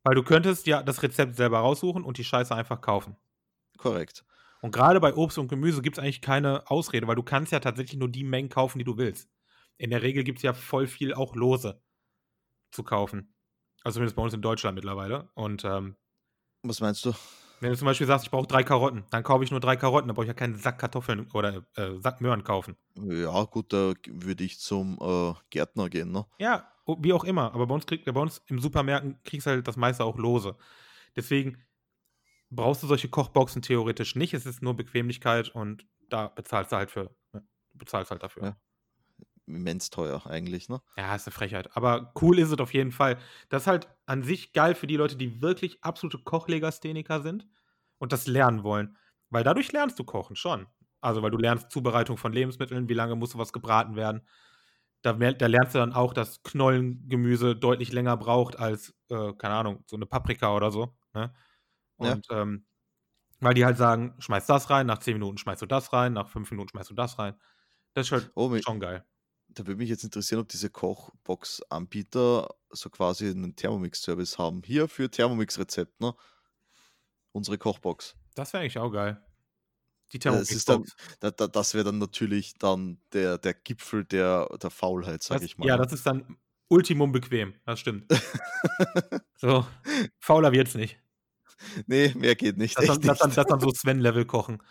Weil 0.05 0.15
du 0.15 0.23
könntest 0.23 0.67
ja 0.67 0.83
das 0.83 1.03
Rezept 1.03 1.37
selber 1.37 1.61
raussuchen 1.61 2.05
und 2.05 2.19
die 2.19 2.25
Scheiße 2.25 2.55
einfach 2.55 2.83
kaufen. 2.83 3.17
korrekt. 3.79 4.25
Und 4.61 4.73
gerade 4.73 5.01
bei 5.01 5.14
Obst 5.14 5.38
und 5.38 5.49
Gemüse 5.49 5.83
gibt 5.83 5.99
es 5.99 6.03
eigentlich 6.03 6.20
keine 6.23 6.70
Ausrede, 6.70 7.07
weil 7.07 7.16
du 7.16 7.23
kannst 7.23 7.53
ja 7.53 7.61
tatsächlich 7.61 7.99
nur 7.99 8.09
die 8.11 8.25
Mengen 8.25 8.49
kaufen, 8.51 8.79
die 8.79 8.85
du 8.85 8.96
willst. 8.99 9.31
In 9.79 9.90
der 9.90 10.03
Regel 10.03 10.25
gibt 10.25 10.38
es 10.38 10.42
ja 10.42 10.53
voll 10.53 10.87
viel 10.87 11.14
auch 11.14 11.35
lose 11.35 11.83
zu 12.73 12.83
kaufen. 12.85 13.35
Also 13.85 13.96
zumindest 13.96 14.16
bei 14.16 14.23
uns 14.23 14.35
in 14.35 14.42
Deutschland 14.42 14.75
mittlerweile. 14.77 15.31
Und 15.35 15.64
ähm, 15.64 15.96
Was 16.62 16.81
meinst 16.81 17.05
du? 17.05 17.12
wenn 17.61 17.70
du 17.73 17.77
zum 17.77 17.87
Beispiel 17.87 18.07
sagst, 18.07 18.25
ich 18.25 18.31
brauche 18.31 18.46
drei 18.46 18.62
Karotten, 18.62 19.05
dann 19.11 19.23
kaufe 19.23 19.44
ich 19.44 19.51
nur 19.51 19.61
drei 19.61 19.77
Karotten, 19.77 20.09
dann 20.09 20.14
brauche 20.14 20.25
ich 20.25 20.29
ja 20.29 20.35
keinen 20.35 20.55
Sack 20.57 20.79
Kartoffeln 20.79 21.31
oder 21.33 21.66
äh, 21.77 21.90
Sack 22.01 22.20
Möhren 22.23 22.42
kaufen. 22.42 22.77
Ja, 22.96 23.44
gut, 23.44 23.73
da 23.73 23.92
würde 24.09 24.44
ich 24.44 24.61
zum 24.61 24.99
äh, 25.01 25.35
Gärtner 25.51 25.88
gehen, 25.90 26.11
ne? 26.11 26.25
Ja, 26.38 26.73
o- 26.87 26.96
wie 27.01 27.12
auch 27.12 27.25
immer. 27.25 27.53
Aber 27.55 27.66
bei 27.66 27.75
uns, 27.75 27.87
krieg, 27.87 28.05
bei 28.05 28.20
uns 28.20 28.42
im 28.46 28.59
Supermärkten 28.61 29.23
kriegst 29.25 29.46
du 29.46 29.51
halt 29.51 29.68
das 29.68 29.77
meiste 29.77 30.05
auch 30.05 30.16
lose. 30.16 30.57
Deswegen 31.16 31.62
brauchst 32.51 32.83
du 32.83 32.87
solche 32.87 33.09
Kochboxen 33.09 33.63
theoretisch 33.63 34.17
nicht. 34.17 34.35
Es 34.35 34.47
ist 34.47 34.63
nur 34.63 34.75
Bequemlichkeit 34.75 35.49
und 35.51 35.87
da 36.09 36.29
bezahlst 36.29 36.73
du 36.73 36.77
halt 36.77 36.91
für. 36.91 37.15
Ne? 37.33 37.45
Du 37.73 37.79
bezahlst 37.79 38.11
halt 38.11 38.23
dafür. 38.23 38.43
Ja. 38.45 38.57
Immens 39.47 39.91
teuer 39.91 40.25
eigentlich, 40.27 40.69
ne? 40.69 40.81
Ja, 40.97 41.15
ist 41.15 41.27
eine 41.27 41.33
Frechheit. 41.33 41.77
Aber 41.77 42.13
cool 42.21 42.39
ist 42.39 42.53
es 42.53 42.59
auf 42.59 42.73
jeden 42.73 42.93
Fall. 42.93 43.19
Das 43.49 43.63
ist 43.63 43.67
halt 43.67 43.89
an 44.07 44.23
sich 44.23 44.53
geil 44.53 44.75
für 44.75 44.87
die 44.87 44.97
Leute, 44.97 45.17
die 45.17 45.43
wirklich 45.43 45.83
absolute 45.83 46.19
Kochlegastheniker 46.19 47.21
sind 47.23 47.49
und 47.99 48.13
das 48.13 48.27
lernen 48.27 48.63
wollen. 48.63 48.97
Weil 49.29 49.45
dadurch 49.45 49.73
lernst 49.73 49.99
du 49.99 50.05
kochen 50.05 50.37
schon. 50.37 50.67
Also, 51.01 51.23
weil 51.23 51.31
du 51.31 51.39
lernst 51.39 51.71
Zubereitung 51.71 52.17
von 52.17 52.33
Lebensmitteln, 52.33 52.89
wie 52.89 52.95
lange 52.95 53.17
muss 53.17 53.37
was 53.37 53.53
gebraten 53.53 53.97
werden. 53.97 54.23
Da, 55.03 55.15
da 55.15 55.47
lernst 55.47 55.75
du 55.75 55.79
dann 55.79 55.95
auch, 55.95 56.13
dass 56.13 56.43
Knollengemüse 56.43 57.57
deutlich 57.57 57.91
länger 57.93 58.17
braucht 58.19 58.59
als, 58.59 58.95
äh, 59.09 59.33
keine 59.33 59.55
Ahnung, 59.55 59.83
so 59.87 59.97
eine 59.97 60.05
Paprika 60.07 60.55
oder 60.55 60.71
so. 60.71 60.95
Ne? 61.15 61.33
Ja. 62.01 62.13
Und 62.15 62.27
ähm, 62.31 62.67
weil 63.41 63.55
die 63.55 63.65
halt 63.65 63.79
sagen, 63.79 64.15
schmeiß 64.19 64.47
das 64.47 64.71
rein, 64.71 64.87
nach 64.87 64.99
10 64.99 65.15
Minuten 65.15 65.39
schmeißt 65.39 65.63
du 65.63 65.67
das 65.67 65.93
rein, 65.93 66.13
nach 66.13 66.29
5 66.29 66.51
Minuten 66.51 66.71
schmeißt 66.71 66.91
du 66.91 66.95
das 66.95 67.19
rein. 67.19 67.35
Das 67.95 68.07
ist 68.07 68.13
halt 68.13 68.31
Oh, 68.35 68.55
schon 68.63 68.81
geil. 68.81 69.05
da 69.49 69.67
würde 69.67 69.79
mich 69.79 69.89
jetzt 69.89 70.05
interessieren, 70.05 70.41
ob 70.41 70.49
diese 70.49 70.71
Kochbox-Anbieter 70.71 72.49
so 72.71 72.91
quasi 72.91 73.29
einen 73.31 73.57
Thermomix-Service 73.57 74.39
haben. 74.39 74.63
Hier 74.65 74.89
für 74.89 75.11
Thermomix-Rezept, 75.11 76.01
ne? 76.01 76.15
Unsere 77.33 77.59
Kochbox. 77.59 78.17
Das 78.35 78.53
wäre 78.53 78.63
eigentlich 78.63 78.79
auch 78.79 78.91
geil. 78.91 79.25
Die 80.13 80.19
Das 80.19 80.51
ist 80.51 80.69
dann, 80.69 80.85
Thermomix-Box. 80.85 81.19
da, 81.21 81.31
da, 81.31 81.47
das 81.49 81.75
wäre 81.75 81.85
dann 81.85 81.99
natürlich 81.99 82.55
dann 82.55 83.01
der, 83.13 83.39
der 83.39 83.55
Gipfel 83.55 84.05
der, 84.05 84.49
der 84.61 84.71
Faulheit, 84.71 85.23
sag 85.23 85.37
Das, 85.37 85.45
ich 85.45 85.57
mal. 85.59 85.67
ja, 85.67 85.77
ne? 85.77 85.83
das 85.83 85.93
ist 85.93 86.07
dann 86.07 86.37
Ultimum 86.69 87.11
bequem. 87.13 87.55
Das 87.65 87.81
stimmt. 87.81 88.07
So, 89.37 89.67
fauler 90.19 90.53
wird's 90.53 90.75
nicht. 90.75 90.99
Nee, 91.87 92.12
mehr 92.16 92.35
geht 92.35 92.57
nicht. 92.57 92.77
Das 92.77 92.87
dann, 92.87 93.01
das 93.01 93.18
dann, 93.18 93.29
nicht. 93.29 93.38
das 93.38 93.46
dann 93.46 93.61
so 93.61 93.70
Sven-Level 93.70 94.25
kochen. 94.25 94.62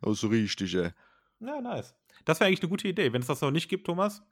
Aber 0.00 0.14
so 0.14 0.28
richtig, 0.28 0.74
ey. 0.74 0.90
Ja, 1.40 1.60
nice. 1.60 1.94
Das 2.24 2.40
wäre 2.40 2.48
eigentlich 2.48 2.62
eine 2.62 2.70
gute 2.70 2.88
Idee. 2.88 3.12
Wenn 3.12 3.20
es 3.20 3.26
das 3.26 3.40
noch 3.40 3.50
nicht 3.50 3.68
gibt, 3.68 3.86
Thomas, 3.86 4.22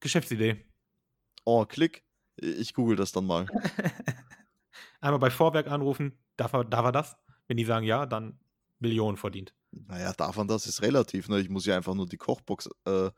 Geschäftsidee. 0.00 0.64
Oh, 1.44 1.64
klick. 1.64 2.04
Ich 2.36 2.74
google 2.74 2.96
das 2.96 3.12
dann 3.12 3.26
mal. 3.26 3.46
Einmal 5.00 5.18
bei 5.18 5.30
Vorwerk 5.30 5.68
anrufen, 5.68 6.18
darf 6.36 6.52
er, 6.52 6.64
darf 6.64 6.84
er 6.84 6.92
das? 6.92 7.16
Wenn 7.46 7.56
die 7.56 7.64
sagen 7.64 7.86
ja, 7.86 8.06
dann 8.06 8.38
Millionen 8.78 9.16
verdient. 9.16 9.54
Naja, 9.70 10.12
davon 10.12 10.48
das 10.48 10.66
ist 10.66 10.82
relativ. 10.82 11.28
Ne? 11.28 11.40
Ich 11.40 11.48
muss 11.48 11.66
ja 11.66 11.76
einfach 11.76 11.94
nur 11.94 12.06
die 12.06 12.16
Kochbox 12.16 12.68
äh, 12.86 13.10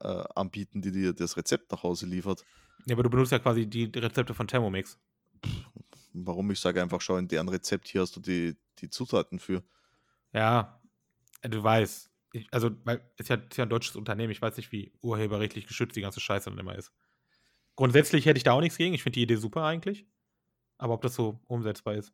äh, 0.00 0.24
anbieten, 0.34 0.82
die 0.82 0.92
dir 0.92 1.12
das 1.12 1.36
Rezept 1.36 1.70
nach 1.72 1.82
Hause 1.82 2.06
liefert. 2.06 2.44
Ja, 2.86 2.94
aber 2.94 3.02
du 3.02 3.10
benutzt 3.10 3.32
ja 3.32 3.38
quasi 3.38 3.66
die 3.66 3.84
Rezepte 3.84 4.34
von 4.34 4.46
Thermomix. 4.46 4.98
Warum? 6.12 6.50
Ich 6.50 6.60
sage 6.60 6.82
einfach, 6.82 7.00
schau 7.00 7.16
in 7.16 7.28
deren 7.28 7.48
Rezept, 7.48 7.88
hier 7.88 8.00
hast 8.00 8.16
du 8.16 8.20
die, 8.20 8.56
die 8.78 8.90
Zutaten 8.90 9.38
für. 9.38 9.62
Ja, 10.32 10.80
äh, 11.42 11.48
du 11.48 11.62
weißt. 11.62 12.10
Ich, 12.32 12.46
also, 12.52 12.70
weil 12.84 13.00
es 13.16 13.24
ist 13.24 13.28
ja, 13.28 13.36
ist 13.36 13.56
ja 13.56 13.64
ein 13.64 13.70
deutsches 13.70 13.96
Unternehmen. 13.96 14.30
Ich 14.30 14.42
weiß 14.42 14.56
nicht, 14.56 14.70
wie 14.72 14.92
urheberrechtlich 15.00 15.66
geschützt 15.66 15.96
die 15.96 16.00
ganze 16.00 16.20
Scheiße 16.20 16.48
dann 16.48 16.58
immer 16.58 16.76
ist. 16.76 16.92
Grundsätzlich 17.76 18.26
hätte 18.26 18.38
ich 18.38 18.44
da 18.44 18.52
auch 18.52 18.60
nichts 18.60 18.78
gegen. 18.78 18.94
Ich 18.94 19.02
finde 19.02 19.14
die 19.14 19.22
Idee 19.22 19.36
super 19.36 19.64
eigentlich. 19.64 20.06
Aber 20.78 20.94
ob 20.94 21.02
das 21.02 21.14
so 21.14 21.40
umsetzbar 21.46 21.94
ist. 21.94 22.12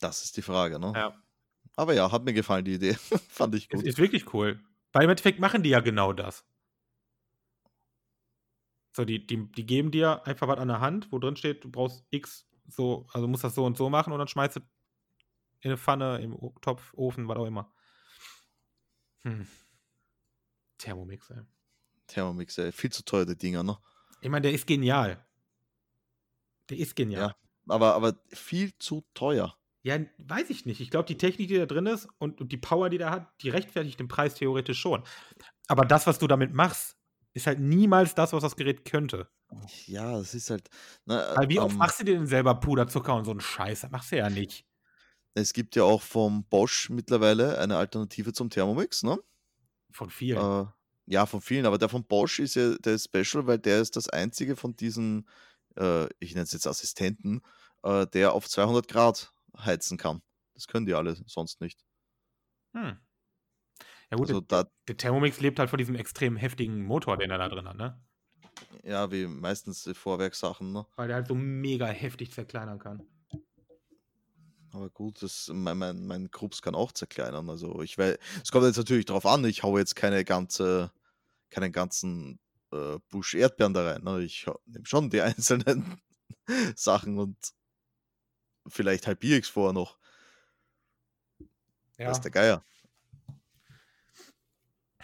Das 0.00 0.22
ist 0.24 0.36
die 0.36 0.42
Frage, 0.42 0.78
ne? 0.78 0.92
Ja. 0.94 1.20
Aber 1.76 1.94
ja, 1.94 2.10
hat 2.10 2.24
mir 2.24 2.32
gefallen, 2.32 2.64
die 2.64 2.74
Idee. 2.74 2.94
Fand 3.28 3.54
ich 3.54 3.68
gut. 3.68 3.82
ist 3.82 3.98
wirklich 3.98 4.32
cool. 4.32 4.60
Weil 4.92 5.04
im 5.04 5.10
Endeffekt 5.10 5.40
machen 5.40 5.62
die 5.62 5.70
ja 5.70 5.80
genau 5.80 6.12
das. 6.12 6.46
So, 8.92 9.04
die, 9.04 9.26
die, 9.26 9.50
die 9.50 9.66
geben 9.66 9.90
dir 9.90 10.24
einfach 10.24 10.46
was 10.46 10.58
an 10.58 10.68
der 10.68 10.80
Hand, 10.80 11.10
wo 11.10 11.18
drin 11.18 11.34
steht, 11.34 11.64
du 11.64 11.70
brauchst 11.70 12.04
X, 12.10 12.46
so, 12.68 13.06
also 13.12 13.26
musst 13.28 13.44
das 13.44 13.54
so 13.54 13.64
und 13.64 13.76
so 13.76 13.90
machen 13.90 14.12
und 14.12 14.18
dann 14.18 14.28
schmeißt 14.28 14.56
du 14.56 14.60
in 15.60 15.70
eine 15.70 15.78
Pfanne, 15.78 16.18
im 16.18 16.38
Topf, 16.60 16.92
Ofen, 16.94 17.26
was 17.28 17.38
auch 17.38 17.46
immer. 17.46 17.72
Hm. 19.22 19.46
Thermomix, 20.78 21.30
ey. 21.30 21.40
Thermomix, 22.06 22.58
ey. 22.58 22.72
Viel 22.72 22.90
zu 22.90 23.04
teuer, 23.04 23.24
die 23.24 23.36
Dinger, 23.36 23.62
ne? 23.62 23.78
Ich 24.20 24.28
meine, 24.28 24.42
der 24.42 24.52
ist 24.52 24.66
genial. 24.66 25.24
Der 26.68 26.78
ist 26.78 26.94
genial. 26.94 27.28
Ja. 27.28 27.36
Aber, 27.66 27.94
aber 27.94 28.14
viel 28.28 28.76
zu 28.78 29.04
teuer. 29.14 29.56
Ja, 29.82 29.98
weiß 30.18 30.50
ich 30.50 30.64
nicht. 30.64 30.80
Ich 30.80 30.90
glaube, 30.90 31.06
die 31.06 31.18
Technik, 31.18 31.48
die 31.48 31.58
da 31.58 31.66
drin 31.66 31.86
ist 31.86 32.08
und, 32.18 32.40
und 32.40 32.52
die 32.52 32.56
Power, 32.56 32.88
die 32.88 32.98
der 32.98 33.10
hat, 33.10 33.30
die 33.42 33.50
rechtfertigt 33.50 34.00
den 34.00 34.08
Preis 34.08 34.34
theoretisch 34.34 34.78
schon. 34.78 35.02
Aber 35.66 35.84
das, 35.84 36.06
was 36.06 36.18
du 36.18 36.26
damit 36.26 36.54
machst, 36.54 36.96
ist 37.34 37.46
halt 37.46 37.58
niemals 37.58 38.14
das, 38.14 38.32
was 38.32 38.42
das 38.42 38.56
Gerät 38.56 38.84
könnte. 38.84 39.28
Ja, 39.86 40.18
es 40.18 40.34
ist 40.34 40.50
halt. 40.50 40.68
Ne, 41.06 41.14
Weil 41.34 41.48
wie 41.48 41.60
oft 41.60 41.72
ähm, 41.72 41.78
machst 41.78 42.00
du 42.00 42.04
dir 42.04 42.14
denn 42.14 42.26
selber 42.26 42.54
Puderzucker 42.60 43.14
und 43.14 43.24
so 43.24 43.30
einen 43.30 43.40
Scheiß? 43.40 43.80
Das 43.82 43.90
machst 43.90 44.12
du 44.12 44.16
ja 44.16 44.30
nicht. 44.30 44.66
es 45.34 45.52
gibt 45.52 45.76
ja 45.76 45.84
auch 45.84 46.02
vom 46.02 46.44
Bosch 46.44 46.90
mittlerweile 46.90 47.58
eine 47.58 47.76
Alternative 47.76 48.32
zum 48.32 48.50
Thermomix, 48.50 49.02
ne? 49.02 49.18
Von 49.90 50.10
vielen. 50.10 50.38
Äh, 50.38 50.66
ja, 51.06 51.26
von 51.26 51.40
vielen, 51.40 51.66
aber 51.66 51.78
der 51.78 51.88
von 51.88 52.04
Bosch 52.06 52.38
ist 52.40 52.54
ja 52.54 52.76
der 52.78 52.94
ist 52.94 53.04
special, 53.04 53.46
weil 53.46 53.58
der 53.58 53.80
ist 53.80 53.96
das 53.96 54.08
einzige 54.08 54.56
von 54.56 54.76
diesen, 54.76 55.28
äh, 55.76 56.06
ich 56.18 56.34
nenne 56.34 56.44
es 56.44 56.52
jetzt 56.52 56.66
Assistenten, 56.66 57.42
äh, 57.82 58.06
der 58.06 58.32
auf 58.32 58.48
200 58.48 58.88
Grad 58.88 59.32
heizen 59.58 59.98
kann. 59.98 60.22
Das 60.54 60.66
können 60.68 60.86
die 60.86 60.94
alle 60.94 61.16
sonst 61.26 61.60
nicht. 61.60 61.84
Hm. 62.74 62.98
Ja 64.10 64.16
gut, 64.16 64.28
Also 64.28 64.40
der, 64.40 64.64
da, 64.64 64.70
der 64.88 64.96
Thermomix 64.96 65.40
lebt 65.40 65.58
halt 65.58 65.70
von 65.70 65.78
diesem 65.78 65.94
extrem 65.96 66.36
heftigen 66.36 66.84
Motor, 66.84 67.16
den 67.16 67.30
er 67.30 67.38
da 67.38 67.48
drin 67.48 67.68
hat, 67.68 67.76
ne? 67.76 68.00
Ja, 68.82 69.10
wie 69.10 69.26
meistens 69.26 69.84
die 69.84 69.94
Vorwerksachen, 69.94 70.72
ne? 70.72 70.86
Weil 70.96 71.08
der 71.08 71.16
halt 71.16 71.28
so 71.28 71.34
mega 71.34 71.86
heftig 71.86 72.32
zerkleinern 72.32 72.78
kann. 72.78 73.02
Aber 74.72 74.90
gut, 74.90 75.22
das, 75.22 75.50
mein, 75.52 75.78
mein, 75.78 76.06
mein 76.06 76.30
Krups 76.32 76.60
kann 76.60 76.74
auch 76.74 76.90
zerkleinern. 76.90 77.48
Also 77.48 77.80
ich 77.82 77.96
weiß, 77.96 78.18
es 78.42 78.50
kommt 78.50 78.66
jetzt 78.66 78.76
natürlich 78.76 79.06
drauf 79.06 79.24
an, 79.24 79.44
ich 79.44 79.62
haue 79.62 79.78
jetzt 79.78 79.94
keine 79.94 80.24
ganze, 80.24 80.90
keinen 81.48 81.70
ganzen 81.70 82.40
äh, 82.72 82.98
Busch 83.08 83.34
Erdbeeren 83.34 83.72
da 83.72 83.92
rein. 83.92 84.02
Ne? 84.02 84.22
Ich 84.22 84.46
nehme 84.66 84.84
schon 84.84 85.10
die 85.10 85.20
einzelnen 85.22 86.00
Sachen 86.74 87.18
und 87.18 87.36
vielleicht 88.66 89.06
halbiere 89.06 89.38
ich 89.38 89.44
es 89.44 89.50
vorher 89.50 89.72
noch. 89.72 89.96
Ja. 91.96 92.08
Weiß 92.08 92.20
der 92.20 92.32
Geier. 92.32 92.64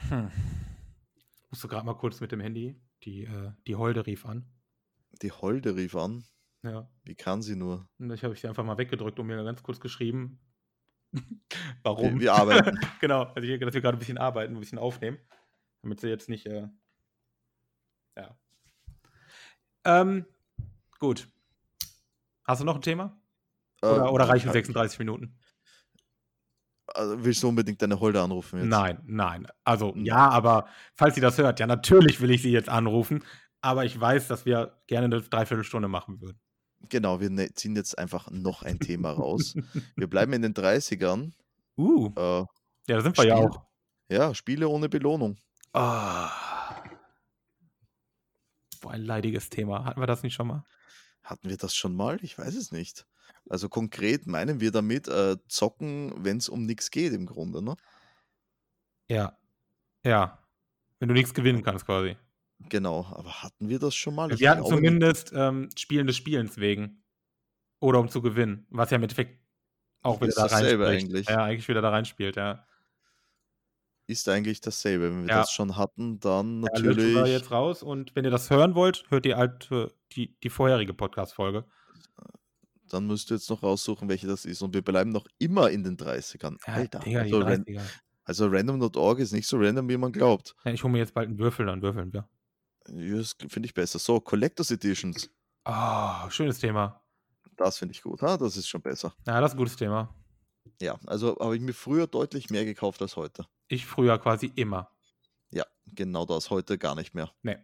Hm. 0.09 0.33
Musst 1.51 1.63
du 1.63 1.69
gerade 1.69 1.87
mal 1.87 1.95
kurz 1.95 2.21
mit 2.21 2.33
dem 2.33 2.41
Handy. 2.41 2.81
Die, 3.05 3.25
äh, 3.25 3.53
die 3.67 3.77
Holde 3.77 4.07
rief 4.07 4.27
an. 4.27 4.47
Die 5.23 5.33
Holde 5.33 5.75
rief 5.77 5.97
an. 5.97 6.25
Ja. 6.63 6.89
Wie 7.05 7.15
kann 7.15 7.43
sie 7.43 7.57
nur? 7.57 7.89
Und 7.99 8.11
ich 8.13 8.23
habe 8.23 8.37
sie 8.37 8.47
einfach 8.49 8.65
mal 8.65 8.79
weggedrückt 8.79 9.19
und 9.19 9.27
mir 9.27 9.43
ganz 9.45 9.63
kurz 9.63 9.81
geschrieben. 9.81 10.41
Wir, 11.11 11.23
Warum? 11.83 12.21
wir 12.21 12.35
arbeiten. 12.35 12.79
genau, 13.01 13.25
also 13.25 13.47
hier, 13.47 13.59
dass 13.59 13.75
wir 13.75 13.81
gerade 13.81 13.97
ein 13.97 14.01
bisschen 14.01 14.19
arbeiten, 14.19 14.55
ein 14.55 14.61
bisschen 14.61 14.79
aufnehmen. 14.79 15.19
Damit 15.83 16.01
sie 16.01 16.09
jetzt 16.09 16.29
nicht. 16.29 16.47
Äh, 16.47 16.69
ja. 18.17 18.37
Ähm, 19.85 20.27
gut. 20.99 21.27
Hast 22.45 22.61
du 22.61 22.65
noch 22.67 22.75
ein 22.75 22.83
Thema? 22.83 23.19
Oder, 23.83 24.07
Ähm, 24.07 24.13
oder 24.13 24.29
reichen 24.29 24.49
ja, 24.49 24.53
36 24.53 24.99
Minuten? 24.99 25.40
Also 26.95 27.25
willst 27.25 27.43
du 27.43 27.49
unbedingt 27.49 27.81
deine 27.83 28.01
Holde 28.01 28.21
anrufen 28.21 28.59
jetzt? 28.61 28.69
Nein, 28.69 28.99
nein. 29.07 29.47
Also 29.65 29.93
Nein. 29.95 30.07
ja, 30.07 30.29
aber 30.29 30.67
falls 30.95 31.15
sie 31.15 31.21
das 31.21 31.39
hört, 31.39 31.61
ja, 31.61 31.67
natürlich 31.67 32.21
will 32.21 32.31
ich 32.31 32.43
sie 32.43 32.51
jetzt 32.51 32.69
anrufen. 32.69 33.23
Aber 33.61 33.85
ich 33.85 33.99
weiß, 34.01 34.29
dass 34.29 34.47
wir 34.47 34.81
gerne 34.87 35.05
eine 35.05 35.21
Dreiviertelstunde 35.23 35.87
machen 35.89 36.21
würden. 36.21 36.41
Genau, 36.89 37.21
wir 37.21 37.29
ne 37.31 37.53
ziehen 37.53 37.77
jetzt 37.77 37.99
einfach 37.99 38.31
noch 38.31 38.63
ein 38.63 38.79
Thema 38.81 39.11
raus. 39.13 39.55
Wir 39.97 40.09
bleiben 40.09 40.33
in 40.33 40.43
den 40.43 40.55
30ern. 40.55 41.33
Uh, 41.77 42.09
Äh, 42.17 42.39
ja, 42.89 42.97
da 42.97 43.01
sind 43.03 43.17
wir 43.19 43.25
ja 43.27 43.37
Spiel. 43.37 43.49
auch. 43.49 43.63
ja, 44.11 44.35
Spiele 44.35 44.69
ohne 44.69 44.89
Belohnung. 44.89 45.37
Ah. 45.75 46.31
Boah, 48.81 48.93
ein 48.93 49.03
leidiges 49.03 49.51
Thema. 49.51 49.85
Hatten 49.85 50.01
wir 50.01 50.07
das 50.07 50.23
nicht 50.23 50.35
schon 50.35 50.47
mal? 50.49 50.65
Hatten 51.23 51.49
wir 51.51 51.57
das 51.59 51.75
schon 51.75 51.95
mal? 51.95 52.19
Ich 52.23 52.39
weiß 52.39 52.55
es 52.57 52.73
nicht. 52.73 53.07
Also 53.49 53.69
konkret 53.69 54.27
meinen 54.27 54.61
wir 54.61 54.71
damit 54.73 55.09
äh, 55.09 55.37
zocken, 55.49 56.13
wenn 56.25 56.37
es 56.39 56.49
um 56.49 56.65
nichts 56.67 56.91
geht 56.91 57.13
im 57.13 57.27
Grunde, 57.27 57.63
ne? 57.63 57.77
Ja. 59.09 59.37
Ja. 60.05 60.39
Wenn 60.99 61.09
du 61.09 61.15
nichts 61.15 61.35
gewinnen 61.35 61.63
kannst, 61.63 61.87
quasi. 61.87 62.17
Genau, 62.69 63.07
aber 63.13 63.43
hatten 63.43 63.69
wir 63.69 63.79
das 63.79 63.95
schon 63.95 64.15
mal? 64.15 64.31
Ich 64.33 64.41
wir 64.41 64.51
hatten 64.51 64.67
zumindest 64.67 65.33
ähm, 65.35 65.71
Spielen 65.77 66.07
des 66.07 66.17
Spielens 66.17 66.59
wegen. 66.59 67.03
Oder 67.81 67.99
um 68.01 68.09
zu 68.11 68.21
gewinnen. 68.21 68.67
Was 68.71 68.91
ja 68.91 68.97
im 68.97 69.03
Endeffekt 69.03 69.41
auch 70.03 70.21
wieder 70.21 70.33
da 70.35 70.43
dasselbe 70.49 70.87
reinspricht. 70.87 71.29
eigentlich. 71.29 71.29
Ja, 71.29 71.45
eigentlich 71.45 71.69
wieder 71.69 71.81
da 71.83 71.89
reinspielt, 71.91 72.37
ja. 72.37 72.67
Ist 74.07 74.29
eigentlich 74.29 74.61
dasselbe. 74.61 75.11
Wenn 75.11 75.23
wir 75.23 75.31
Ja. 75.31 75.41
das 75.41 75.53
schon 75.53 75.77
hatten, 75.77 76.21
dann 76.21 76.63
Ja, 76.63 76.69
natürlich. 76.75 77.27
jetzt 77.29 77.51
raus. 77.51 77.83
Und 77.83 78.15
wenn 78.15 78.25
ihr 78.25 78.31
das 78.31 78.51
hören 78.51 78.75
wollt, 78.75 79.05
hört 79.09 79.25
ihr 79.25 79.39
alte, 79.39 79.95
die, 80.13 80.39
die 80.41 80.51
vorherige 80.51 80.93
Podcast-Folge. 80.93 81.65
Dann 82.91 83.07
müsst 83.07 83.31
ihr 83.31 83.37
jetzt 83.37 83.49
noch 83.51 83.63
raussuchen, 83.63 84.09
welche 84.09 84.27
das 84.27 84.45
ist. 84.45 84.63
Und 84.63 84.75
wir 84.75 84.83
bleiben 84.83 85.11
noch 85.11 85.27
immer 85.39 85.71
in 85.71 85.85
den 85.85 85.97
30ern. 85.97 86.59
Ja, 86.67 86.75
Alter. 86.75 86.99
Digga, 86.99 87.21
also, 87.21 87.41
ran 87.41 87.65
30er. 87.65 87.81
also 88.25 88.47
random.org 88.49 89.19
ist 89.21 89.33
nicht 89.33 89.47
so 89.47 89.57
random, 89.59 89.89
wie 89.89 89.97
man 89.97 90.13
glaubt. 90.13 90.55
Ja, 90.65 90.73
ich 90.73 90.83
hole 90.83 90.93
mir 90.93 90.99
jetzt 90.99 91.15
bald 91.15 91.29
einen 91.29 91.39
Würfel, 91.39 91.67
dann 91.67 91.81
würfeln 91.81 92.13
wir. 92.13 92.29
Ja, 92.89 93.17
Das 93.17 93.37
finde 93.49 93.67
ich 93.67 93.75
besser. 93.75 93.99
So, 93.99 94.21
Collectors 94.21 94.71
Editions. 94.71 95.31
Ah, 95.65 96.29
schönes 96.31 96.59
Thema. 96.59 97.01
Das 97.57 97.79
finde 97.79 97.93
ich 97.93 98.03
gut. 98.03 98.23
Ha? 98.23 98.37
Das 98.37 98.57
ist 98.57 98.69
schon 98.69 98.83
besser. 98.83 99.15
Ja, 99.27 99.41
das 99.41 99.53
ist 99.53 99.55
ein 99.55 99.59
gutes 99.59 99.77
Thema. 99.77 100.15
Ja, 100.81 100.99
also 101.07 101.37
habe 101.39 101.57
ich 101.57 101.63
mir 101.63 101.75
früher 101.75 102.07
deutlich 102.07 102.51
mehr 102.51 102.65
gekauft 102.65 103.03
als 103.03 103.17
heute. 103.17 103.47
Ich 103.69 103.87
früher 103.87 104.19
quasi 104.19 104.51
immer. 104.57 104.91
Ja, 105.51 105.65
genau 105.87 106.25
das. 106.25 106.51
Heute 106.51 106.79
gar 106.79 106.95
nicht 106.95 107.15
mehr. 107.15 107.31
Nee. 107.43 107.59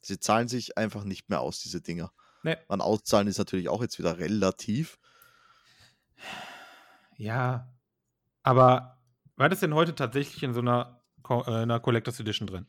Sie 0.00 0.18
zahlen 0.18 0.48
sich 0.48 0.76
einfach 0.76 1.04
nicht 1.04 1.28
mehr 1.28 1.40
aus, 1.40 1.60
diese 1.60 1.80
Dinger. 1.80 2.12
Nee. 2.42 2.56
Man 2.68 2.80
auszahlen 2.80 3.28
ist 3.28 3.38
natürlich 3.38 3.68
auch 3.68 3.82
jetzt 3.82 3.98
wieder 3.98 4.18
relativ. 4.18 4.98
Ja. 7.16 7.68
Aber 8.42 8.98
war 9.36 9.48
das 9.48 9.60
denn 9.60 9.74
heute 9.74 9.94
tatsächlich 9.94 10.42
in 10.42 10.54
so 10.54 10.60
einer, 10.60 11.02
Co 11.22 11.42
äh, 11.46 11.62
einer 11.62 11.80
Collectors 11.80 12.20
Edition 12.20 12.46
drin? 12.46 12.66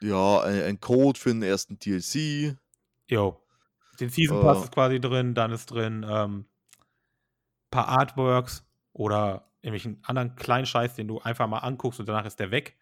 Ja, 0.00 0.40
ein, 0.40 0.62
ein 0.62 0.80
Code 0.80 1.18
für 1.18 1.30
den 1.30 1.42
ersten 1.42 1.78
DLC. 1.78 2.56
Jo. 3.08 3.42
Den 3.98 4.08
Season 4.08 4.40
Pass 4.40 4.58
Äh. 4.58 4.64
ist 4.64 4.72
quasi 4.72 5.00
drin, 5.00 5.34
dann 5.34 5.52
ist 5.52 5.66
drin 5.66 6.06
ähm, 6.08 6.46
paar 7.70 7.88
Artworks 7.88 8.64
oder 8.92 9.52
irgendwelchen 9.60 10.02
anderen 10.04 10.36
kleinen 10.36 10.64
Scheiß, 10.66 10.94
den 10.94 11.06
du 11.08 11.20
einfach 11.20 11.46
mal 11.46 11.58
anguckst 11.58 12.00
und 12.00 12.06
danach 12.08 12.24
ist 12.24 12.40
der 12.40 12.50
weg. 12.50 12.76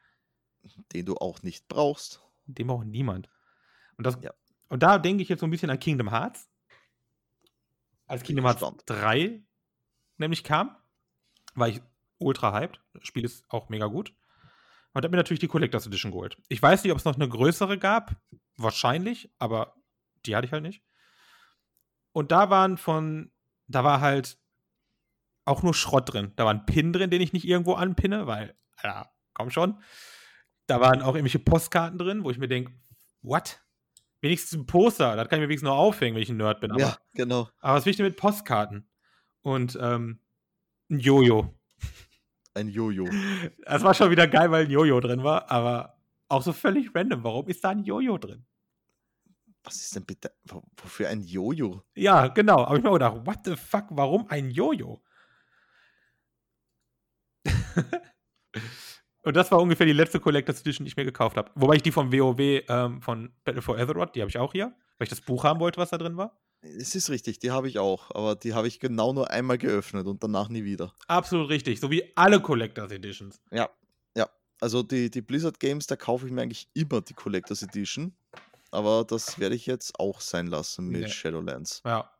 den 0.92 1.06
du 1.06 1.16
auch 1.16 1.42
nicht 1.42 1.66
brauchst. 1.68 2.22
Den 2.46 2.68
braucht 2.68 2.86
niemand. 2.86 3.28
Und, 3.96 4.06
das, 4.06 4.16
Ja. 4.22 4.32
Und 4.68 4.82
da 4.82 4.98
denke 4.98 5.22
ich 5.22 5.28
jetzt 5.28 5.40
so 5.40 5.46
ein 5.46 5.50
bisschen 5.50 5.70
an 5.70 5.80
Kingdom 5.80 6.10
Hearts. 6.10 6.48
Als 8.06 8.22
Kingdom 8.22 8.44
Hearts 8.44 8.60
gespannt. 8.60 8.82
3 8.86 9.42
nämlich 10.18 10.44
kam, 10.44 10.76
war 11.54 11.68
ich 11.68 11.80
ultra 12.18 12.52
hyped. 12.52 12.80
Das 12.94 13.06
Spiel 13.06 13.24
ist 13.24 13.44
auch 13.48 13.68
mega 13.68 13.86
gut. 13.86 14.14
Und 14.92 15.04
habe 15.04 15.10
mir 15.10 15.16
natürlich 15.16 15.40
die 15.40 15.48
Collectors 15.48 15.86
Edition 15.86 16.12
geholt. 16.12 16.36
Ich 16.48 16.60
weiß 16.60 16.82
nicht, 16.82 16.92
ob 16.92 16.98
es 16.98 17.04
noch 17.04 17.14
eine 17.14 17.28
größere 17.28 17.78
gab. 17.78 18.16
Wahrscheinlich, 18.56 19.30
aber 19.38 19.76
die 20.26 20.34
hatte 20.34 20.46
ich 20.46 20.52
halt 20.52 20.62
nicht. 20.62 20.82
Und 22.12 22.32
da 22.32 22.50
waren 22.50 22.78
von, 22.78 23.30
da 23.68 23.84
war 23.84 24.00
halt 24.00 24.38
auch 25.44 25.62
nur 25.62 25.74
Schrott 25.74 26.12
drin. 26.12 26.32
Da 26.36 26.44
war 26.44 26.52
ein 26.52 26.66
Pin 26.66 26.92
drin, 26.92 27.10
den 27.10 27.22
ich 27.22 27.32
nicht 27.32 27.46
irgendwo 27.46 27.74
anpinne, 27.74 28.26
weil, 28.26 28.56
ja, 28.82 29.10
komm 29.34 29.50
schon. 29.50 29.80
Da 30.66 30.80
waren 30.80 31.00
auch 31.00 31.14
irgendwelche 31.14 31.38
Postkarten 31.38 31.98
drin, 31.98 32.24
wo 32.24 32.30
ich 32.30 32.38
mir 32.38 32.48
denke, 32.48 32.72
what? 33.22 33.60
Wenigstens 34.20 34.58
ein 34.58 34.66
Poster, 34.66 35.14
das 35.16 35.28
kann 35.28 35.38
ich 35.38 35.42
mir 35.42 35.48
wenigstens 35.48 35.68
noch 35.68 35.76
aufhängen, 35.76 36.14
wenn 36.16 36.22
ich 36.22 36.30
ein 36.30 36.36
Nerd 36.38 36.60
bin. 36.60 36.72
Aber, 36.72 36.80
Ja, 36.80 36.98
genau. 37.14 37.48
aber 37.60 37.76
was 37.76 37.84
will 37.86 37.90
ich 37.92 37.96
denn 37.96 38.06
mit 38.06 38.16
Postkarten? 38.16 38.88
Und 39.42 39.78
ähm, 39.80 40.20
ein 40.90 40.98
Jojo. 40.98 41.54
Ein 42.54 42.68
Jojo. 42.68 43.04
Das 43.64 43.82
war 43.82 43.94
schon 43.94 44.10
wieder 44.10 44.26
geil, 44.26 44.50
weil 44.50 44.64
ein 44.64 44.70
Jojo 44.70 44.98
drin 45.00 45.22
war, 45.22 45.50
aber 45.50 46.00
auch 46.28 46.42
so 46.42 46.52
völlig 46.52 46.94
random. 46.94 47.22
Warum 47.22 47.46
ist 47.48 47.62
da 47.62 47.70
ein 47.70 47.84
Jojo 47.84 48.18
drin? 48.18 48.44
Was 49.62 49.76
ist 49.76 49.94
denn 49.94 50.04
bitte? 50.04 50.32
wo- 50.44 50.62
Wofür 50.82 51.08
ein 51.08 51.20
Jojo? 51.22 51.82
Ja, 51.94 52.26
genau. 52.28 52.64
Aber 52.64 52.76
ich 52.76 52.82
mir 52.82 52.90
gedacht, 52.92 53.24
what 53.26 53.38
the 53.44 53.54
fuck, 53.56 53.84
warum 53.90 54.26
ein 54.28 54.50
Jojo? 54.50 55.02
Und 59.28 59.34
das 59.34 59.50
war 59.52 59.60
ungefähr 59.60 59.84
die 59.84 59.92
letzte 59.92 60.20
Collectors 60.20 60.62
Edition, 60.62 60.86
die 60.86 60.88
ich 60.88 60.96
mir 60.96 61.04
gekauft 61.04 61.36
habe. 61.36 61.50
Wobei 61.54 61.74
ich 61.74 61.82
die 61.82 61.92
vom 61.92 62.10
WoW, 62.10 62.62
ähm, 62.66 63.02
von 63.02 63.30
Battle 63.44 63.60
for 63.60 63.76
Azeroth, 63.78 64.14
die 64.14 64.22
habe 64.22 64.30
ich 64.30 64.38
auch 64.38 64.52
hier, 64.52 64.74
weil 64.96 65.04
ich 65.04 65.10
das 65.10 65.20
Buch 65.20 65.44
haben 65.44 65.60
wollte, 65.60 65.78
was 65.78 65.90
da 65.90 65.98
drin 65.98 66.16
war. 66.16 66.40
Es 66.62 66.94
ist 66.94 67.10
richtig, 67.10 67.38
die 67.38 67.50
habe 67.50 67.68
ich 67.68 67.78
auch, 67.78 68.10
aber 68.12 68.36
die 68.36 68.54
habe 68.54 68.66
ich 68.68 68.80
genau 68.80 69.12
nur 69.12 69.30
einmal 69.30 69.58
geöffnet 69.58 70.06
und 70.06 70.22
danach 70.22 70.48
nie 70.48 70.64
wieder. 70.64 70.94
Absolut 71.08 71.50
richtig, 71.50 71.78
so 71.78 71.90
wie 71.90 72.10
alle 72.16 72.40
Collectors 72.40 72.90
Editions. 72.90 73.38
Ja, 73.50 73.68
ja. 74.16 74.30
Also 74.62 74.82
die, 74.82 75.10
die 75.10 75.20
Blizzard 75.20 75.60
Games, 75.60 75.86
da 75.86 75.96
kaufe 75.96 76.24
ich 76.24 76.32
mir 76.32 76.40
eigentlich 76.40 76.70
immer 76.72 77.02
die 77.02 77.12
Collectors 77.12 77.62
Edition. 77.62 78.16
Aber 78.70 79.04
das 79.04 79.38
werde 79.38 79.56
ich 79.56 79.66
jetzt 79.66 80.00
auch 80.00 80.22
sein 80.22 80.46
lassen 80.46 80.88
mit 80.88 81.02
Nee. 81.02 81.08
Shadowlands. 81.10 81.82
Ja. 81.84 82.10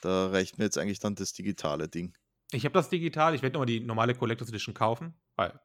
Da 0.00 0.26
reicht 0.26 0.58
mir 0.58 0.64
jetzt 0.64 0.76
eigentlich 0.76 0.98
dann 0.98 1.14
das 1.14 1.34
digitale 1.34 1.86
Ding. 1.86 2.14
Ich 2.50 2.64
habe 2.64 2.72
das 2.72 2.88
digital, 2.88 3.36
ich 3.36 3.42
werde 3.42 3.54
nochmal 3.54 3.66
die 3.66 3.78
normale 3.78 4.16
Collectors 4.16 4.48
Edition 4.48 4.74
kaufen, 4.74 5.14
weil 5.36 5.60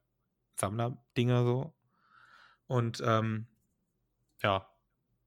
Sammler-Dinger 0.55 1.43
so. 1.43 1.73
Und 2.67 3.01
ähm, 3.05 3.47
ja, 4.41 4.67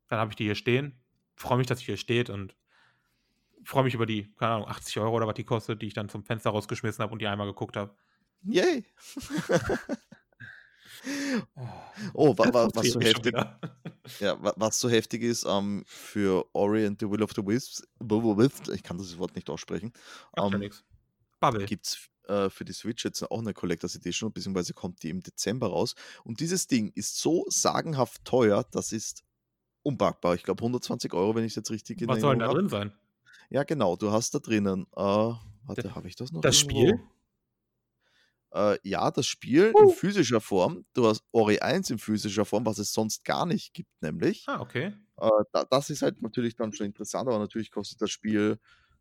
dann 0.09 0.19
habe 0.19 0.31
ich 0.31 0.37
die 0.37 0.45
hier 0.45 0.55
stehen. 0.55 0.99
Freue 1.37 1.59
mich, 1.59 1.67
dass 1.67 1.81
sie 1.81 1.87
hier 1.87 1.97
steht 1.97 2.31
und 2.31 2.55
freue 3.65 3.85
mich 3.85 3.95
über 3.95 4.07
die, 4.07 4.33
keine 4.35 4.55
Ahnung, 4.55 4.69
80 4.69 4.99
Euro 4.99 5.17
oder 5.17 5.27
was 5.27 5.35
die 5.35 5.45
kostet, 5.45 5.83
die 5.83 5.87
ich 5.87 5.95
dann 5.95 6.09
zum 6.09 6.25
Fenster 6.25 6.51
rausgeschmissen 6.51 7.03
habe 7.03 7.13
und 7.13 7.21
die 7.21 7.27
einmal 7.27 7.47
geguckt 7.47 7.77
habe. 7.77 7.95
Yay! 8.43 8.85
oh, 12.15 12.37
wa, 12.37 12.53
wa, 12.53 12.69
was 12.75 12.93
so 12.93 13.01
heftig. 13.01 13.35
Ja, 14.21 14.43
wa 14.43 14.53
was 14.57 14.79
so 14.79 14.91
heftig 14.91 15.23
ist, 15.23 15.45
ähm, 15.45 15.83
für 15.87 16.47
Ori 16.53 16.87
and 16.87 17.01
the 17.01 17.09
Will 17.11 17.23
of 17.23 17.33
the 17.35 17.45
Wisps 17.45 17.83
ich 18.69 18.83
kann 18.83 18.99
das 18.99 19.17
Wort 19.19 19.35
nicht 19.35 19.49
aussprechen, 19.49 19.93
ähm. 20.37 20.71
Bubble. 21.41 21.65
gibt's 21.65 22.11
äh, 22.29 22.51
für 22.51 22.65
die 22.65 22.73
Switch 22.73 23.05
jetzt 23.05 23.23
auch 23.23 23.43
'ne 23.43 23.55
Collectors 23.55 23.97
Edition, 23.97 24.33
beziehungsweise 24.33 24.75
kommt 24.75 25.03
die 25.03 25.11
im 25.11 25.23
Dezember 25.23 25.69
raus. 25.69 25.95
Und 26.25 26.41
dieses 26.41 26.67
Ding 26.69 26.93
ist 26.95 27.19
so 27.21 27.47
sagenhaft 27.49 28.25
teuer, 28.25 28.65
das 28.73 28.93
ist 28.93 29.25
unpackbar. 29.85 30.35
Ich 30.37 30.45
glaube 30.45 30.63
120 30.65 31.13
€, 31.15 31.35
wenn 31.37 31.45
ich's 31.45 31.57
jetzt 31.57 31.71
richtig 31.73 32.03
in 32.03 32.09
Was 32.09 32.21
soll 32.21 32.35
denn 32.35 32.41
da 32.41 32.49
drin 32.49 32.69
sein? 32.69 32.95
Ja, 33.51 33.63
genau, 33.65 33.97
du 33.97 34.11
hast 34.13 34.35
da 34.35 34.39
drinnen 34.39 34.87
äh, 34.97 35.01
warte, 35.67 35.95
habe 35.95 36.09
ich 36.09 36.17
das 36.17 36.33
noch 36.33 36.45
das 36.45 36.57
irgendwo? 36.57 36.99
Spiel? 36.99 37.05
Äh, 38.53 38.79
ja, 38.83 39.11
das 39.11 39.27
Spiel 39.27 39.75
in 39.79 39.89
Uh. 39.89 39.95
physischer 39.95 40.41
Form. 40.41 40.85
Du 40.95 41.07
hast 41.07 41.23
Ori 41.33 41.59
1 41.61 41.91
in 41.91 41.99
physischer 41.99 42.45
Form, 42.45 42.67
was 42.67 42.79
es 42.79 42.93
sonst 42.93 43.25
gar 43.25 43.47
nicht 43.47 43.75
gibt 43.75 43.91
nämlich. 44.03 44.49
Ah, 44.49 44.61
okay. 44.61 44.95
Äh, 45.19 45.29
da 45.53 45.65
das 45.65 45.91
ist 45.91 46.03
halt 46.03 46.23
natürlich 46.23 46.57
dann 46.57 46.73
schon 46.73 46.87
interessant, 46.87 47.29
aber 47.29 47.39
natürlich 47.39 47.71
kostet 47.71 48.03
das 48.03 48.11
Spiel, 48.11 48.59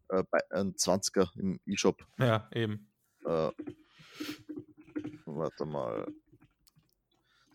äh, 0.09 0.23
bei 0.31 0.39
'n 0.51 0.77
20er 0.77 1.31
im 1.37 1.59
eShop. 1.67 2.07
Ja, 2.19 2.49
eben. 2.53 2.92
Äh 3.25 3.51
warte 5.25 5.65
mal. 5.65 6.13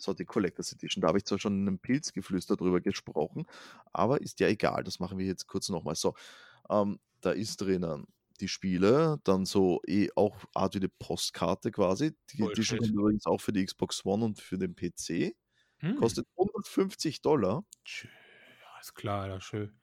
So, 0.01 0.15
die 0.15 0.25
Collectors 0.25 0.73
Edition. 0.73 1.03
Da 1.03 1.09
habe 1.09 1.19
ich 1.19 1.25
zwar 1.25 1.39
schon 1.39 1.55
in 1.55 1.65
'nem 1.65 1.79
Pilzgeflüster 1.81 2.57
drüber 2.57 2.81
gesprochen, 2.81 3.47
aber 3.93 4.21
ist 4.23 4.39
ja 4.41 4.47
egal. 4.49 4.85
Das 4.85 5.01
machen 5.01 5.19
wir 5.19 5.27
jetzt 5.27 5.47
kurz 5.49 5.69
noch 5.69 5.83
mal. 5.83 5.95
So, 5.97 6.15
ähm, 6.71 7.01
da 7.21 7.33
ist 7.33 7.59
drinnen 7.63 8.07
die 8.41 8.49
Spiele, 8.49 9.19
dann 9.25 9.47
so 9.47 9.81
eh 9.87 10.11
auch 10.17 10.37
Art 10.55 10.75
wie 10.77 10.81
'ne 10.81 10.89
Postkarte 10.91 11.73
quasi. 11.73 12.17
Die 12.35 12.47
Edition 12.47 12.79
Bullshit. 12.79 12.79
kommt 12.79 12.95
übrigens 12.95 13.27
auch 13.27 13.41
für 13.41 13.53
die 13.53 13.65
Xbox 13.67 14.05
One 14.05 14.25
und 14.27 14.41
für 14.41 14.59
den 14.59 14.75
PC. 14.77 15.37
Hm. 15.81 15.97
Kostet 15.97 16.27
150 16.39 17.23
$. 17.23 17.65
Tschö, 17.85 18.09
ja, 18.09 18.81
ist 18.81 18.95
klar, 18.95 19.23
Alter, 19.25 19.41
schön. 19.41 19.79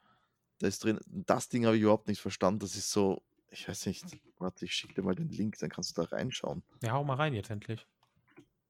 Da 0.62 0.68
ist 0.68 0.84
drin 0.84 1.00
das 1.08 1.50
Ding 1.50 1.66
habe 1.66 1.76
ich 1.76 1.82
überhaupt 1.84 2.08
nicht 2.08 2.22
verstanden. 2.22 2.60
Das 2.60 2.76
ist 2.76 2.92
so 2.92 3.22
ich 3.50 3.68
weiß 3.68 3.86
nicht, 3.86 4.06
warte, 4.38 4.66
ich 4.66 4.74
schicke 4.74 4.96
dir 4.96 5.02
mal 5.04 5.16
den 5.16 5.30
Link, 5.30 5.58
dann 5.60 5.70
kannst 5.70 5.98
du 5.98 6.02
da 6.02 6.08
reinschauen. 6.10 6.64
Ja, 6.82 6.92
hau 6.94 7.04
mal 7.04 7.16
rein 7.16 7.34
jetzt 7.34 7.50
endlich. 7.50 7.86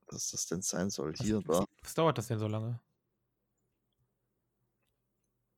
Was 0.08 0.32
das 0.32 0.46
denn 0.46 0.62
sein 0.62 0.90
soll. 0.90 1.14
Was 1.14 1.20
Hier 1.26 1.38
und 1.38 1.48
was 1.48 1.60
da. 1.60 1.66
was 1.82 1.94
dauert 1.94 2.18
das 2.18 2.28
denn 2.28 2.40
so 2.40 2.48
lange? 2.48 2.80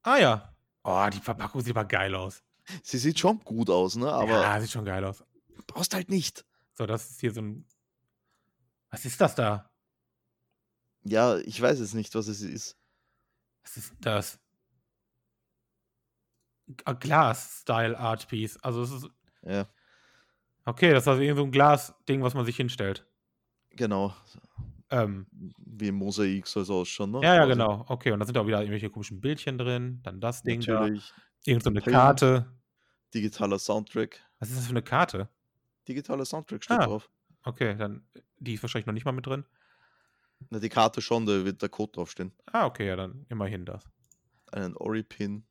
Ah 0.04 0.18
ja. 0.18 0.56
Oh, 0.84 1.08
die 1.12 1.20
Verpackung 1.20 1.62
sieht 1.62 1.76
aber 1.76 1.86
geil 1.88 2.16
aus. 2.16 2.44
Sie 2.84 2.98
sieht 2.98 3.20
schon 3.20 3.40
gut 3.44 3.70
aus, 3.70 3.96
ne, 3.96 4.12
aber 4.12 4.30
Ja, 4.32 4.60
sieht 4.62 4.72
schon 4.72 4.86
geil 4.86 5.04
aus. 5.04 5.24
brauchst 5.68 5.94
halt 5.94 6.10
nicht. 6.10 6.46
So, 6.74 6.86
das 6.86 7.10
ist 7.10 7.20
hier 7.20 7.34
so 7.34 7.42
'n 7.42 7.66
was 8.90 9.04
ist 9.06 9.20
das 9.20 9.36
da? 9.36 9.70
Ja, 11.04 11.38
ich 11.40 11.62
weiß 11.62 11.80
jetzt 11.80 11.94
nicht, 11.94 12.14
was 12.16 12.28
es 12.28 12.42
ist. 12.42 12.78
Was 13.64 13.78
ist 13.78 13.94
das? 14.00 14.40
G 16.70 16.84
Glas-Style 17.00 17.98
Art 17.98 18.28
Piece. 18.28 18.58
Also, 18.62 18.82
es 18.84 18.92
ist 18.92 19.10
Ja. 19.44 19.68
Okay, 20.68 20.92
das 20.92 21.04
ist 21.04 21.08
also 21.08 21.22
irgend 21.22 21.38
so 21.38 21.44
'n 21.46 21.52
Glasding, 21.52 22.22
was 22.24 22.34
man 22.34 22.44
sich 22.46 22.58
hinstellt. 22.58 23.08
Genau. 23.76 24.14
Ähm. 24.92 25.28
Wie 25.58 25.88
'n 25.90 25.96
Mosaik 25.96 26.48
soll's 26.48 26.70
ausschauen, 26.70 27.12
ne, 27.12 27.24
Ja, 27.24 27.34
ja, 27.34 27.46
quasi. 27.46 27.48
genau. 27.48 27.84
Okay, 27.88 28.12
und 28.12 28.20
da 28.20 28.28
sind 28.28 28.38
auch 28.38 28.46
wieder 28.46 28.60
irgendwelche 28.60 28.92
komischen 28.92 29.22
Bildchen 29.22 29.58
drin, 29.58 30.02
dann 30.04 30.22
das 30.22 30.44
Ding 30.44 30.68
da, 30.68 30.86
Natürlich. 30.86 31.16
irgend 31.46 31.64
so 31.64 31.72
'ne 31.72 31.82
Pin. 31.82 32.22
Karte. 32.22 32.60
Digitaler 33.14 33.60
Soundtrack. 33.60 34.22
Was 34.42 34.50
ist 34.50 34.58
das 34.60 34.68
für 34.68 34.74
'ne 34.74 34.82
Karte? 34.84 35.30
Digitaler 35.88 36.26
Soundtrack 36.26 36.64
steht 36.64 36.86
Ah, 36.86 36.86
drauf. 36.86 37.10
okay, 37.46 37.76
dann 37.78 38.08
die 38.40 38.54
ist 38.56 38.64
wahrscheinlich 38.64 38.88
noch 38.88 38.94
nicht 38.94 39.06
mal 39.06 39.14
mit 39.14 39.26
drin. 39.26 39.46
Na, 40.52 40.60
die 40.60 40.70
Karte 40.70 41.02
schon, 41.02 41.26
da 41.26 41.44
wird 41.44 41.62
der 41.62 41.70
Code 41.70 41.92
draufstehen. 41.94 42.32
Ah, 42.54 42.66
okay, 42.66 42.88
ja, 42.88 42.96
dann 42.96 43.26
immerhin 43.30 43.66
das. 43.66 43.88
Einen 44.54 44.76
Ori-Pin. 44.78 45.44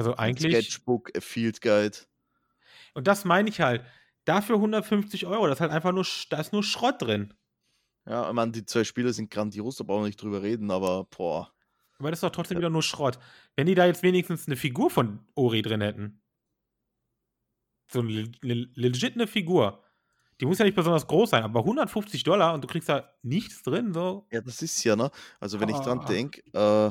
Also, 0.00 0.16
Ein 0.24 0.36
eigentlich 0.36 0.38
Sketchbook, 0.38 1.10
a 1.16 1.20
Field 1.20 1.60
Guide. 1.60 1.98
Und 2.96 3.06
das 3.06 3.24
meine 3.24 3.48
ich 3.48 3.60
halt. 3.60 3.84
Dafür 4.24 4.58
150 4.60 5.26
€, 5.26 5.46
da 5.46 5.52
ist 5.52 5.60
halt 5.60 5.72
einfach 5.72 5.92
nur 5.92 6.06
da 6.30 6.38
ist 6.40 6.52
nur 6.52 6.62
Schrott 6.62 7.00
drin. 7.02 7.34
Ja, 8.06 8.28
ich 8.28 8.32
meine, 8.34 8.52
die 8.52 8.64
2 8.64 8.84
Spiele 8.84 9.12
sind 9.12 9.30
grandios, 9.30 9.76
da 9.76 9.84
brauchen 9.84 10.02
wir 10.02 10.06
nicht 10.06 10.22
drüber 10.22 10.42
reden, 10.42 10.70
aber 10.70 11.04
boah. 11.04 11.52
Aber 12.00 12.10
das 12.10 12.18
ist 12.18 12.22
doch 12.22 12.30
trotzdem 12.30 12.56
Ja. 12.56 12.60
wieder 12.60 12.70
nur 12.70 12.82
Schrott. 12.82 13.18
Wenn 13.56 13.66
die 13.66 13.74
da 13.74 13.84
jetzt 13.84 14.02
wenigstens 14.02 14.48
'ne 14.48 14.56
Figur 14.56 14.88
von 14.90 15.20
Ori 15.34 15.60
drin 15.60 15.82
hätten. 15.82 16.20
So 17.92 18.02
'ne 18.02 18.12
le 18.42 18.54
le 18.54 18.66
legit 18.76 19.16
'ne 19.16 19.26
Figur. 19.26 19.82
Die 20.40 20.46
muss 20.46 20.58
ja 20.58 20.64
nicht 20.64 20.76
besonders 20.76 21.06
groß 21.06 21.30
sein, 21.30 21.42
aber 21.42 21.64
150 21.64 22.24
$ 22.24 22.54
und 22.54 22.62
du 22.64 22.68
kriegst 22.68 22.88
da 22.88 23.14
nichts 23.22 23.62
drin, 23.62 23.92
so. 23.92 24.30
Ja, 24.32 24.40
das 24.40 24.62
ist 24.62 24.84
ja, 24.84 24.94
ne? 24.94 25.10
Also, 25.40 25.58
wenn 25.58 25.68
ich 25.68 25.80
dran 25.80 26.00
Ah. 26.02 26.04
denke, 26.04 26.40
äh, 26.52 26.90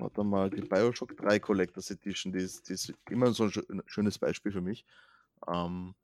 warte 0.00 0.24
mal, 0.24 0.50
die 0.50 0.62
BioShock 0.62 1.16
3 1.16 1.38
Collectors 1.40 1.90
Edition, 1.90 2.32
die 2.32 2.40
ist 2.40 2.68
die 2.68 2.74
ist 2.74 2.92
immer 3.08 3.32
so 3.32 3.44
'n 3.44 3.50
schö 3.52 3.62
schönes 3.86 4.18
Beispiel 4.18 4.52
für 4.52 4.60
mich. 4.60 4.84
Ähm 5.48 5.94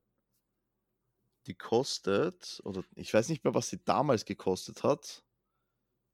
die 1.47 1.55
kostet 1.55 2.61
oder 2.65 2.83
ich 2.97 3.15
weiß 3.15 3.29
nicht 3.29 3.45
mehr, 3.45 3.55
was 3.55 3.69
sie 3.69 3.83
damals 3.85 4.25
gekostet 4.25 4.83
hat. 4.83 5.23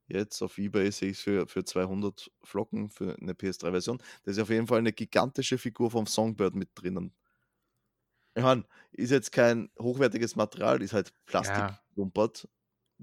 Jetzt 0.09 0.43
auf 0.43 0.59
eBay 0.59 0.91
sehe 0.93 1.11
ich's 1.11 1.23
für 1.23 1.47
für 1.47 1.65
200 1.65 2.31
Flocken 2.43 2.91
für 2.91 3.17
'ne 3.21 3.35
PS3-Version. 3.35 3.99
Da 4.25 4.31
ist 4.33 4.39
auf 4.41 4.51
jeden 4.51 4.67
Fall 4.67 4.83
'ne 4.83 4.93
gigantische 4.93 5.59
Figur 5.59 5.91
vom 5.91 6.07
Songbird 6.07 6.55
mit 6.57 6.71
drinnen. 6.75 7.13
Ich 8.37 8.43
meine, 8.43 8.65
ist 8.93 9.11
jetzt 9.11 9.31
kein 9.33 9.71
hochwertiges 9.79 10.37
Material, 10.37 10.81
ist 10.81 10.95
halt 10.95 11.13
Ja. 11.41 11.83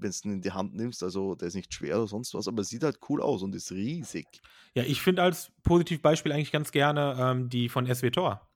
Plastiklumpert, 0.00 0.02
wenn's 0.02 0.20
den 0.22 0.32
in 0.34 0.42
die 0.42 0.52
Hand 0.52 0.74
nimmst. 0.74 1.02
Also, 1.02 1.34
der 1.36 1.48
ist 1.48 1.54
nicht 1.54 1.72
schwer 1.74 1.98
oder 1.98 2.08
sonst 2.08 2.34
was, 2.34 2.48
aber 2.48 2.64
sieht 2.64 2.84
halt 2.84 2.98
cool 3.08 3.22
aus 3.22 3.42
und 3.42 3.54
ist 3.54 3.72
riesig. 3.72 4.42
Ja, 4.76 4.84
ich 4.84 5.00
finde 5.02 5.22
als 5.22 5.50
Positivbeispiel 5.64 6.32
eigentlich 6.32 6.52
ganz 6.52 6.70
gerne, 6.70 7.16
ähm, 7.18 7.48
die 7.48 7.68
von 7.68 7.86
SWTOR. 7.92 8.48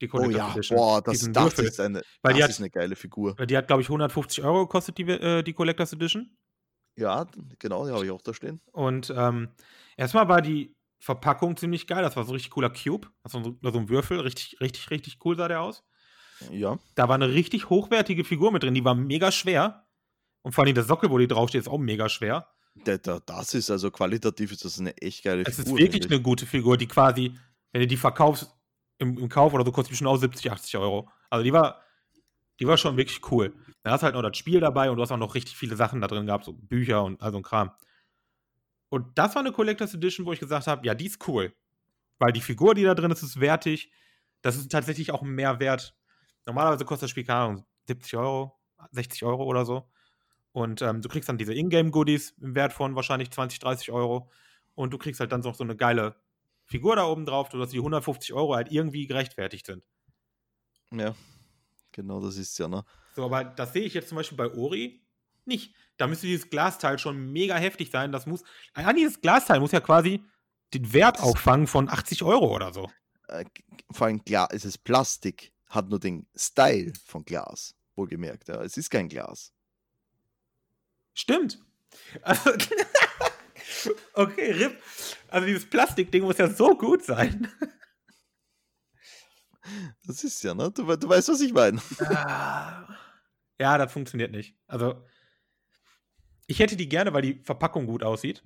Die 0.00 0.08
Oh 0.14 0.30
ja, 0.30 0.56
Edition. 0.56 0.64
boah, 0.68 1.02
das 1.02 1.18
Diesen 1.18 1.34
das 1.34 1.58
Würfel. 1.58 1.60
ist 1.60 1.80
eine 1.80 2.02
Weil 2.22 2.34
die 2.34 2.42
das 2.42 2.44
hat 2.44 2.52
ist 2.52 2.60
'ne 2.60 2.70
geile 2.70 2.96
Figur. 2.96 3.38
die 3.48 3.56
hat, 3.56 3.66
glaube 3.68 3.82
ich, 3.82 3.88
150 3.90 4.44
€ 4.44 4.66
gekostet, 4.66 4.98
die 4.98 5.04
äh, 5.04 5.42
die 5.42 5.52
Collectors 5.54 5.92
Edition. 5.94 6.36
Ja, 6.98 7.26
genau, 7.58 7.86
die 7.86 7.92
habe 7.92 8.04
ich 8.06 8.10
auch 8.10 8.22
da 8.22 8.32
stehen. 8.32 8.60
Und, 8.74 9.12
ähm, 9.16 9.48
erst 9.96 10.14
mal 10.14 10.28
war 10.28 10.42
die 10.42 10.74
Verpackung 11.00 11.56
ziemlich 11.56 11.86
geil. 11.86 12.02
Das 12.02 12.16
war 12.16 12.24
so 12.24 12.32
'n 12.32 12.34
richtig 12.34 12.50
cooler 12.50 12.70
Cube. 12.70 13.08
Also, 13.22 13.42
so 13.42 13.58
so 13.62 13.78
'n 13.78 13.88
Würfel. 13.88 14.20
Richtig, 14.20 14.60
richtig, 14.60 14.90
richtig 14.90 15.18
cool 15.24 15.36
sah 15.36 15.48
der 15.48 15.60
aus. 15.62 15.82
Ja. 16.40 16.78
Da 16.98 17.08
war 17.10 17.18
'ne 17.18 17.28
richtig 17.28 17.68
hochwertige 17.68 18.24
Figur 18.24 18.50
mit 18.52 18.62
drin, 18.62 18.74
die 18.74 18.84
war 18.84 18.94
mega 18.94 19.30
schwer. 19.30 19.85
Und 20.46 20.52
vor 20.52 20.64
Dingen 20.64 20.76
der 20.76 20.84
Sockel, 20.84 21.10
wo 21.10 21.18
die 21.18 21.26
draufsteht, 21.26 21.62
ist 21.62 21.66
auch 21.68 21.76
mega 21.76 22.08
schwer. 22.08 22.46
Da 22.84 22.98
da 22.98 23.20
das 23.20 23.54
ist 23.54 23.70
also 23.70 23.90
qualitativ 23.90 24.52
ist 24.52 24.64
das 24.64 24.78
'ne 24.80 24.96
echt 24.98 25.24
geile 25.24 25.44
Es 25.44 25.58
ist 25.58 25.76
Figur, 25.76 25.78
wirklich 25.78 26.02
finde 26.02 26.08
ich. 26.08 26.10
'ne 26.10 26.20
gute 26.20 26.46
Figur, 26.46 26.76
die 26.76 26.86
quasi 26.88 27.36
wenn 27.72 27.80
du 27.82 27.86
die 27.86 27.96
verkaufst 27.96 28.54
im 28.98 29.18
im 29.18 29.28
Kauf 29.28 29.52
oder 29.52 29.64
so, 29.64 29.72
kostet 29.72 29.88
die 29.90 29.92
bestimmt 29.92 30.08
auch 30.08 30.16
70, 30.16 30.50
80 30.50 30.76
€. 30.76 31.08
Also, 31.30 31.44
die 31.44 31.52
war 31.52 31.82
die 32.60 32.66
war 32.68 32.76
schon 32.78 32.96
wirklich 32.98 33.20
cool. 33.32 33.54
Da 33.84 33.92
hast 33.92 34.02
du 34.02 34.06
halt 34.06 34.14
noch 34.16 34.22
das 34.22 34.36
Spiel 34.38 34.60
dabei 34.60 34.90
und 34.90 34.96
du 34.98 35.02
hast 35.02 35.12
auch 35.12 35.18
noch 35.18 35.34
richtig 35.36 35.56
viele 35.56 35.76
Sachen 35.76 36.00
da 36.02 36.08
drin 36.08 36.26
gehabt, 36.26 36.44
so 36.46 36.54
Bücher 36.54 37.04
und 37.04 37.22
all 37.22 37.32
so 37.32 37.38
'n 37.38 37.42
Kram. 37.44 37.72
Und 38.92 39.18
das 39.18 39.34
war 39.34 39.42
'ne 39.42 39.52
Collectors 39.52 39.94
Edition, 39.94 40.26
wo 40.26 40.32
ich 40.32 40.40
gesagt 40.40 40.66
habe: 40.66 40.86
„Ja, 40.86 40.94
die 40.94 41.06
ist 41.06 41.26
cool.“ 41.28 41.52
Weil 42.20 42.32
die 42.32 42.40
Figur, 42.42 42.74
die 42.74 42.84
da 42.84 42.94
drin 42.94 43.10
ist, 43.12 43.22
ist 43.22 43.40
wertig. 43.40 43.92
Das 44.42 44.56
ist 44.56 44.72
tatsächlich 44.72 45.12
auch 45.12 45.22
'n 45.22 45.30
Mehrwert. 45.30 45.96
Normalerweise 46.46 46.84
kostet 46.84 47.04
das 47.04 47.10
Spiel, 47.12 47.24
keine 47.24 47.40
Ahnung, 47.40 47.66
70 47.88 48.14
€, 48.16 48.60
60 48.92 49.24
€ 49.24 49.44
oder 49.44 49.64
so. 49.66 49.90
Und, 50.56 50.80
ähm, 50.80 51.02
du 51.02 51.10
kriegst 51.10 51.28
dann 51.28 51.36
diese 51.36 51.52
Ingame-Goodies 51.52 52.30
im 52.40 52.54
Wert 52.54 52.72
von 52.72 52.94
wahrscheinlich 52.96 53.30
20, 53.30 53.58
30 53.58 53.90
€ 53.92 54.30
und 54.74 54.90
du 54.90 54.96
kriegst 54.96 55.20
halt 55.20 55.30
dann 55.30 55.42
noch 55.42 55.54
so 55.54 55.64
'ne 55.64 55.76
geile 55.76 56.16
Figur 56.64 56.96
da 56.96 57.04
oben 57.04 57.26
drauf, 57.26 57.50
sodass 57.52 57.68
die 57.72 57.80
150 57.82 58.32
€ 58.32 58.54
halt 58.54 58.72
irgendwie 58.72 59.06
gerechtfertigt 59.06 59.66
sind. 59.66 59.84
Ja, 60.92 61.14
genau 61.92 62.20
das 62.20 62.36
ist's 62.36 62.58
ja, 62.58 62.68
ne? 62.68 62.84
So, 63.14 63.24
aber 63.24 63.44
das 63.44 63.72
sehe 63.72 63.82
ich 63.84 63.94
jetzt 63.94 64.08
zum 64.08 64.16
Beispiel 64.16 64.36
bei 64.36 64.52
Ori 64.52 65.02
nicht. 65.46 65.74
Da 65.96 66.06
müsste 66.06 66.26
dieses 66.26 66.50
Glasteil 66.50 66.98
schon 66.98 67.32
mega 67.32 67.56
heftig 67.56 67.90
sein. 67.90 68.12
Das 68.12 68.26
muss 68.26 68.44
allein 68.74 68.96
dieses 68.96 69.20
Glasteil 69.20 69.60
muss 69.60 69.72
ja 69.72 69.80
quasi 69.80 70.22
den 70.74 70.92
Wert 70.92 71.20
auffangen 71.20 71.66
von 71.66 71.88
80 71.88 72.22
€ 72.22 72.54
oder 72.54 72.72
so. 72.74 72.90
Äh, 73.28 73.44
vor 73.90 74.06
allem 74.06 74.22
Gla 74.24 74.48
es 74.50 74.64
ist 74.64 74.78
Plastik, 74.84 75.52
hat 75.68 75.88
nur 75.88 75.98
den 76.00 76.26
Style 76.36 76.92
von 77.04 77.24
Glas, 77.24 77.74
wohlgemerkt, 77.94 78.48
ja. 78.48 78.62
Es 78.62 78.76
ist 78.76 78.90
kein 78.90 79.08
Glas. 79.08 79.50
Stimmt. 81.16 81.58
Also 82.22 82.50
okay, 84.12 84.52
RIP. 84.52 84.82
Also, 85.28 85.46
dieses 85.46 85.68
Plastikding 85.68 86.22
muss 86.22 86.38
ja 86.38 86.48
so 86.48 86.76
gut 86.76 87.04
sein. 87.04 87.50
Das 90.06 90.22
ist 90.22 90.44
ja, 90.44 90.54
ne? 90.54 90.70
Du 90.70 90.84
du 90.84 91.08
weißt, 91.08 91.28
was 91.28 91.40
ich 91.40 91.52
meine. 91.52 91.80
Ah. 92.00 92.86
Ja, 93.58 93.78
das 93.78 93.92
funktioniert 93.92 94.30
nicht. 94.30 94.54
Also 94.68 95.02
ich 96.46 96.60
hätte 96.60 96.76
die 96.76 96.88
gerne, 96.88 97.12
weil 97.12 97.22
die 97.22 97.42
Verpackung 97.42 97.86
gut 97.86 98.04
aussieht. 98.04 98.44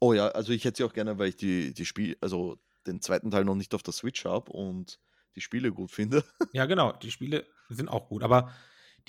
Oh 0.00 0.12
ja, 0.12 0.28
also, 0.28 0.52
ich 0.52 0.64
hätte 0.64 0.78
sie 0.78 0.84
auch 0.84 0.92
gerne, 0.92 1.18
weil 1.18 1.28
ich 1.28 1.36
die 1.36 1.72
die 1.72 1.86
Spiel 1.86 2.18
also, 2.20 2.58
den 2.86 3.00
2. 3.00 3.30
Teil 3.30 3.44
noch 3.44 3.54
nicht 3.54 3.74
auf 3.74 3.82
der 3.82 3.94
Switch 3.94 4.24
habe 4.24 4.52
und 4.52 4.98
die 5.36 5.40
Spiele 5.40 5.72
gut 5.72 5.92
finde. 5.92 6.24
Ja, 6.52 6.66
genau, 6.66 6.92
die 6.92 7.10
Spiele 7.10 7.46
sind 7.68 7.88
auch 7.88 8.08
gut, 8.08 8.22
aber 8.22 8.52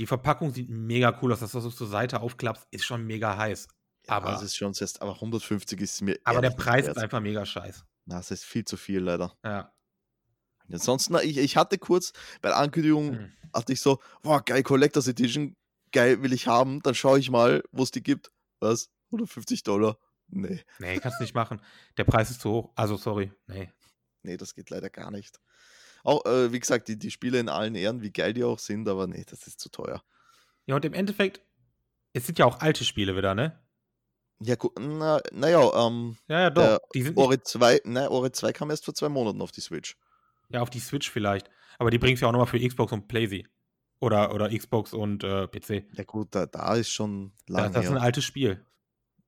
die 0.01 0.07
Verpackung 0.07 0.51
sieht 0.51 0.67
mega 0.67 1.15
cool 1.21 1.31
aus. 1.31 1.41
Das, 1.41 1.53
was 1.53 1.63
du 1.63 1.69
zur 1.69 1.85
Seite 1.87 2.21
aufklappst, 2.21 2.67
ist 2.71 2.85
schon 2.85 3.05
mega 3.05 3.37
heiß. 3.37 3.67
Aber, 4.07 4.31
das 4.31 4.41
ist 4.41 4.55
schon 4.57 4.73
selbst, 4.73 4.99
aber 4.99 5.13
150 5.13 5.79
ist 5.79 6.01
mir. 6.01 6.17
aber 6.23 6.41
der 6.41 6.49
Preis 6.49 6.87
ist 6.87 6.97
einfach 6.97 7.19
mega 7.19 7.45
scheiß. 7.45 7.85
Na, 8.05 8.17
das 8.17 8.31
ist 8.31 8.43
viel 8.43 8.65
zu 8.65 8.77
viel, 8.77 8.99
leider. 8.99 9.37
Ja. 9.45 9.71
Ansonsten, 10.71 11.15
ich, 11.21 11.37
ich 11.37 11.55
hatte 11.55 11.77
kurz 11.77 12.13
bei 12.41 12.49
der 12.49 12.57
Ankündigung, 12.57 13.13
Hm. 13.17 13.31
dachte 13.53 13.73
ich 13.73 13.81
so, 13.81 13.99
boah, 14.23 14.43
geil, 14.43 14.63
Collectors 14.63 15.07
Edition, 15.07 15.55
geil, 15.91 16.23
will 16.23 16.33
ich 16.33 16.47
haben. 16.47 16.81
Dann 16.81 16.95
schaue 16.95 17.19
ich 17.19 17.29
mal, 17.29 17.63
wo 17.71 17.83
es 17.83 17.91
die 17.91 18.01
gibt. 18.01 18.31
Was? 18.59 18.89
150 19.11 19.61
Dollar? 19.61 19.99
Nee, 20.29 20.63
Nee, 20.79 20.97
kannst 20.99 21.21
nicht 21.21 21.35
machen. 21.35 21.61
Der 21.97 22.05
Preis 22.05 22.31
ist 22.31 22.41
zu 22.41 22.49
hoch. 22.49 22.71
Also, 22.75 22.97
sorry. 22.97 23.31
Nee. 23.45 23.71
nee, 24.23 24.37
das 24.37 24.55
geht 24.55 24.71
leider 24.71 24.89
gar 24.89 25.11
nicht. 25.11 25.39
Auch, 26.03 26.25
äh, 26.25 26.51
wie 26.51 26.59
gesagt, 26.59 26.87
die, 26.87 26.97
die 26.97 27.11
Spiele 27.11 27.39
in 27.39 27.49
allen 27.49 27.75
Ehren, 27.75 28.01
wie 28.01 28.11
geil 28.11 28.33
die 28.33 28.43
auch 28.43 28.59
sind, 28.59 28.87
aber 28.87 29.07
nee, 29.07 29.23
das 29.29 29.47
ist 29.47 29.59
zu 29.59 29.69
teuer. 29.69 30.03
Ja, 30.65 30.75
und 30.75 30.85
im 30.85 30.93
Endeffekt, 30.93 31.41
es 32.13 32.25
sind 32.25 32.39
ja 32.39 32.45
auch 32.45 32.59
alte 32.59 32.83
Spiele 32.83 33.15
wieder, 33.15 33.35
ne? 33.35 33.59
Ja, 34.43 34.55
gut, 34.55 34.73
na, 34.79 35.21
naja, 35.31 35.87
ähm, 35.87 36.17
Ja, 36.27 36.41
ja, 36.41 36.49
doch. 36.49 36.61
Der 36.63 36.81
Die 36.95 37.03
sind 37.03 37.17
Ori 37.17 37.41
2, 37.41 37.81
ne, 37.85 38.09
Ori 38.09 38.31
2 38.31 38.51
kam 38.53 38.69
erst 38.71 38.85
vor 38.85 38.93
zwei 38.93 39.09
Monaten 39.09 39.41
auf 39.41 39.51
die 39.51 39.61
Switch. 39.61 39.95
ja 40.49 40.61
auf 40.61 40.69
die 40.69 40.79
Switch 40.79 41.09
vielleicht. 41.11 41.49
Aber 41.77 41.91
die 41.91 41.99
bringst 41.99 42.21
ja 42.21 42.27
auch 42.27 42.31
nochmal 42.31 42.47
für 42.47 42.59
Xbox 42.59 42.91
und 42.91 43.07
PlayStation. 43.07 43.47
Oder, 43.99 44.33
oder 44.33 44.49
Xbox 44.49 44.93
und 44.93 45.23
äh, 45.23 45.47
PC. 45.47 45.85
Ja 45.93 46.03
gut, 46.05 46.29
da, 46.31 46.47
da 46.47 46.73
ist 46.73 46.89
schon 46.89 47.33
Das, 47.45 47.55
lange 47.55 47.71
das 47.75 47.85
ist 47.85 47.91
ein 47.91 47.97
altes 47.99 48.23
Spiel. 48.23 48.65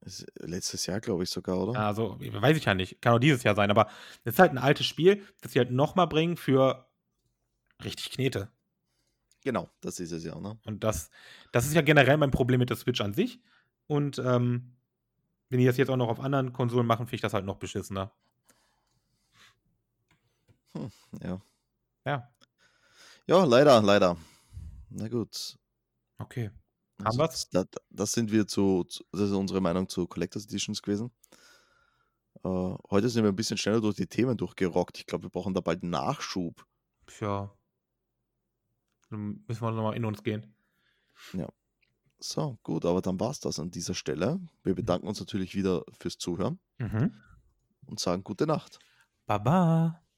Ist 0.05 0.25
letztes 0.39 0.85
Jahr, 0.85 0.99
glaube 0.99 1.23
ich, 1.23 1.29
sogar, 1.29 1.57
oder? 1.57 1.79
Also, 1.79 2.17
weiß 2.19 2.57
ich 2.57 2.65
ja 2.65 2.73
nicht. 2.73 3.01
Kann 3.01 3.13
auch 3.13 3.19
dieses 3.19 3.43
Jahr 3.43 3.55
sein. 3.55 3.71
Aber 3.71 3.87
es 4.23 4.33
ist 4.33 4.39
halt 4.39 4.51
ein 4.51 4.57
altes 4.57 4.85
Spiel, 4.85 5.25
das 5.41 5.53
sie 5.53 5.59
halt 5.59 5.71
nochmal 5.71 6.07
bringen 6.07 6.35
für 6.35 6.87
richtig 7.83 8.11
Knete. 8.11 8.51
Genau, 9.43 9.69
das 9.81 9.99
ist 9.99 10.11
es 10.11 10.23
ja, 10.23 10.39
ne? 10.39 10.57
Und 10.65 10.83
das, 10.83 11.09
das 11.51 11.65
ist 11.65 11.73
ja 11.73 11.81
generell 11.81 12.17
mein 12.17 12.31
Problem 12.31 12.59
mit 12.59 12.69
der 12.69 12.77
Switch 12.77 13.01
an 13.01 13.13
sich. 13.13 13.41
Und 13.87 14.17
ähm, 14.19 14.75
wenn 15.49 15.59
die 15.59 15.65
das 15.65 15.77
jetzt 15.77 15.89
auch 15.89 15.97
noch 15.97 16.09
auf 16.09 16.19
anderen 16.19 16.53
Konsolen 16.53 16.87
machen, 16.87 17.05
finde 17.05 17.15
ich 17.15 17.21
das 17.21 17.33
halt 17.33 17.45
noch 17.45 17.57
beschissener. 17.57 18.11
Ja. 21.21 21.41
Ja, 22.05 22.29
Ja, 23.27 23.43
leider, 23.45 23.81
leider. 23.81 24.17
Na 24.89 25.07
gut. 25.07 25.57
okay. 26.17 26.49
Haben 26.99 27.07
Also, 27.07 27.17
das, 27.19 27.49
da- 27.49 27.65
das 27.89 28.11
sind 28.11 28.31
wir 28.31 28.47
zu, 28.47 28.85
das 29.11 29.21
ist 29.21 29.31
unsere 29.31 29.61
Meinung 29.61 29.89
zu 29.89 30.07
Collectors 30.07 30.45
Editions 30.45 30.81
gewesen. 30.81 31.11
Äh, 32.43 32.49
heute 32.89 33.09
sind 33.09 33.23
wir 33.23 33.31
ein 33.31 33.35
bisschen 33.35 33.57
schneller 33.57 33.81
durch 33.81 33.95
die 33.95 34.07
Themen 34.07 34.37
durchgerockt. 34.37 34.97
Ich 34.99 35.05
glaube, 35.05 35.23
wir 35.25 35.29
brauchen 35.29 35.53
da 35.53 35.61
bald 35.61 35.81
einen 35.83 35.91
Nachschub. 35.91 36.65
Tja. 37.07 37.53
Dann 39.09 39.43
müssen 39.47 39.61
wir 39.61 39.71
nochmal 39.71 39.95
in 39.95 40.05
uns 40.05 40.23
gehen. 40.23 40.55
So, 42.19 42.57
gut, 42.63 42.85
aber 42.85 43.01
dann 43.01 43.19
war 43.19 43.31
es 43.31 43.39
das 43.41 43.59
an 43.59 43.69
dieser 43.69 43.93
Stelle. 43.95 44.39
Wir 44.63 44.75
bedanken 44.75 45.07
uns 45.07 45.19
natürlich 45.19 45.55
wieder 45.55 45.83
fürs 45.99 46.17
Zuhören 46.17 46.59
Mhm. 46.77 47.13
und 47.85 47.99
sagen 47.99 48.23
gute 48.23 48.47
Nacht. 48.47 48.79
Baba. 49.25 50.02